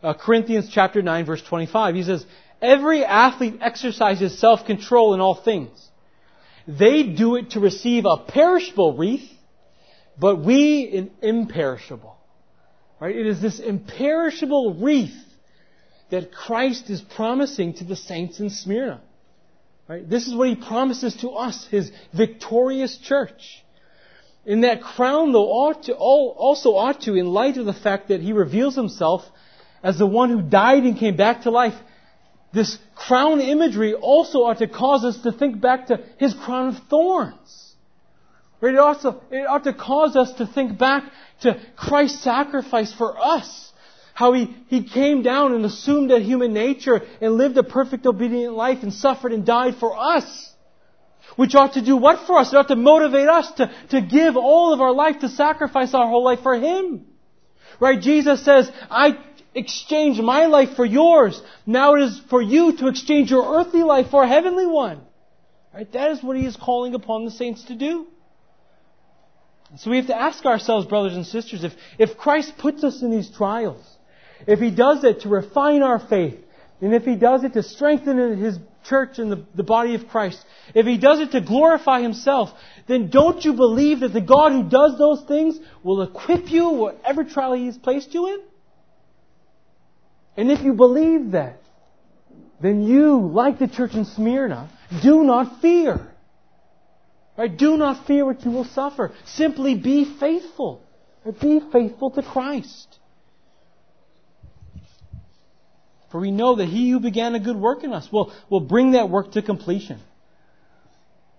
uh, 0.02 0.14
Corinthians 0.14 0.70
chapter 0.72 1.02
9 1.02 1.26
verse 1.26 1.42
25. 1.42 1.94
He 1.94 2.02
says, 2.04 2.24
Every 2.60 3.04
athlete 3.04 3.58
exercises 3.60 4.38
self-control 4.38 5.14
in 5.14 5.20
all 5.20 5.34
things. 5.34 5.70
They 6.66 7.04
do 7.04 7.36
it 7.36 7.52
to 7.52 7.60
receive 7.60 8.04
a 8.04 8.18
perishable 8.18 8.96
wreath, 8.96 9.28
but 10.18 10.36
we 10.36 10.96
an 10.96 11.10
imperishable. 11.22 12.17
Right? 13.00 13.14
It 13.14 13.26
is 13.26 13.40
this 13.40 13.60
imperishable 13.60 14.74
wreath 14.74 15.14
that 16.10 16.32
Christ 16.32 16.90
is 16.90 17.00
promising 17.00 17.74
to 17.74 17.84
the 17.84 17.96
saints 17.96 18.40
in 18.40 18.50
Smyrna. 18.50 19.00
Right? 19.86 20.08
This 20.08 20.26
is 20.26 20.34
what 20.34 20.48
he 20.48 20.56
promises 20.56 21.16
to 21.16 21.30
us, 21.30 21.66
his 21.70 21.90
victorious 22.12 22.98
church. 22.98 23.64
And 24.46 24.64
that 24.64 24.82
crown, 24.82 25.32
though, 25.32 25.48
ought 25.48 25.84
to, 25.84 25.94
also 25.94 26.70
ought 26.70 27.02
to, 27.02 27.14
in 27.14 27.26
light 27.26 27.56
of 27.56 27.66
the 27.66 27.72
fact 27.72 28.08
that 28.08 28.20
he 28.20 28.32
reveals 28.32 28.74
himself 28.74 29.22
as 29.82 29.98
the 29.98 30.06
one 30.06 30.30
who 30.30 30.42
died 30.42 30.84
and 30.84 30.98
came 30.98 31.16
back 31.16 31.42
to 31.42 31.50
life, 31.50 31.74
this 32.52 32.78
crown 32.94 33.40
imagery 33.40 33.94
also 33.94 34.40
ought 34.40 34.58
to 34.58 34.66
cause 34.66 35.04
us 35.04 35.18
to 35.22 35.32
think 35.32 35.60
back 35.60 35.86
to 35.88 36.02
his 36.18 36.34
crown 36.34 36.68
of 36.68 36.82
thorns. 36.88 37.67
Right? 38.60 38.74
It, 38.74 38.78
also, 38.78 39.20
it 39.30 39.46
ought 39.46 39.64
to 39.64 39.72
cause 39.72 40.16
us 40.16 40.32
to 40.34 40.46
think 40.46 40.78
back 40.78 41.04
to 41.42 41.60
Christ's 41.76 42.22
sacrifice 42.22 42.92
for 42.92 43.16
us. 43.18 43.72
How 44.14 44.32
he, 44.32 44.56
he 44.66 44.82
came 44.82 45.22
down 45.22 45.54
and 45.54 45.64
assumed 45.64 46.10
that 46.10 46.22
human 46.22 46.52
nature 46.52 47.02
and 47.20 47.34
lived 47.34 47.56
a 47.56 47.62
perfect 47.62 48.04
obedient 48.04 48.54
life 48.54 48.82
and 48.82 48.92
suffered 48.92 49.32
and 49.32 49.46
died 49.46 49.76
for 49.76 49.96
us. 49.96 50.52
Which 51.36 51.54
ought 51.54 51.74
to 51.74 51.84
do 51.84 51.96
what 51.96 52.26
for 52.26 52.38
us? 52.38 52.52
It 52.52 52.56
ought 52.56 52.66
to 52.68 52.76
motivate 52.76 53.28
us 53.28 53.52
to, 53.52 53.72
to 53.90 54.00
give 54.00 54.36
all 54.36 54.72
of 54.72 54.80
our 54.80 54.92
life, 54.92 55.20
to 55.20 55.28
sacrifice 55.28 55.94
our 55.94 56.08
whole 56.08 56.24
life 56.24 56.40
for 56.42 56.56
Him. 56.56 57.06
Right? 57.78 58.00
Jesus 58.00 58.44
says, 58.44 58.68
I 58.90 59.18
exchanged 59.54 60.20
my 60.20 60.46
life 60.46 60.74
for 60.74 60.84
yours. 60.84 61.40
Now 61.64 61.94
it 61.94 62.02
is 62.02 62.20
for 62.28 62.42
you 62.42 62.76
to 62.78 62.88
exchange 62.88 63.30
your 63.30 63.60
earthly 63.60 63.84
life 63.84 64.10
for 64.10 64.24
a 64.24 64.28
heavenly 64.28 64.66
one. 64.66 65.00
Right? 65.72 65.90
That 65.92 66.10
is 66.10 66.24
what 66.24 66.36
He 66.36 66.44
is 66.44 66.56
calling 66.56 66.94
upon 66.94 67.24
the 67.24 67.30
saints 67.30 67.64
to 67.66 67.76
do. 67.76 68.08
So 69.76 69.90
we 69.90 69.98
have 69.98 70.06
to 70.06 70.18
ask 70.18 70.44
ourselves, 70.46 70.86
brothers 70.86 71.14
and 71.14 71.26
sisters, 71.26 71.62
if, 71.62 71.72
if 71.98 72.16
Christ 72.16 72.54
puts 72.58 72.82
us 72.84 73.02
in 73.02 73.10
these 73.10 73.30
trials, 73.30 73.84
if 74.46 74.60
He 74.60 74.70
does 74.70 75.04
it 75.04 75.20
to 75.20 75.28
refine 75.28 75.82
our 75.82 75.98
faith, 75.98 76.38
and 76.80 76.94
if 76.94 77.04
He 77.04 77.16
does 77.16 77.44
it 77.44 77.52
to 77.52 77.62
strengthen 77.62 78.38
His 78.38 78.58
church 78.84 79.18
and 79.18 79.30
the, 79.30 79.44
the 79.54 79.62
body 79.62 79.94
of 79.94 80.08
Christ, 80.08 80.42
if 80.74 80.86
He 80.86 80.96
does 80.96 81.20
it 81.20 81.32
to 81.32 81.42
glorify 81.42 82.00
Himself, 82.00 82.50
then 82.86 83.10
don't 83.10 83.44
you 83.44 83.52
believe 83.52 84.00
that 84.00 84.14
the 84.14 84.22
God 84.22 84.52
who 84.52 84.68
does 84.68 84.96
those 84.96 85.22
things 85.24 85.58
will 85.82 86.00
equip 86.00 86.50
you 86.50 86.70
whatever 86.70 87.24
trial 87.24 87.52
He 87.52 87.66
has 87.66 87.76
placed 87.76 88.14
you 88.14 88.26
in? 88.28 88.40
And 90.38 90.50
if 90.50 90.62
you 90.62 90.72
believe 90.72 91.32
that, 91.32 91.60
then 92.62 92.82
you, 92.82 93.28
like 93.32 93.58
the 93.58 93.68
church 93.68 93.92
in 93.94 94.04
Smyrna, 94.04 94.70
do 95.02 95.24
not 95.24 95.60
fear. 95.60 96.14
Right? 97.38 97.56
Do 97.56 97.76
not 97.76 98.04
fear 98.08 98.26
what 98.26 98.44
you 98.44 98.50
will 98.50 98.64
suffer. 98.64 99.12
Simply 99.24 99.76
be 99.76 100.04
faithful. 100.18 100.82
Right? 101.24 101.40
Be 101.40 101.60
faithful 101.72 102.10
to 102.10 102.22
Christ. 102.22 102.98
For 106.10 106.20
we 106.20 106.32
know 106.32 106.56
that 106.56 106.66
he 106.66 106.90
who 106.90 106.98
began 106.98 107.36
a 107.36 107.40
good 107.40 107.56
work 107.56 107.84
in 107.84 107.92
us 107.92 108.10
will, 108.10 108.32
will 108.50 108.60
bring 108.60 108.92
that 108.92 109.08
work 109.08 109.32
to 109.32 109.42
completion. 109.42 110.00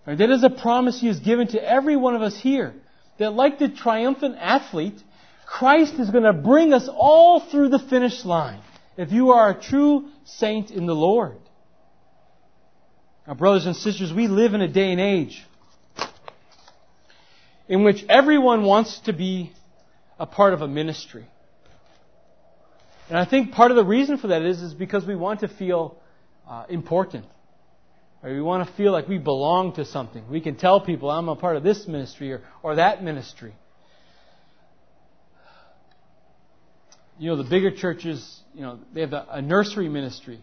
Right? 0.08 0.18
That 0.18 0.30
is 0.30 0.42
a 0.44 0.50
promise 0.50 1.02
he 1.02 1.08
has 1.08 1.20
given 1.20 1.48
to 1.50 1.62
every 1.62 1.98
one 1.98 2.16
of 2.16 2.22
us 2.22 2.40
here. 2.40 2.74
That 3.18 3.32
like 3.32 3.60
the 3.60 3.68
triumphant 3.68 4.38
athlete, 4.40 5.04
Christ 5.46 5.96
is 5.96 6.12
going 6.12 6.24
to 6.24 6.32
bring 6.32 6.74
us 6.74 6.88
all 6.90 7.42
through 7.42 7.70
the 7.70 7.80
finish 7.80 8.24
line. 8.24 8.62
If 8.96 9.12
you 9.12 9.32
are 9.32 9.50
a 9.50 9.62
true 9.62 10.08
saint 10.24 10.72
in 10.72 10.86
the 10.86 10.96
Lord. 10.96 11.40
Now, 13.28 13.34
brothers 13.34 13.66
and 13.66 13.76
sisters, 13.76 14.14
we 14.14 14.28
live 14.28 14.54
in 14.54 14.62
a 14.62 14.68
day 14.68 14.94
and 14.94 15.02
age 15.02 15.46
in 17.70 17.84
which 17.84 18.04
everyone 18.10 18.64
wants 18.64 19.00
to 19.02 19.14
be 19.14 19.54
a 20.20 20.26
part 20.26 20.54
of 20.54 20.62
a 20.62 20.68
ministry. 20.68 21.26
And 23.08 23.18
I 23.18 23.26
think 23.26 23.52
part 23.54 23.72
of 23.72 23.78
the 23.78 23.86
reason 23.86 24.18
for 24.18 24.28
that 24.28 24.42
is, 24.42 24.62
is 24.62 24.74
because 24.74 25.06
we 25.06 25.16
want 25.16 25.42
to 25.42 25.48
feel 25.48 26.02
uh, 26.48 26.66
important. 26.68 27.26
Or 28.22 28.32
we 28.32 28.42
want 28.42 28.68
to 28.68 28.74
feel 28.76 28.92
like 28.92 29.08
we 29.08 29.20
belong 29.20 29.76
to 29.76 29.86
something. 29.86 30.28
We 30.30 30.42
can 30.42 30.56
tell 30.56 30.82
people, 30.82 31.10
I'm 31.10 31.30
a 31.30 31.36
part 31.36 31.56
of 31.56 31.64
this 31.64 31.88
ministry 31.88 32.34
or, 32.34 32.42
or 32.64 32.76
that 32.76 33.04
ministry. 33.04 33.54
You 37.20 37.30
know, 37.30 37.38
the 37.38 37.50
bigger 37.50 37.72
churches, 37.72 38.42
you 38.54 38.62
know, 38.62 38.80
they 38.94 39.02
have 39.02 39.14
a, 39.14 39.28
a 39.30 39.42
nursery 39.42 39.90
ministry 39.90 40.42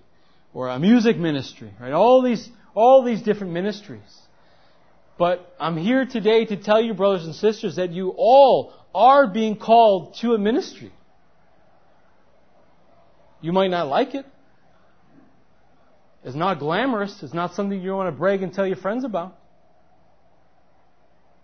or 0.55 0.69
a 0.69 0.79
music 0.79 1.19
ministry, 1.19 1.73
right? 1.81 1.93
All 1.93 2.23
these, 2.23 2.49
all 2.75 3.03
these 3.03 3.21
different 3.23 3.53
ministries. 3.53 4.26
But 5.19 5.55
I'm 5.59 5.77
here 5.77 6.05
today 6.05 6.45
to 6.45 6.57
tell 6.57 6.81
you, 6.81 6.93
brothers 6.93 7.25
and 7.25 7.35
sisters, 7.35 7.77
that 7.77 7.91
you 7.91 8.15
all 8.17 8.75
are 8.95 9.27
being 9.27 9.57
called 9.57 10.17
to 10.21 10.35
a 10.35 10.39
ministry. 10.39 10.93
You 13.41 13.53
might 13.53 13.71
not 13.71 13.89
like 13.89 14.15
it. 14.15 14.27
It's 16.25 16.37
not 16.37 16.59
glamorous. 16.59 17.23
It's 17.23 17.33
not 17.33 17.55
something 17.55 17.81
you 17.81 17.95
want 17.95 18.09
to 18.09 18.19
brag 18.19 18.43
and 18.43 18.53
tell 18.53 18.67
your 18.67 18.77
friends 18.77 19.05
about. 19.05 19.37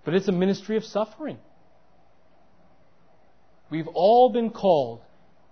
But 0.04 0.14
it's 0.14 0.28
a 0.28 0.32
ministry 0.32 0.76
of 0.76 0.84
suffering. 0.84 1.38
We've 3.70 3.88
all 3.88 4.30
been 4.30 4.50
called 4.50 5.00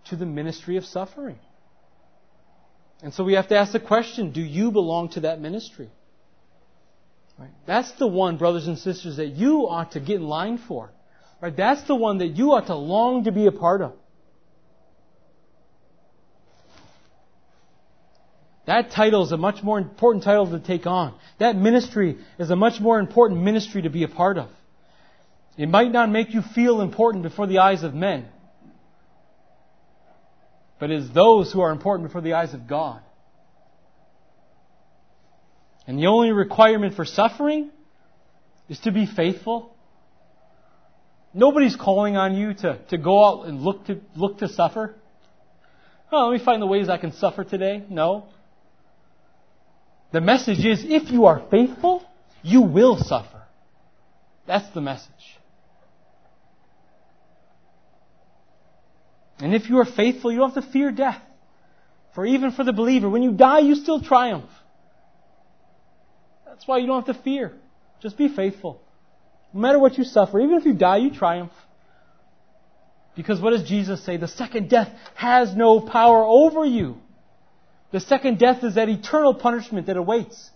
to 0.06 0.16
the 0.16 0.26
ministry 0.26 0.76
of 0.76 0.84
suffering. 0.84 1.38
And 3.02 3.14
so 3.14 3.24
we 3.24 3.34
have 3.34 3.48
to 3.48 3.56
ask 3.56 3.72
the 3.72 3.80
question, 3.80 4.32
do 4.32 4.42
you 4.42 4.72
belong 4.72 5.10
to 5.10 5.20
that 5.20 5.40
ministry? 5.40 5.90
Right? 7.40 7.50
That's 7.66 7.90
the 7.92 8.06
one, 8.06 8.36
brothers 8.36 8.66
and 8.66 8.78
sisters, 8.78 9.16
that 9.16 9.28
you 9.28 9.66
ought 9.66 9.92
to 9.92 10.00
get 10.00 10.16
in 10.16 10.28
line 10.28 10.58
for. 10.58 10.90
Right? 11.40 11.56
That's 11.56 11.82
the 11.84 11.94
one 11.94 12.18
that 12.18 12.36
you 12.36 12.52
ought 12.52 12.66
to 12.66 12.74
long 12.74 13.24
to 13.24 13.32
be 13.32 13.46
a 13.46 13.52
part 13.52 13.80
of. 13.80 13.94
That 18.66 18.90
title 18.90 19.24
is 19.24 19.32
a 19.32 19.38
much 19.38 19.62
more 19.62 19.78
important 19.78 20.22
title 20.22 20.50
to 20.50 20.60
take 20.60 20.86
on. 20.86 21.14
That 21.38 21.56
ministry 21.56 22.18
is 22.38 22.50
a 22.50 22.56
much 22.56 22.78
more 22.78 23.00
important 23.00 23.40
ministry 23.40 23.82
to 23.82 23.90
be 23.90 24.04
a 24.04 24.08
part 24.08 24.36
of. 24.36 24.48
It 25.56 25.68
might 25.68 25.90
not 25.90 26.10
make 26.10 26.34
you 26.34 26.42
feel 26.42 26.82
important 26.82 27.22
before 27.22 27.46
the 27.46 27.58
eyes 27.58 27.82
of 27.82 27.94
men, 27.94 28.28
but 30.78 30.90
it 30.90 30.98
is 30.98 31.10
those 31.10 31.52
who 31.52 31.62
are 31.62 31.72
important 31.72 32.08
before 32.08 32.20
the 32.20 32.34
eyes 32.34 32.54
of 32.54 32.68
God. 32.68 33.00
And 35.90 35.98
the 35.98 36.06
only 36.06 36.30
requirement 36.30 36.94
for 36.94 37.04
suffering 37.04 37.72
is 38.68 38.78
to 38.82 38.92
be 38.92 39.06
faithful. 39.06 39.74
Nobody's 41.34 41.74
calling 41.74 42.16
on 42.16 42.36
you 42.36 42.54
to, 42.54 42.78
to 42.90 42.96
go 42.96 43.24
out 43.24 43.48
and 43.48 43.60
look 43.60 43.86
to, 43.86 44.00
look 44.14 44.38
to 44.38 44.46
suffer. 44.46 44.94
Oh, 46.12 46.28
let 46.28 46.38
me 46.38 46.44
find 46.44 46.62
the 46.62 46.66
ways 46.66 46.88
I 46.88 46.96
can 46.96 47.12
suffer 47.14 47.42
today. 47.42 47.82
No. 47.90 48.26
The 50.12 50.20
message 50.20 50.64
is 50.64 50.84
if 50.84 51.10
you 51.10 51.26
are 51.26 51.42
faithful, 51.50 52.04
you 52.44 52.62
will 52.62 52.96
suffer. 52.96 53.42
That's 54.46 54.72
the 54.72 54.80
message. 54.80 55.10
And 59.40 59.56
if 59.56 59.68
you 59.68 59.78
are 59.78 59.84
faithful, 59.84 60.30
you 60.30 60.38
don't 60.38 60.54
have 60.54 60.64
to 60.64 60.70
fear 60.70 60.92
death. 60.92 61.20
For 62.14 62.24
even 62.24 62.52
for 62.52 62.62
the 62.62 62.72
believer, 62.72 63.08
when 63.08 63.24
you 63.24 63.32
die, 63.32 63.58
you 63.58 63.74
still 63.74 64.00
triumph. 64.00 64.50
That's 66.60 66.68
why 66.68 66.76
you 66.76 66.86
don't 66.86 67.06
have 67.06 67.16
to 67.16 67.22
fear. 67.22 67.54
Just 68.02 68.18
be 68.18 68.28
faithful. 68.28 68.82
No 69.54 69.60
matter 69.62 69.78
what 69.78 69.96
you 69.96 70.04
suffer, 70.04 70.38
even 70.38 70.58
if 70.58 70.66
you 70.66 70.74
die, 70.74 70.98
you 70.98 71.10
triumph. 71.10 71.52
Because 73.16 73.40
what 73.40 73.52
does 73.52 73.66
Jesus 73.66 74.04
say? 74.04 74.18
The 74.18 74.28
second 74.28 74.68
death 74.68 74.92
has 75.14 75.56
no 75.56 75.80
power 75.80 76.22
over 76.22 76.66
you. 76.66 76.98
The 77.92 78.00
second 78.00 78.38
death 78.38 78.62
is 78.62 78.74
that 78.74 78.90
eternal 78.90 79.32
punishment 79.32 79.86
that 79.86 79.96
awaits 79.96 80.50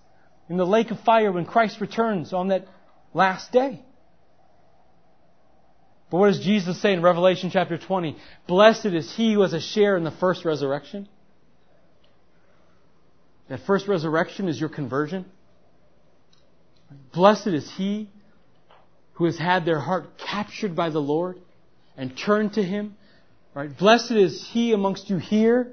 in 0.50 0.58
the 0.58 0.66
lake 0.66 0.90
of 0.90 1.00
fire 1.00 1.32
when 1.32 1.46
Christ 1.46 1.80
returns 1.80 2.34
on 2.34 2.48
that 2.48 2.68
last 3.14 3.50
day. 3.50 3.80
But 6.10 6.18
what 6.18 6.26
does 6.26 6.40
Jesus 6.40 6.82
say 6.82 6.92
in 6.92 7.00
Revelation 7.00 7.48
chapter 7.50 7.78
20? 7.78 8.18
Blessed 8.46 8.84
is 8.84 9.10
he 9.16 9.32
who 9.32 9.40
has 9.40 9.54
a 9.54 9.60
share 9.60 9.96
in 9.96 10.04
the 10.04 10.10
first 10.10 10.44
resurrection. 10.44 11.08
That 13.48 13.60
first 13.66 13.88
resurrection 13.88 14.48
is 14.48 14.60
your 14.60 14.68
conversion. 14.68 15.24
Blessed 17.12 17.48
is 17.48 17.70
he 17.72 18.08
who 19.14 19.24
has 19.26 19.38
had 19.38 19.64
their 19.64 19.80
heart 19.80 20.18
captured 20.18 20.74
by 20.74 20.90
the 20.90 21.00
Lord 21.00 21.38
and 21.96 22.16
turned 22.16 22.54
to 22.54 22.62
him. 22.62 22.96
Right? 23.54 23.76
Blessed 23.76 24.12
is 24.12 24.46
he 24.52 24.72
amongst 24.72 25.08
you 25.08 25.18
here 25.18 25.72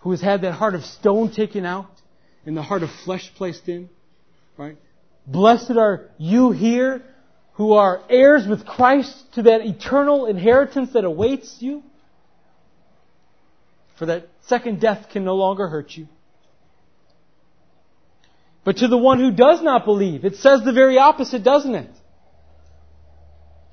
who 0.00 0.12
has 0.12 0.20
had 0.20 0.42
that 0.42 0.52
heart 0.52 0.74
of 0.74 0.84
stone 0.84 1.32
taken 1.32 1.66
out 1.66 1.90
and 2.46 2.56
the 2.56 2.62
heart 2.62 2.82
of 2.82 2.90
flesh 3.04 3.32
placed 3.36 3.68
in. 3.68 3.90
Right? 4.56 4.76
Blessed 5.26 5.72
are 5.72 6.08
you 6.18 6.52
here 6.52 7.02
who 7.54 7.72
are 7.72 8.02
heirs 8.08 8.46
with 8.46 8.64
Christ 8.64 9.32
to 9.34 9.42
that 9.42 9.66
eternal 9.66 10.26
inheritance 10.26 10.92
that 10.92 11.04
awaits 11.04 11.56
you. 11.60 11.82
For 13.98 14.06
that 14.06 14.28
second 14.42 14.80
death 14.80 15.08
can 15.10 15.24
no 15.24 15.34
longer 15.34 15.68
hurt 15.68 15.90
you. 15.96 16.06
But 18.68 18.76
to 18.76 18.88
the 18.88 18.98
one 18.98 19.18
who 19.18 19.30
does 19.30 19.62
not 19.62 19.86
believe, 19.86 20.26
it 20.26 20.36
says 20.36 20.62
the 20.62 20.74
very 20.74 20.98
opposite, 20.98 21.42
doesn't 21.42 21.74
it? 21.74 21.90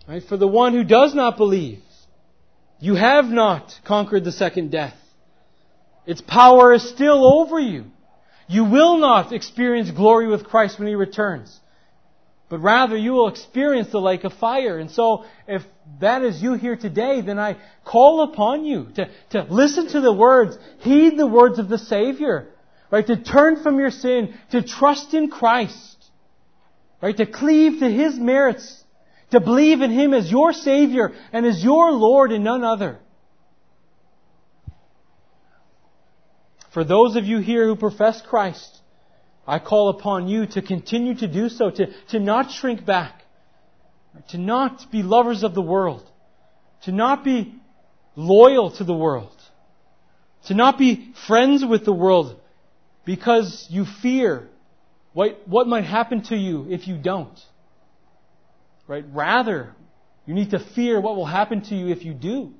Right? 0.07 0.23
For 0.23 0.37
the 0.37 0.47
one 0.47 0.71
who 0.71 0.85
does 0.85 1.13
not 1.13 1.35
believe, 1.35 1.81
you 2.79 2.95
have 2.95 3.25
not 3.25 3.77
conquered 3.83 4.23
the 4.23 4.31
second 4.31 4.71
death. 4.71 4.95
Its 6.05 6.21
power 6.21 6.71
is 6.71 6.87
still 6.87 7.25
over 7.41 7.59
you. 7.59 7.87
You 8.47 8.63
will 8.63 8.97
not 8.97 9.33
experience 9.33 9.91
glory 9.91 10.29
with 10.29 10.45
Christ 10.45 10.79
when 10.79 10.87
He 10.87 10.95
returns. 10.95 11.59
But 12.47 12.59
rather, 12.59 12.95
you 12.95 13.11
will 13.11 13.27
experience 13.27 13.89
the 13.91 13.99
lake 13.99 14.23
of 14.23 14.31
fire. 14.31 14.79
And 14.79 14.89
so, 14.89 15.25
if 15.45 15.63
that 15.99 16.21
is 16.21 16.41
you 16.41 16.53
here 16.53 16.77
today, 16.77 17.19
then 17.19 17.37
I 17.37 17.57
call 17.83 18.23
upon 18.31 18.63
you 18.63 18.87
to, 18.95 19.09
to 19.31 19.43
listen 19.49 19.89
to 19.89 19.99
the 19.99 20.13
words, 20.13 20.57
heed 20.79 21.17
the 21.17 21.27
words 21.27 21.59
of 21.59 21.67
the 21.67 21.79
Savior. 21.79 22.47
Right? 22.95 23.07
To 23.07 23.17
turn 23.17 23.61
from 23.61 23.77
your 23.77 23.91
sin, 23.91 24.33
to 24.51 24.61
trust 24.61 25.13
in 25.13 25.29
Christ. 25.29 25.97
Right? 27.01 27.17
To 27.17 27.25
cleave 27.25 27.81
to 27.81 27.91
His 27.91 28.17
merits 28.17 28.85
to 29.31 29.41
believe 29.41 29.81
in 29.81 29.91
Him 29.91 30.13
as 30.13 30.31
your 30.31 30.53
Savior 30.53 31.11
and 31.33 31.45
as 31.45 31.61
your 31.61 31.91
Lord 31.91 32.31
and 32.31 32.45
none 32.45 32.63
other. 32.63 32.99
For 36.73 36.85
those 36.85 37.17
of 37.17 37.25
you 37.25 37.39
here 37.39 37.67
who 37.67 37.75
profess 37.75 38.21
Christ, 38.21 38.79
I 39.45 39.59
call 39.59 39.89
upon 39.89 40.29
you 40.29 40.45
to 40.45 40.61
continue 40.61 41.15
to 41.15 41.27
do 41.27 41.49
so, 41.49 41.69
to, 41.69 41.87
to 42.11 42.19
not 42.19 42.49
shrink 42.49 42.85
back, 42.85 43.23
to 44.29 44.37
not 44.37 44.89
be 44.89 45.03
lovers 45.03 45.43
of 45.43 45.53
the 45.53 45.61
world, 45.61 46.09
to 46.83 46.93
not 46.93 47.25
be 47.25 47.55
loyal 48.15 48.71
to 48.77 48.85
the 48.85 48.93
world, 48.93 49.35
to 50.45 50.53
not 50.53 50.77
be 50.77 51.13
friends 51.27 51.65
with 51.65 51.83
the 51.83 51.91
world 51.91 52.39
because 53.05 53.67
you 53.69 53.85
fear 54.01 54.49
what, 55.13 55.47
what 55.47 55.67
might 55.67 55.85
happen 55.85 56.23
to 56.23 56.35
you 56.35 56.67
if 56.69 56.87
you 56.87 56.97
don't. 56.97 57.39
Right? 58.87 59.05
Rather, 59.11 59.73
you 60.25 60.33
need 60.33 60.51
to 60.51 60.59
fear 60.59 60.99
what 60.99 61.15
will 61.15 61.25
happen 61.25 61.61
to 61.61 61.75
you 61.75 61.87
if 61.87 62.03
you 62.03 62.13
do. 62.13 62.53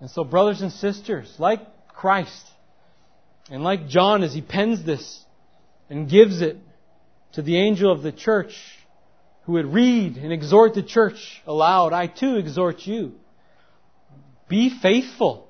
And 0.00 0.08
so, 0.08 0.24
brothers 0.24 0.62
and 0.62 0.72
sisters, 0.72 1.34
like 1.38 1.60
Christ, 1.88 2.46
and 3.50 3.64
like 3.64 3.88
John 3.88 4.22
as 4.22 4.32
he 4.32 4.40
pens 4.40 4.84
this 4.84 5.24
and 5.90 6.08
gives 6.08 6.40
it 6.40 6.56
to 7.32 7.42
the 7.42 7.56
angel 7.56 7.90
of 7.90 8.02
the 8.02 8.12
church 8.12 8.54
who 9.44 9.52
would 9.52 9.72
read 9.72 10.16
and 10.16 10.32
exhort 10.32 10.74
the 10.74 10.82
church 10.82 11.42
aloud, 11.46 11.92
I 11.92 12.06
too 12.06 12.36
exhort 12.36 12.86
you. 12.86 13.14
Be 14.48 14.70
faithful. 14.80 15.47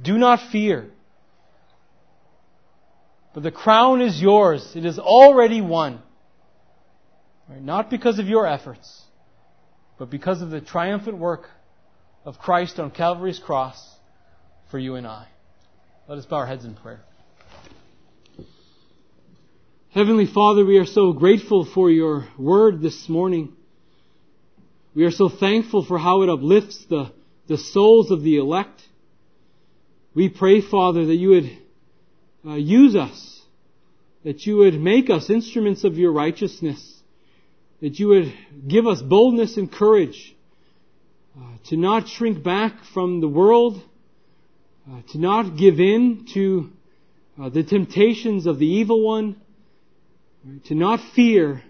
Do 0.00 0.18
not 0.18 0.50
fear. 0.50 0.90
But 3.34 3.42
the 3.42 3.50
crown 3.50 4.00
is 4.00 4.20
yours. 4.20 4.72
It 4.74 4.84
is 4.84 4.98
already 4.98 5.60
won. 5.60 6.00
Not 7.48 7.90
because 7.90 8.18
of 8.18 8.26
your 8.26 8.46
efforts, 8.46 9.02
but 9.98 10.10
because 10.10 10.40
of 10.40 10.50
the 10.50 10.60
triumphant 10.60 11.18
work 11.18 11.48
of 12.24 12.38
Christ 12.38 12.78
on 12.78 12.90
Calvary's 12.90 13.40
cross 13.40 13.76
for 14.70 14.78
you 14.78 14.94
and 14.94 15.06
I. 15.06 15.26
Let 16.06 16.18
us 16.18 16.26
bow 16.26 16.36
our 16.38 16.46
heads 16.46 16.64
in 16.64 16.74
prayer. 16.74 17.00
Heavenly 19.92 20.26
Father, 20.26 20.64
we 20.64 20.78
are 20.78 20.86
so 20.86 21.12
grateful 21.12 21.64
for 21.64 21.90
your 21.90 22.28
word 22.38 22.80
this 22.80 23.08
morning. 23.08 23.56
We 24.94 25.04
are 25.04 25.10
so 25.10 25.28
thankful 25.28 25.84
for 25.84 25.98
how 25.98 26.22
it 26.22 26.28
uplifts 26.28 26.84
the, 26.88 27.12
the 27.48 27.58
souls 27.58 28.12
of 28.12 28.22
the 28.22 28.36
elect. 28.36 28.80
We 30.14 30.28
pray, 30.28 30.60
Father, 30.60 31.06
that 31.06 31.14
you 31.14 31.28
would 31.30 31.58
uh, 32.46 32.54
use 32.54 32.96
us, 32.96 33.42
that 34.24 34.46
you 34.46 34.58
would 34.58 34.80
make 34.80 35.10
us 35.10 35.30
instruments 35.30 35.84
of 35.84 35.96
your 35.98 36.12
righteousness 36.12 37.00
that 37.80 37.98
you 37.98 38.08
would 38.08 38.32
give 38.68 38.86
us 38.86 39.00
boldness 39.00 39.56
and 39.56 39.72
courage 39.72 40.34
uh, 41.36 41.40
to 41.66 41.76
not 41.76 42.08
shrink 42.08 42.42
back 42.42 42.84
from 42.92 43.20
the 43.20 43.28
world, 43.28 43.82
uh, 44.90 45.00
to 45.12 45.18
not 45.18 45.56
give 45.56 45.80
in 45.80 46.26
to 46.34 46.70
uh, 47.40 47.48
the 47.48 47.62
temptations 47.62 48.46
of 48.46 48.58
the 48.58 48.66
evil 48.66 49.02
one, 49.02 49.40
right? 50.44 50.64
to 50.66 50.74
not 50.74 51.00
fear, 51.14 51.62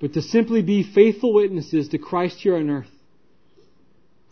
but 0.00 0.12
to 0.12 0.22
simply 0.22 0.62
be 0.62 0.82
faithful 0.82 1.32
witnesses 1.32 1.88
to 1.88 1.98
Christ 1.98 2.38
here 2.38 2.56
on 2.56 2.70
earth. 2.70 2.90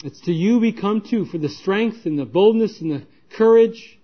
It's 0.05 0.21
to 0.23 0.33
you 0.33 0.59
we 0.59 0.73
come 0.73 1.01
to 1.11 1.25
for 1.25 1.39
the 1.39 1.49
strength 1.49 2.05
and 2.05 2.19
the 2.19 2.27
boldness 2.27 2.81
and 2.81 2.91
the 2.91 3.03
courage. 3.37 3.99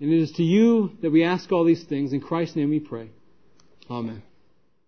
And 0.00 0.12
it 0.12 0.20
is 0.20 0.32
to 0.32 0.42
you 0.42 0.92
that 1.02 1.10
we 1.10 1.24
ask 1.24 1.50
all 1.50 1.64
these 1.64 1.84
things. 1.84 2.12
In 2.12 2.20
Christ's 2.20 2.56
name 2.56 2.70
we 2.70 2.80
pray. 2.80 3.10
Amen. 3.90 4.22